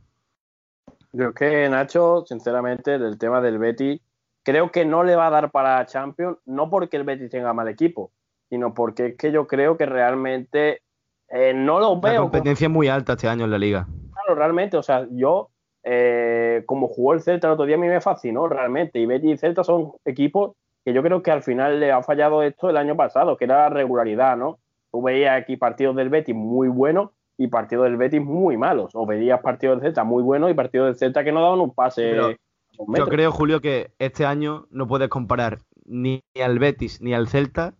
Yo 1.12 1.28
es 1.28 1.34
que 1.34 1.68
Nacho, 1.68 2.24
sinceramente, 2.26 2.98
del 2.98 3.18
tema 3.18 3.40
del 3.40 3.58
Betis, 3.58 4.00
creo 4.42 4.70
que 4.70 4.84
no 4.84 5.04
le 5.04 5.16
va 5.16 5.26
a 5.26 5.30
dar 5.30 5.50
para 5.50 5.84
Champions, 5.86 6.38
no 6.46 6.70
porque 6.70 6.96
el 6.96 7.04
Betis 7.04 7.30
tenga 7.30 7.52
mal 7.52 7.68
equipo, 7.68 8.12
sino 8.48 8.72
porque 8.72 9.06
es 9.06 9.16
que 9.16 9.30
yo 9.30 9.46
creo 9.46 9.76
que 9.76 9.86
realmente 9.86 10.82
eh, 11.28 11.52
no 11.54 11.80
lo 11.80 12.00
veo. 12.00 12.12
La 12.12 12.20
competencia 12.20 12.68
muy 12.68 12.88
alta 12.88 13.12
este 13.12 13.28
año 13.28 13.44
en 13.44 13.50
la 13.50 13.58
liga. 13.58 13.86
Claro, 14.12 14.34
realmente, 14.38 14.76
o 14.76 14.82
sea, 14.82 15.06
yo, 15.10 15.50
eh, 15.82 16.62
como 16.66 16.88
jugó 16.88 17.12
el 17.12 17.20
Celta 17.20 17.46
el 17.46 17.54
otro 17.54 17.66
día, 17.66 17.76
a 17.76 17.78
mí 17.80 17.88
me 17.88 18.00
fascinó 18.00 18.48
realmente. 18.48 18.98
Y 18.98 19.06
Betis 19.06 19.34
y 19.34 19.36
Celta 19.36 19.64
son 19.64 19.92
equipos 20.04 20.52
que 20.88 20.94
yo 20.94 21.02
creo 21.02 21.22
que 21.22 21.30
al 21.30 21.42
final 21.42 21.80
le 21.80 21.92
ha 21.92 22.02
fallado 22.02 22.42
esto 22.42 22.70
el 22.70 22.78
año 22.78 22.96
pasado, 22.96 23.36
que 23.36 23.44
era 23.44 23.58
la 23.58 23.68
regularidad, 23.68 24.38
¿no? 24.38 24.58
Tú 24.90 25.02
veías 25.02 25.38
aquí 25.38 25.58
partidos 25.58 25.94
del 25.96 26.08
Betis 26.08 26.34
muy 26.34 26.68
buenos 26.68 27.10
y 27.36 27.48
partidos 27.48 27.84
del 27.84 27.98
Betis 27.98 28.22
muy 28.22 28.56
malos. 28.56 28.92
O 28.94 29.04
veías 29.04 29.38
partidos 29.42 29.76
del 29.76 29.88
Celta 29.88 30.04
muy 30.04 30.22
buenos 30.22 30.50
y 30.50 30.54
partidos 30.54 30.86
del 30.86 30.96
Celta 30.96 31.24
que 31.24 31.30
no 31.30 31.42
daban 31.42 31.60
un 31.60 31.74
pase. 31.74 32.16
yo 32.16 33.06
creo, 33.06 33.32
Julio, 33.32 33.60
que 33.60 33.92
este 33.98 34.24
año 34.24 34.66
no 34.70 34.86
puedes 34.88 35.10
comparar 35.10 35.58
ni 35.84 36.22
al 36.42 36.58
Betis 36.58 37.02
ni 37.02 37.12
al 37.12 37.28
Celta 37.28 37.74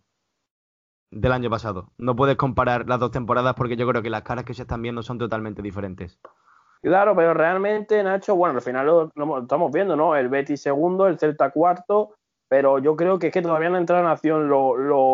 del 1.09 1.31
año 1.31 1.49
pasado. 1.49 1.89
No 1.97 2.15
puedes 2.15 2.35
comparar 2.35 2.87
las 2.87 2.99
dos 2.99 3.09
temporadas 3.09 3.55
porque 3.55 3.75
yo 3.75 3.87
creo 3.87 4.03
que 4.03 4.11
las 4.11 4.21
caras 4.21 4.45
que 4.45 4.53
se 4.53 4.61
están 4.61 4.83
viendo 4.83 5.01
son 5.01 5.17
totalmente 5.17 5.63
diferentes. 5.63 6.19
Claro, 6.83 7.15
pero 7.15 7.33
realmente, 7.33 8.03
Nacho, 8.03 8.35
bueno, 8.35 8.55
al 8.55 8.61
final 8.61 8.85
lo, 8.85 9.41
estamos 9.41 9.71
viendo, 9.71 9.95
¿no? 9.95 10.15
El 10.15 10.29
Betis 10.29 10.61
segundo, 10.61 11.07
el 11.07 11.17
Celta 11.17 11.49
cuarto, 11.49 12.18
pero 12.49 12.79
yo 12.79 12.95
creo 12.95 13.19
que 13.19 13.27
es 13.27 13.33
que 13.33 13.41
todavía 13.41 13.69
no 13.69 13.77
entra 13.77 13.99
en 13.99 14.07
acción 14.07 14.49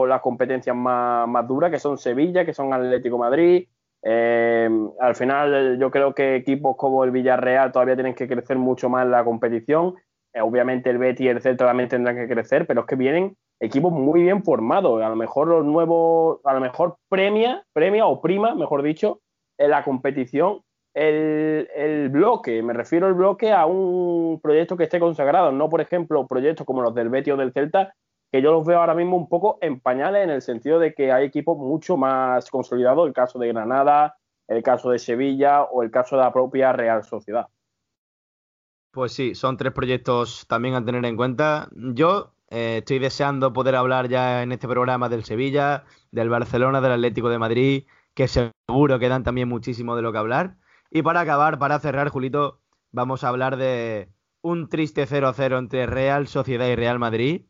las 0.10 0.22
competencias 0.22 0.76
más, 0.76 1.28
más 1.28 1.48
duras, 1.48 1.70
que 1.70 1.80
son 1.80 1.98
Sevilla, 1.98 2.46
que 2.46 2.54
son 2.54 2.74
Atlético 2.74 3.18
Madrid, 3.18 3.68
eh, 4.08 4.70
al 5.00 5.16
final 5.16 5.80
yo 5.80 5.90
creo 5.90 6.14
que 6.14 6.36
equipos 6.36 6.76
como 6.78 7.04
el 7.04 7.10
Villarreal 7.10 7.72
todavía 7.72 7.96
tienen 7.96 8.14
que 8.14 8.28
crecer 8.28 8.56
mucho 8.58 8.88
más 8.88 9.04
en 9.04 9.12
la 9.12 9.26
competición. 9.26 9.96
Eh, 10.32 10.42
obviamente 10.42 10.92
el 10.92 11.00
Betis 11.00 11.26
y 11.26 11.30
el 11.30 11.42
Celta 11.42 11.66
también 11.66 11.90
tendrán 11.90 12.16
que 12.16 12.28
crecer, 12.28 12.68
pero 12.68 12.82
es 12.82 12.88
que 12.88 12.96
vienen 12.96 13.36
equipos 13.60 13.92
muy 13.92 14.22
bien 14.22 14.44
formados. 14.44 15.02
A 15.02 15.10
lo 15.10 15.16
mejor 15.16 15.48
los 15.48 15.66
nuevos, 15.66 16.40
a 16.46 16.54
lo 16.54 16.60
mejor 16.60 16.98
premia, 17.10 17.66
premia 17.74 18.06
o 18.06 18.22
prima, 18.22 18.54
mejor 18.54 18.84
dicho, 18.84 19.22
en 19.58 19.72
la 19.72 19.84
competición 19.84 20.62
el, 20.96 22.10
bloque, 22.10 22.64
me 22.64 22.74
refiero 22.74 23.08
el 23.08 23.14
bloque 23.14 23.52
a 23.52 23.66
un 23.66 24.40
proyecto 24.42 24.78
que 24.78 24.86
esté 24.86 25.00
consagrado, 25.00 25.52
no 25.52 25.70
por 25.70 25.82
ejemplo 25.82 26.26
proyectos 26.26 26.66
como 26.66 26.82
los 26.82 26.96
del 26.96 27.10
Betis 27.10 27.34
o 27.34 27.38
del 27.38 27.52
Celta, 27.52 27.94
que 28.32 28.42
yo 28.42 28.52
los 28.52 28.66
veo 28.66 28.80
ahora 28.80 28.96
mismo 28.96 29.18
un 29.18 29.28
poco 29.28 29.58
en 29.62 29.80
pañales 29.80 30.24
en 30.24 30.30
el 30.30 30.42
sentido 30.42 30.80
de 30.80 30.94
que 30.94 31.12
hay 31.12 31.26
equipos 31.26 31.58
mucho 31.58 31.98
más 31.98 32.50
consolidados, 32.50 33.08
el 33.08 33.14
caso 33.14 33.40
de 33.40 33.50
Granada, 33.50 34.16
el 34.48 34.64
caso 34.64 34.90
de 34.90 35.00
Sevilla 35.00 35.64
o 35.64 35.84
el 35.84 35.92
caso 35.92 36.16
de 36.16 36.24
la 36.24 36.32
propia 36.32 36.72
Real 36.72 37.04
Sociedad. 37.04 37.48
Pues 38.92 39.12
sí, 39.12 39.36
son 39.36 39.58
tres 39.58 39.74
proyectos 39.74 40.46
también 40.48 40.76
a 40.76 40.86
tener 40.86 41.04
en 41.04 41.18
cuenta. 41.18 41.68
Yo 41.74 42.32
eh, 42.50 42.78
estoy 42.78 43.00
deseando 43.00 43.52
poder 43.52 43.76
hablar 43.76 44.08
ya 44.08 44.44
en 44.44 44.54
este 44.54 44.70
programa 44.70 45.10
del 45.10 45.26
Sevilla, 45.26 45.84
del 46.12 46.30
Barcelona, 46.30 46.80
del 46.80 46.94
Atlético 46.94 47.30
de 47.30 47.40
Madrid, 47.40 47.86
que 48.14 48.30
seguro 48.30 48.98
que 48.98 49.10
dan 49.10 49.26
también 49.26 49.50
muchísimo 49.50 49.98
de 49.98 50.02
lo 50.02 50.14
que 50.14 50.20
hablar. 50.20 50.56
Y 50.90 51.02
para 51.02 51.22
acabar, 51.22 51.60
para 51.60 51.80
cerrar, 51.80 52.10
Julito, 52.10 52.62
vamos 52.92 53.24
a 53.24 53.30
hablar 53.30 53.58
de 53.58 54.10
un 54.42 54.70
triste 54.70 55.08
0-0 55.08 55.58
entre 55.58 55.86
Real 55.86 56.28
Sociedad 56.28 56.68
y 56.68 56.76
Real 56.76 57.00
Madrid, 57.00 57.46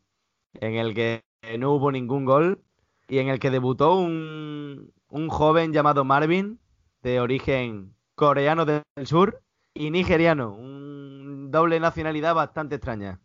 en 0.54 0.74
el 0.74 0.94
que 0.94 1.22
no 1.58 1.72
hubo 1.72 1.92
ningún 1.92 2.24
gol 2.24 2.62
y 3.08 3.18
en 3.18 3.28
el 3.28 3.38
que 3.38 3.50
debutó 3.50 3.96
un, 3.96 4.92
un 5.08 5.28
joven 5.28 5.72
llamado 5.72 6.04
Marvin, 6.04 6.58
de 7.02 7.20
origen 7.20 7.94
coreano 8.14 8.64
del 8.64 8.82
sur 9.04 9.42
y 9.74 9.90
nigeriano, 9.90 10.54
un 10.54 11.50
doble 11.50 11.78
nacionalidad 11.78 12.34
bastante 12.34 12.76
extraña. 12.76 13.20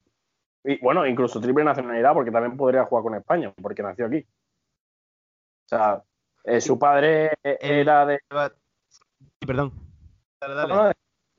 Y 0.63 0.79
bueno, 0.79 1.07
incluso 1.07 1.41
triple 1.41 1.63
nacionalidad, 1.63 2.13
porque 2.13 2.29
también 2.29 2.55
podría 2.55 2.85
jugar 2.85 3.03
con 3.03 3.15
España, 3.15 3.51
porque 3.61 3.81
nació 3.81 4.05
aquí. 4.05 4.17
O 4.19 5.67
sea, 5.69 6.03
eh, 6.43 6.61
su 6.61 6.77
padre 6.77 7.31
era 7.43 8.05
de. 8.05 8.19
Perdón. 9.39 9.90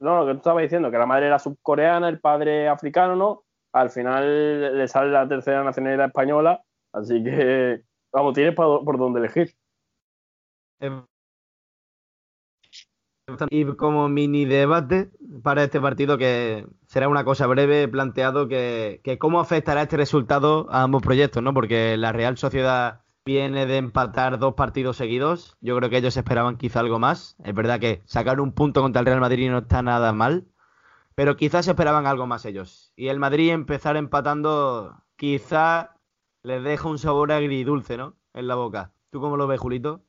No, 0.02 0.18
lo 0.18 0.26
que 0.26 0.32
tú 0.32 0.38
estabas 0.38 0.62
diciendo, 0.62 0.90
que 0.90 0.98
la 0.98 1.06
madre 1.06 1.26
era 1.26 1.38
subcoreana, 1.38 2.08
el 2.08 2.20
padre 2.20 2.68
africano, 2.68 3.14
¿no? 3.14 3.44
Al 3.72 3.90
final 3.90 4.76
le 4.76 4.88
sale 4.88 5.10
la 5.10 5.28
tercera 5.28 5.62
nacionalidad 5.62 6.06
española, 6.06 6.62
así 6.92 7.22
que, 7.22 7.82
vamos, 8.12 8.34
tienes 8.34 8.54
por, 8.54 8.84
por 8.84 8.98
dónde 8.98 9.20
elegir. 9.20 9.54
Y 13.48 13.64
como 13.76 14.08
mini 14.08 14.44
debate 14.44 15.10
para 15.42 15.62
este 15.62 15.80
partido, 15.80 16.18
que 16.18 16.66
será 16.86 17.08
una 17.08 17.24
cosa 17.24 17.46
breve, 17.46 17.84
he 17.84 17.88
planteado 17.88 18.48
que, 18.48 19.00
que, 19.04 19.18
cómo 19.18 19.40
afectará 19.40 19.82
este 19.82 19.96
resultado 19.96 20.66
a 20.70 20.82
ambos 20.82 21.02
proyectos, 21.02 21.42
¿no? 21.42 21.54
Porque 21.54 21.96
la 21.96 22.12
Real 22.12 22.36
Sociedad 22.36 23.01
viene 23.24 23.66
de 23.66 23.76
empatar 23.76 24.38
dos 24.38 24.54
partidos 24.54 24.96
seguidos. 24.96 25.56
Yo 25.60 25.76
creo 25.76 25.90
que 25.90 25.98
ellos 25.98 26.16
esperaban 26.16 26.56
quizá 26.56 26.80
algo 26.80 26.98
más. 26.98 27.36
Es 27.44 27.54
verdad 27.54 27.80
que 27.80 28.02
sacar 28.04 28.40
un 28.40 28.52
punto 28.52 28.82
contra 28.82 29.00
el 29.00 29.06
Real 29.06 29.20
Madrid 29.20 29.50
no 29.50 29.58
está 29.58 29.82
nada 29.82 30.12
mal, 30.12 30.46
pero 31.14 31.36
quizás 31.36 31.68
esperaban 31.68 32.06
algo 32.06 32.26
más 32.26 32.44
ellos. 32.44 32.92
Y 32.96 33.08
el 33.08 33.18
Madrid 33.18 33.50
empezar 33.50 33.96
empatando 33.96 34.96
quizá 35.16 35.96
les 36.42 36.62
deja 36.64 36.88
un 36.88 36.98
sabor 36.98 37.30
agridulce, 37.30 37.96
¿no? 37.96 38.16
En 38.34 38.48
la 38.48 38.56
boca. 38.56 38.92
¿Tú 39.10 39.20
cómo 39.20 39.36
lo 39.36 39.46
ves, 39.46 39.60
Julito? 39.60 40.00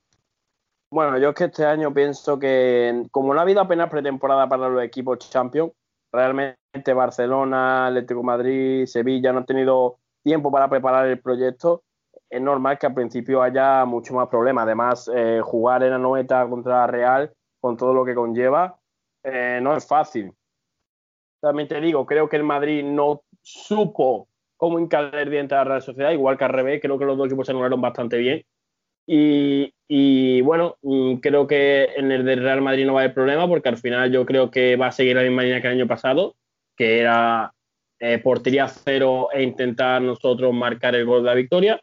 Bueno, 0.90 1.18
yo 1.18 1.30
es 1.30 1.36
que 1.36 1.46
este 1.46 1.66
año 1.66 1.94
pienso 1.94 2.40
que, 2.40 3.08
como 3.12 3.34
no 3.34 3.40
ha 3.40 3.44
habido 3.44 3.62
apenas 3.62 3.90
pretemporada 3.90 4.48
para 4.48 4.70
los 4.70 4.84
equipos 4.84 5.20
Champions, 5.20 5.72
realmente 6.12 6.94
Barcelona, 6.94 7.88
Atlético 7.88 8.24
Madrid, 8.24 8.86
Sevilla 8.86 9.32
no 9.32 9.40
han 9.40 9.46
tenido 9.46 9.98
tiempo 10.24 10.52
para 10.52 10.70
preparar 10.70 11.08
el 11.08 11.20
proyecto 11.20 11.84
es 12.34 12.42
normal 12.42 12.80
que 12.80 12.88
al 12.88 12.96
principio 12.96 13.44
haya 13.44 13.86
mucho 13.86 14.16
más 14.16 14.28
problemas. 14.28 14.64
Además, 14.64 15.12
eh, 15.14 15.40
jugar 15.44 15.84
en 15.84 15.92
la 15.92 16.00
noeta 16.00 16.48
contra 16.50 16.88
Real, 16.88 17.32
con 17.60 17.78
todo 17.78 17.94
lo 17.94 18.04
que 18.04 18.16
conlleva, 18.16 18.80
eh, 19.24 19.60
no 19.62 19.78
es 19.78 19.86
fácil. 19.86 20.34
También 21.40 21.68
te 21.68 21.80
digo, 21.80 22.08
creo 22.08 22.28
que 22.28 22.38
el 22.38 22.44
Madrid 22.44 22.84
no 22.84 23.22
supo 23.44 24.28
cómo 24.58 24.80
encarar 24.80 25.30
diente 25.30 25.54
a 25.54 25.60
la 25.60 25.64
Real 25.66 25.82
Sociedad, 25.84 26.10
igual 26.10 26.36
que 26.36 26.46
al 26.46 26.54
revés, 26.54 26.82
creo 26.82 26.98
que 26.98 27.06
los 27.06 27.18
dos 27.18 27.28
equipos 27.28 27.46
se 27.46 27.52
anularon 27.52 27.82
bastante 27.82 28.18
bien. 28.18 28.44
Y, 29.06 30.42
bueno, 30.42 30.78
mm, 30.82 31.16
creo 31.18 31.46
que 31.46 31.90
en 31.96 32.12
el 32.12 32.26
del 32.26 32.42
Real 32.42 32.62
Madrid 32.62 32.88
no 32.88 32.94
va 32.94 33.02
a 33.02 33.04
haber 33.04 33.14
problema, 33.14 33.48
porque 33.48 33.70
al 33.70 33.78
final 33.78 34.12
yo 34.12 34.26
creo 34.26 34.50
que 34.50 34.76
va 34.76 34.88
a 34.88 34.92
seguir 34.92 35.16
la 35.16 35.22
misma 35.22 35.44
línea 35.44 35.62
que 35.62 35.68
el 35.68 35.74
año 35.74 35.88
pasado, 35.88 36.36
que 36.76 37.00
era 37.00 37.54
eh, 38.00 38.18
portería 38.18 38.68
cero 38.68 39.28
e 39.32 39.44
intentar 39.44 40.02
nosotros 40.02 40.52
marcar 40.52 40.96
el 40.96 41.06
gol 41.06 41.22
de 41.22 41.30
la 41.30 41.36
victoria. 41.36 41.82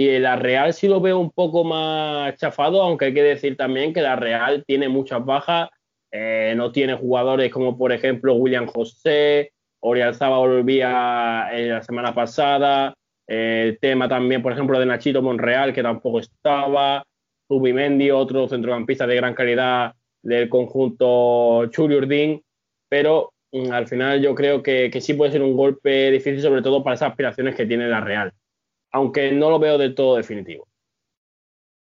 Y 0.00 0.16
la 0.20 0.36
Real 0.36 0.72
sí 0.74 0.86
lo 0.86 1.00
veo 1.00 1.18
un 1.18 1.32
poco 1.32 1.64
más 1.64 2.36
chafado, 2.36 2.82
aunque 2.82 3.06
hay 3.06 3.14
que 3.14 3.22
decir 3.24 3.56
también 3.56 3.92
que 3.92 4.00
la 4.00 4.14
Real 4.14 4.62
tiene 4.64 4.88
muchas 4.88 5.24
bajas, 5.24 5.70
eh, 6.12 6.54
no 6.56 6.70
tiene 6.70 6.94
jugadores 6.94 7.50
como 7.50 7.76
por 7.76 7.90
ejemplo 7.90 8.34
William 8.34 8.68
José, 8.68 9.50
Orialzaba 9.80 10.38
volvía 10.38 11.48
eh, 11.50 11.66
la 11.66 11.82
semana 11.82 12.14
pasada, 12.14 12.94
el 13.26 13.76
tema 13.80 14.08
también, 14.08 14.40
por 14.40 14.52
ejemplo, 14.52 14.78
de 14.78 14.86
Nachito 14.86 15.20
Monreal, 15.20 15.72
que 15.72 15.82
tampoco 15.82 16.20
estaba, 16.20 17.02
Rubimendi, 17.48 18.12
otro 18.12 18.46
centrocampista 18.46 19.04
de 19.04 19.16
gran 19.16 19.34
calidad 19.34 19.94
del 20.22 20.48
conjunto 20.48 21.66
Churiurdin, 21.70 22.40
pero 22.88 23.32
mm, 23.50 23.72
al 23.72 23.88
final 23.88 24.22
yo 24.22 24.32
creo 24.36 24.62
que, 24.62 24.90
que 24.92 25.00
sí 25.00 25.14
puede 25.14 25.32
ser 25.32 25.42
un 25.42 25.56
golpe 25.56 26.12
difícil, 26.12 26.40
sobre 26.40 26.62
todo 26.62 26.84
para 26.84 26.94
esas 26.94 27.10
aspiraciones 27.10 27.56
que 27.56 27.66
tiene 27.66 27.88
la 27.88 28.00
Real 28.00 28.32
aunque 28.92 29.32
no 29.32 29.50
lo 29.50 29.58
veo 29.58 29.78
del 29.78 29.94
todo 29.94 30.16
definitivo. 30.16 30.68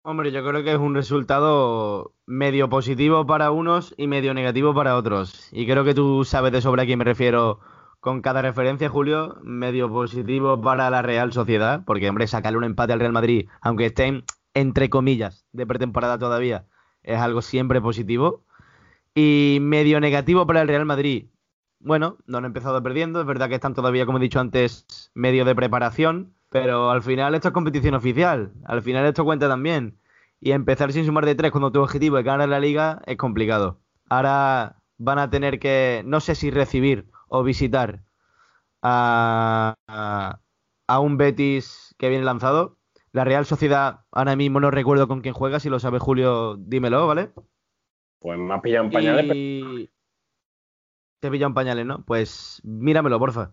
Hombre, 0.03 0.33
yo 0.33 0.43
creo 0.43 0.65
que 0.65 0.73
es 0.73 0.79
un 0.79 0.95
resultado 0.95 2.15
medio 2.25 2.71
positivo 2.71 3.27
para 3.27 3.51
unos 3.51 3.95
y 3.99 4.07
medio 4.07 4.33
negativo 4.33 4.75
para 4.75 4.97
otros. 4.97 5.51
Y 5.53 5.67
creo 5.67 5.85
que 5.85 5.95
tú 5.95 6.25
sabes 6.25 6.53
de 6.53 6.63
sobre 6.63 6.83
a 6.83 6.87
quién 6.87 6.99
me 6.99 7.05
refiero 7.05 7.61
con 8.01 8.23
cada 8.23 8.41
referencia, 8.41 8.89
Julio. 8.89 9.37
Medio 9.43 9.91
positivo 9.91 10.59
para 10.63 10.89
la 10.89 11.03
Real 11.03 11.35
Sociedad, 11.35 11.83
porque, 11.85 12.09
hombre, 12.09 12.27
sacarle 12.27 12.57
un 12.57 12.65
empate 12.65 12.95
al 12.95 13.01
Real 13.01 13.13
Madrid, 13.13 13.49
aunque 13.61 13.87
estén 13.87 14.25
entre 14.55 14.89
comillas 14.89 15.45
de 15.53 15.67
pretemporada 15.67 16.19
todavía, 16.19 16.67
es 17.03 17.19
algo 17.19 17.43
siempre 17.43 17.83
positivo. 17.83 18.45
Y 19.15 19.59
medio 19.61 20.01
negativo 20.01 20.47
para 20.47 20.63
el 20.63 20.69
Real 20.69 20.87
Madrid. 20.87 21.27
Bueno, 21.79 22.17
no 22.27 22.39
han 22.39 22.47
empezado 22.47 22.83
perdiendo, 22.83 23.21
es 23.21 23.27
verdad 23.27 23.51
que 23.51 23.57
están 23.57 23.75
todavía, 23.75 24.07
como 24.07 24.17
he 24.17 24.23
dicho 24.23 24.41
antes, 24.41 25.11
medio 25.15 25.45
de 25.45 25.55
preparación 25.55 26.35
pero 26.51 26.91
al 26.91 27.03
final 27.03 27.35
esto 27.35 27.49
es 27.49 27.55
competición 27.55 27.95
oficial. 27.95 28.53
Al 28.65 28.83
final 28.83 29.07
esto 29.07 29.25
cuenta 29.25 29.49
también. 29.49 29.99
Y 30.41 30.51
empezar 30.53 30.93
sin 30.93 31.07
sumar 31.07 31.25
de 31.25 31.35
tres 31.35 31.53
cuando 31.53 31.71
tu 31.71 31.81
objetivo 31.81 32.19
es 32.19 32.25
ganar 32.25 32.49
la 32.49 32.61
liga 32.61 33.03
es 33.07 33.17
complicado. 33.17 33.81
Ahora 34.09 34.83
van 34.99 35.19
a 35.19 35.31
tener 35.31 35.61
que, 35.61 36.03
no 36.05 36.21
sé 36.21 36.35
si 36.35 36.51
recibir 36.51 37.07
o 37.29 37.45
visitar 37.45 38.03
a, 38.83 39.77
a, 39.87 41.01
un 41.01 41.17
Betis 41.17 41.95
que 41.99 42.09
viene 42.09 42.25
lanzado. 42.25 42.79
La 43.13 43.25
Real 43.25 43.47
Sociedad, 43.47 44.01
ahora 44.11 44.35
mismo 44.35 44.61
no 44.61 44.71
recuerdo 44.71 45.07
con 45.07 45.21
quién 45.21 45.35
juega. 45.35 45.61
Si 45.61 45.69
lo 45.69 45.79
sabe 45.79 45.99
Julio, 46.01 46.57
dímelo, 46.57 47.07
¿vale? 47.07 47.31
Pues 48.19 48.39
me 48.39 48.55
ha 48.55 48.61
pillado 48.61 48.87
en 48.87 48.91
pañales. 48.91 49.37
Y... 49.37 49.91
Te 51.21 51.29
he 51.29 51.31
pillado 51.31 51.49
en 51.49 51.55
pañales, 51.55 51.87
¿no? 51.87 52.05
Pues 52.05 52.61
míramelo, 52.65 53.19
porfa. 53.21 53.53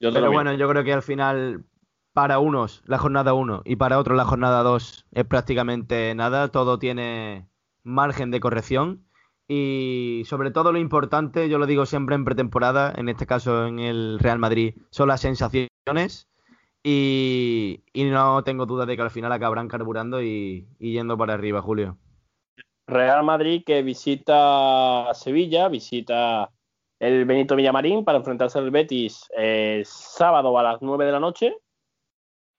Pero 0.00 0.32
bueno, 0.32 0.52
yo 0.54 0.68
creo 0.68 0.82
que 0.82 0.92
al 0.92 1.02
final 1.02 1.64
para 2.12 2.38
unos 2.38 2.82
la 2.86 2.98
jornada 2.98 3.34
1 3.34 3.62
y 3.64 3.76
para 3.76 3.98
otros 3.98 4.16
la 4.16 4.24
jornada 4.24 4.62
2 4.62 5.06
es 5.12 5.24
prácticamente 5.24 6.14
nada, 6.14 6.48
todo 6.48 6.78
tiene 6.78 7.48
margen 7.82 8.30
de 8.30 8.40
corrección 8.40 9.04
y 9.48 10.22
sobre 10.26 10.50
todo 10.50 10.72
lo 10.72 10.78
importante, 10.78 11.48
yo 11.48 11.58
lo 11.58 11.66
digo 11.66 11.84
siempre 11.84 12.14
en 12.14 12.24
pretemporada, 12.24 12.92
en 12.96 13.08
este 13.08 13.26
caso 13.26 13.66
en 13.66 13.80
el 13.80 14.18
Real 14.18 14.38
Madrid, 14.38 14.74
son 14.90 15.08
las 15.08 15.20
sensaciones 15.20 16.28
y, 16.82 17.82
no 17.94 18.42
tengo 18.44 18.66
duda 18.66 18.86
de 18.86 18.96
que 18.96 19.02
al 19.02 19.10
final 19.10 19.32
acabarán 19.32 19.68
carburando 19.68 20.22
y, 20.22 20.66
yendo 20.78 21.18
para 21.18 21.34
arriba, 21.34 21.60
Julio. 21.60 21.98
Real 22.86 23.24
Madrid 23.24 23.62
que 23.64 23.82
visita 23.82 25.12
Sevilla, 25.14 25.68
visita 25.68 26.50
el 26.98 27.24
Benito 27.24 27.56
Villamarín 27.56 28.04
para 28.04 28.18
enfrentarse 28.18 28.58
al 28.58 28.70
Betis 28.70 29.28
el 29.36 29.84
sábado 29.84 30.58
a 30.58 30.62
las 30.62 30.82
9 30.82 31.04
de 31.04 31.12
la 31.12 31.20
noche 31.20 31.56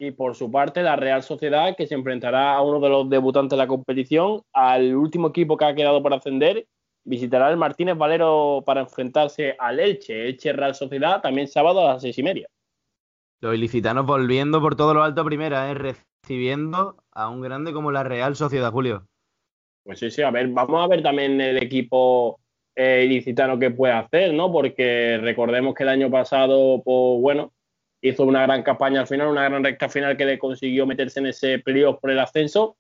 y 0.08 0.12
por 0.12 0.36
su 0.36 0.52
parte, 0.52 0.84
la 0.84 0.96
Real 0.96 1.24
Sociedad, 1.24 1.76
que 1.76 1.88
se 1.88 1.96
enfrentará 1.96 2.54
a 2.54 2.62
uno 2.62 2.80
de 2.80 2.90
los 2.90 3.10
debutantes 3.10 3.52
de 3.52 3.58
la 3.58 3.68
competición, 3.68 4.42
al 4.54 4.96
último 4.96 5.30
equipo 5.30 5.58
que 5.58 5.66
ha 5.66 5.76
quedado 5.76 6.04
por 6.04 6.14
ascender, 6.14 6.68
visitará 7.06 7.50
el 7.50 7.58
Martínez 7.58 7.98
Valero 7.98 8.64
para 8.66 8.82
enfrentarse 8.82 9.56
al 9.60 9.80
Elche, 9.80 10.28
Elche 10.28 10.54
Real 10.54 10.76
Sociedad, 10.76 11.22
también 11.22 11.48
sábado 11.48 11.82
a 11.82 11.94
las 11.94 12.02
seis 12.02 12.18
y 12.18 12.24
media. 12.24 12.48
Los 13.42 13.56
ilicitanos 13.56 14.06
volviendo 14.06 14.62
por 14.62 14.76
todo 14.76 14.94
lo 14.94 15.04
alto 15.04 15.22
a 15.22 15.26
primera, 15.26 15.70
¿eh? 15.70 15.74
recibiendo 15.74 16.98
a 17.12 17.30
un 17.30 17.42
grande 17.42 17.74
como 17.74 17.92
la 17.92 18.04
Real 18.04 18.36
Sociedad, 18.36 18.72
Julio. 18.72 19.08
Pues 19.84 20.00
sí, 20.00 20.12
sí, 20.12 20.22
a 20.22 20.32
ver, 20.32 20.48
vamos 20.48 20.84
a 20.84 20.88
ver 20.88 21.04
también 21.04 21.40
el 21.42 21.62
equipo 21.62 22.40
eh, 22.76 23.04
ilicitano 23.06 23.60
que 23.60 23.72
puede 23.72 23.94
hacer, 23.94 24.34
¿no? 24.34 24.52
Porque 24.52 25.18
recordemos 25.22 25.76
que 25.76 25.84
el 25.84 25.90
año 25.90 26.10
pasado, 26.10 26.82
pues 26.84 27.22
bueno, 27.22 27.52
hizo 28.04 28.24
una 28.24 28.44
gran 28.44 28.64
campaña 28.64 29.02
al 29.02 29.08
final, 29.08 29.30
una 29.30 29.46
gran 29.46 29.64
recta 29.64 29.90
final 29.90 30.18
que 30.18 30.26
le 30.26 30.38
consiguió 30.38 30.86
meterse 30.86 31.20
en 31.20 31.28
ese 31.28 31.60
playoff 31.60 32.00
por 32.00 32.12
el 32.12 32.20
ascenso. 32.20 32.76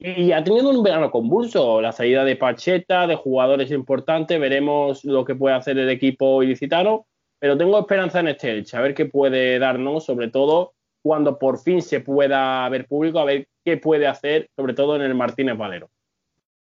Y 0.00 0.32
ha 0.32 0.42
tenido 0.44 0.70
un 0.70 0.82
verano 0.82 1.10
convulso, 1.10 1.80
la 1.80 1.92
salida 1.92 2.24
de 2.24 2.36
Pacheta, 2.36 3.06
de 3.06 3.16
jugadores 3.16 3.70
importantes, 3.72 4.38
veremos 4.40 5.04
lo 5.04 5.24
que 5.24 5.34
puede 5.34 5.56
hacer 5.56 5.76
el 5.76 5.90
equipo 5.90 6.42
ilicitano, 6.42 7.06
pero 7.38 7.58
tengo 7.58 7.78
esperanza 7.78 8.20
en 8.20 8.28
este 8.28 8.52
Elche, 8.52 8.76
a 8.76 8.80
ver 8.80 8.94
qué 8.94 9.06
puede 9.06 9.58
darnos, 9.58 10.04
sobre 10.04 10.28
todo 10.28 10.74
cuando 11.02 11.38
por 11.38 11.58
fin 11.58 11.82
se 11.82 12.00
pueda 12.00 12.68
ver 12.68 12.86
público, 12.86 13.18
a 13.18 13.24
ver 13.24 13.48
qué 13.64 13.76
puede 13.76 14.06
hacer, 14.06 14.50
sobre 14.56 14.74
todo 14.74 14.94
en 14.96 15.02
el 15.02 15.14
Martínez 15.14 15.58
Valero. 15.58 15.90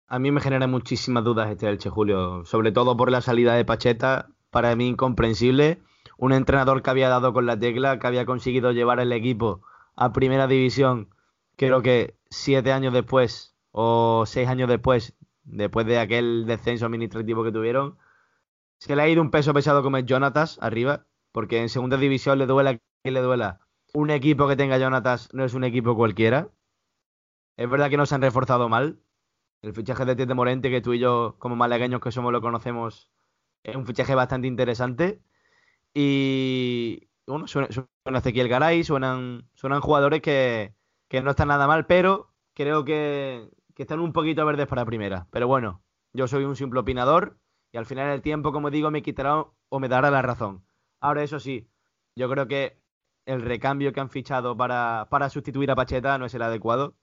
A 0.07 0.19
mí 0.19 0.31
me 0.31 0.41
genera 0.41 0.67
muchísimas 0.67 1.23
dudas 1.23 1.49
este 1.49 1.67
Elche, 1.67 1.89
Julio, 1.89 2.45
sobre 2.45 2.71
todo 2.71 2.95
por 2.95 3.11
la 3.11 3.21
salida 3.21 3.55
de 3.55 3.65
Pacheta, 3.65 4.27
para 4.51 4.75
mí 4.75 4.87
incomprensible. 4.87 5.79
Un 6.17 6.33
entrenador 6.33 6.81
que 6.81 6.89
había 6.89 7.09
dado 7.09 7.33
con 7.33 7.45
la 7.45 7.57
tecla, 7.57 7.99
que 7.99 8.07
había 8.07 8.25
conseguido 8.25 8.71
llevar 8.71 8.99
el 8.99 9.11
equipo 9.11 9.61
a 9.95 10.13
primera 10.13 10.47
división, 10.47 11.09
creo 11.55 11.81
que 11.81 12.15
siete 12.29 12.71
años 12.71 12.93
después 12.93 13.55
o 13.71 14.25
seis 14.25 14.47
años 14.47 14.69
después, 14.69 15.15
después 15.43 15.85
de 15.85 15.99
aquel 15.99 16.45
descenso 16.45 16.85
administrativo 16.85 17.43
que 17.43 17.51
tuvieron, 17.51 17.97
se 18.79 18.95
le 18.95 19.01
ha 19.01 19.09
ido 19.09 19.21
un 19.21 19.31
peso 19.31 19.53
pesado 19.53 19.81
como 19.83 19.97
es 19.97 20.05
Jonatas 20.05 20.57
arriba, 20.61 21.05
porque 21.31 21.61
en 21.61 21.69
segunda 21.69 21.97
división 21.97 22.37
le 22.37 22.45
duela 22.45 22.77
que 23.03 23.11
le 23.11 23.21
duela. 23.21 23.61
Un 23.93 24.09
equipo 24.09 24.47
que 24.47 24.55
tenga 24.55 24.77
Jonatas 24.77 25.29
no 25.33 25.45
es 25.45 25.53
un 25.53 25.63
equipo 25.63 25.95
cualquiera. 25.95 26.49
Es 27.57 27.69
verdad 27.69 27.89
que 27.89 27.97
no 27.97 28.05
se 28.05 28.15
han 28.15 28.21
reforzado 28.21 28.69
mal. 28.69 28.99
El 29.61 29.73
fichaje 29.73 30.05
de 30.05 30.15
Tete 30.15 30.33
Morente, 30.33 30.69
que 30.69 30.81
tú 30.81 30.93
y 30.93 30.99
yo, 30.99 31.35
como 31.39 31.55
malagueños 31.55 32.01
que 32.01 32.11
somos, 32.11 32.31
lo 32.33 32.41
conocemos, 32.41 33.09
es 33.63 33.75
un 33.75 33.85
fichaje 33.85 34.15
bastante 34.15 34.47
interesante. 34.47 35.21
Y 35.93 37.07
bueno, 37.27 37.47
suena, 37.47 37.69
suena 37.71 38.19
Ezequiel 38.19 38.49
Garay, 38.49 38.83
suenan, 38.83 39.49
suenan 39.53 39.81
jugadores 39.81 40.21
que, 40.21 40.73
que 41.07 41.21
no 41.21 41.31
están 41.31 41.49
nada 41.49 41.67
mal, 41.67 41.85
pero 41.85 42.33
creo 42.53 42.85
que, 42.85 43.49
están 43.75 43.99
un 43.99 44.13
poquito 44.13 44.45
verdes 44.45 44.67
para 44.67 44.85
primera. 44.85 45.27
Pero 45.31 45.47
bueno, 45.47 45.83
yo 46.13 46.27
soy 46.27 46.43
un 46.43 46.55
simple 46.55 46.79
opinador 46.79 47.37
y 47.71 47.77
al 47.77 47.85
final 47.85 48.09
del 48.09 48.21
tiempo, 48.21 48.51
como 48.51 48.71
digo, 48.71 48.91
me 48.91 49.03
quitará 49.03 49.45
o 49.69 49.79
me 49.79 49.89
dará 49.89 50.11
la 50.11 50.21
razón. 50.21 50.65
Ahora, 51.01 51.23
eso 51.23 51.39
sí, 51.39 51.69
yo 52.15 52.29
creo 52.29 52.47
que 52.47 52.79
el 53.25 53.41
recambio 53.41 53.93
que 53.93 53.99
han 53.99 54.09
fichado 54.09 54.55
para, 54.57 55.07
para 55.09 55.29
sustituir 55.29 55.71
a 55.71 55.75
Pacheta 55.75 56.17
no 56.17 56.25
es 56.25 56.33
el 56.33 56.41
adecuado. 56.41 56.95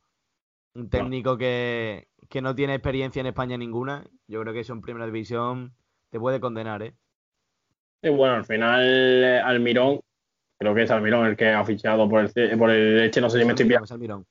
Un 0.74 0.88
técnico 0.88 1.36
que, 1.36 2.09
que, 2.28 2.41
no 2.43 2.55
tiene 2.55 2.74
experiencia 2.74 3.20
en 3.20 3.26
España 3.26 3.57
ninguna. 3.57 4.09
Yo 4.28 4.41
creo 4.41 4.53
que 4.53 4.61
eso 4.61 4.72
en 4.72 4.80
primera 4.80 5.07
división 5.07 5.74
te 6.11 6.20
puede 6.20 6.41
condenar, 6.41 6.82
¿eh? 6.82 6.97
Y 8.03 8.09
bueno, 8.09 8.34
al 8.34 8.44
final 8.44 8.82
eh, 8.82 9.40
Almirón, 9.44 10.01
creo 10.59 10.74
que 10.74 10.82
es 10.82 10.90
Almirón 10.90 11.26
el 11.26 11.36
que 11.36 11.51
ha 11.51 11.64
fichado 11.64 12.09
por 12.09 12.30
el, 12.34 12.59
por 12.59 12.70
el 12.70 13.01
Eche, 13.01 13.20
no 13.20 13.28
sé 13.28 13.38
si 13.38 13.44
me 13.44 13.53
estoy 13.53 13.66
pillando. 13.66 14.24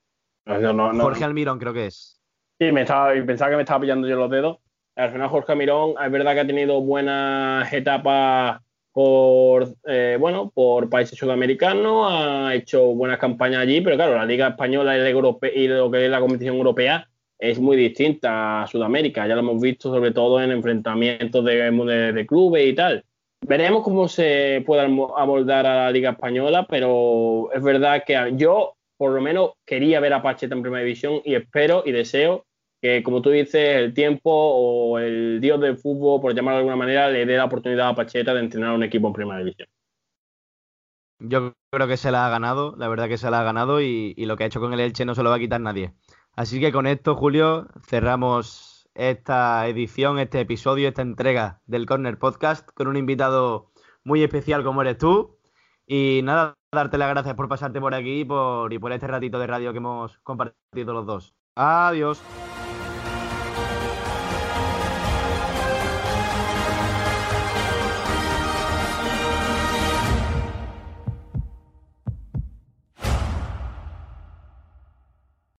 Jorge 1.01 1.23
Almirón 1.23 1.59
creo 1.59 1.73
que 1.73 1.85
es. 1.87 2.19
Sí, 2.59 2.71
me 2.71 2.81
estaba, 2.81 3.13
pensaba 3.25 3.51
que 3.51 3.57
me 3.57 3.61
estaba 3.61 3.81
pillando 3.81 4.07
yo 4.07 4.15
los 4.15 4.31
dedos. 4.31 4.57
Al 4.95 5.11
final 5.11 5.29
Jorge 5.29 5.51
Almirón 5.51 5.93
es 6.03 6.11
verdad 6.11 6.33
que 6.33 6.39
ha 6.41 6.47
tenido 6.47 6.81
buenas 6.81 7.71
etapas 7.71 8.61
por 8.91 9.67
eh, 9.85 10.17
bueno 10.19 10.51
por 10.53 10.89
países 10.89 11.17
sudamericanos, 11.17 12.07
ha 12.11 12.55
hecho 12.55 12.83
buenas 12.95 13.19
campañas 13.19 13.61
allí, 13.61 13.81
pero 13.81 13.95
claro, 13.95 14.15
la 14.15 14.25
Liga 14.25 14.49
Española 14.49 14.97
y, 14.97 15.01
y 15.01 15.67
lo 15.67 15.91
que 15.91 16.05
es 16.05 16.11
la 16.11 16.19
competición 16.19 16.57
europea 16.57 17.07
es 17.37 17.59
muy 17.59 17.77
distinta 17.77 18.63
a 18.63 18.67
Sudamérica. 18.67 19.25
Ya 19.25 19.35
lo 19.35 19.41
hemos 19.41 19.61
visto 19.61 19.93
sobre 19.93 20.11
todo 20.11 20.41
en 20.41 20.51
enfrentamientos 20.51 21.45
de, 21.45 21.71
de 22.11 22.25
clubes 22.25 22.65
y 22.67 22.73
tal. 22.73 23.05
Veremos 23.41 23.83
cómo 23.83 24.07
se 24.07 24.63
puede 24.65 24.81
amoldar 24.81 25.65
a 25.65 25.85
la 25.85 25.91
Liga 25.91 26.11
Española, 26.11 26.67
pero 26.69 27.49
es 27.53 27.63
verdad 27.63 28.03
que 28.05 28.33
yo 28.35 28.75
por 28.97 29.11
lo 29.11 29.21
menos 29.21 29.51
quería 29.65 30.01
ver 30.01 30.13
a 30.13 30.21
Pacheta 30.21 30.55
en 30.55 30.61
primera 30.61 30.83
división 30.83 31.21
y 31.23 31.33
espero 31.33 31.83
y 31.85 31.93
deseo 31.93 32.45
que, 32.81 33.01
como 33.01 33.21
tú 33.21 33.29
dices, 33.29 33.77
el 33.77 33.93
tiempo 33.93 34.29
o 34.31 34.99
el 34.99 35.39
dios 35.41 35.59
del 35.61 35.77
fútbol, 35.77 36.21
por 36.21 36.35
llamarlo 36.35 36.57
de 36.57 36.59
alguna 36.61 36.75
manera, 36.75 37.09
le 37.09 37.25
dé 37.25 37.37
la 37.37 37.45
oportunidad 37.45 37.89
a 37.89 37.95
Pacheta 37.95 38.33
de 38.33 38.41
entrenar 38.41 38.71
a 38.71 38.73
un 38.73 38.83
equipo 38.83 39.07
en 39.07 39.13
primera 39.13 39.39
división. 39.39 39.69
Yo 41.19 41.53
creo 41.71 41.87
que 41.87 41.97
se 41.97 42.11
la 42.11 42.25
ha 42.25 42.29
ganado, 42.29 42.75
la 42.77 42.87
verdad 42.87 43.07
que 43.07 43.17
se 43.17 43.29
la 43.29 43.41
ha 43.41 43.43
ganado 43.43 43.81
y, 43.81 44.13
lo 44.17 44.37
que 44.37 44.43
ha 44.43 44.47
hecho 44.47 44.61
con 44.61 44.73
el 44.73 44.79
Elche 44.79 45.05
no 45.05 45.15
se 45.15 45.23
lo 45.23 45.29
va 45.29 45.37
a 45.37 45.39
quitar 45.39 45.59
nadie. 45.59 45.93
Así 46.33 46.59
que 46.59 46.71
con 46.71 46.87
esto, 46.87 47.15
Julio, 47.15 47.67
cerramos 47.87 48.68
esta 48.99 49.65
edición, 49.67 50.19
este 50.19 50.41
episodio, 50.41 50.89
esta 50.89 51.01
entrega 51.01 51.61
del 51.65 51.85
Corner 51.85 52.19
Podcast 52.19 52.69
con 52.73 52.87
un 52.87 52.97
invitado 52.97 53.71
muy 54.03 54.21
especial 54.23 54.63
como 54.63 54.81
eres 54.81 54.97
tú. 54.97 55.37
Y 55.87 56.19
nada, 56.23 56.55
darte 56.73 56.97
las 56.97 57.09
gracias 57.09 57.35
por 57.35 57.47
pasarte 57.47 57.79
por 57.79 57.95
aquí 57.95 58.21
y 58.21 58.25
por, 58.25 58.73
y 58.73 58.77
por 58.77 58.91
este 58.91 59.07
ratito 59.07 59.39
de 59.39 59.47
radio 59.47 59.71
que 59.71 59.77
hemos 59.77 60.19
compartido 60.19 60.93
los 60.93 61.05
dos. 61.05 61.33
Adiós. 61.55 62.21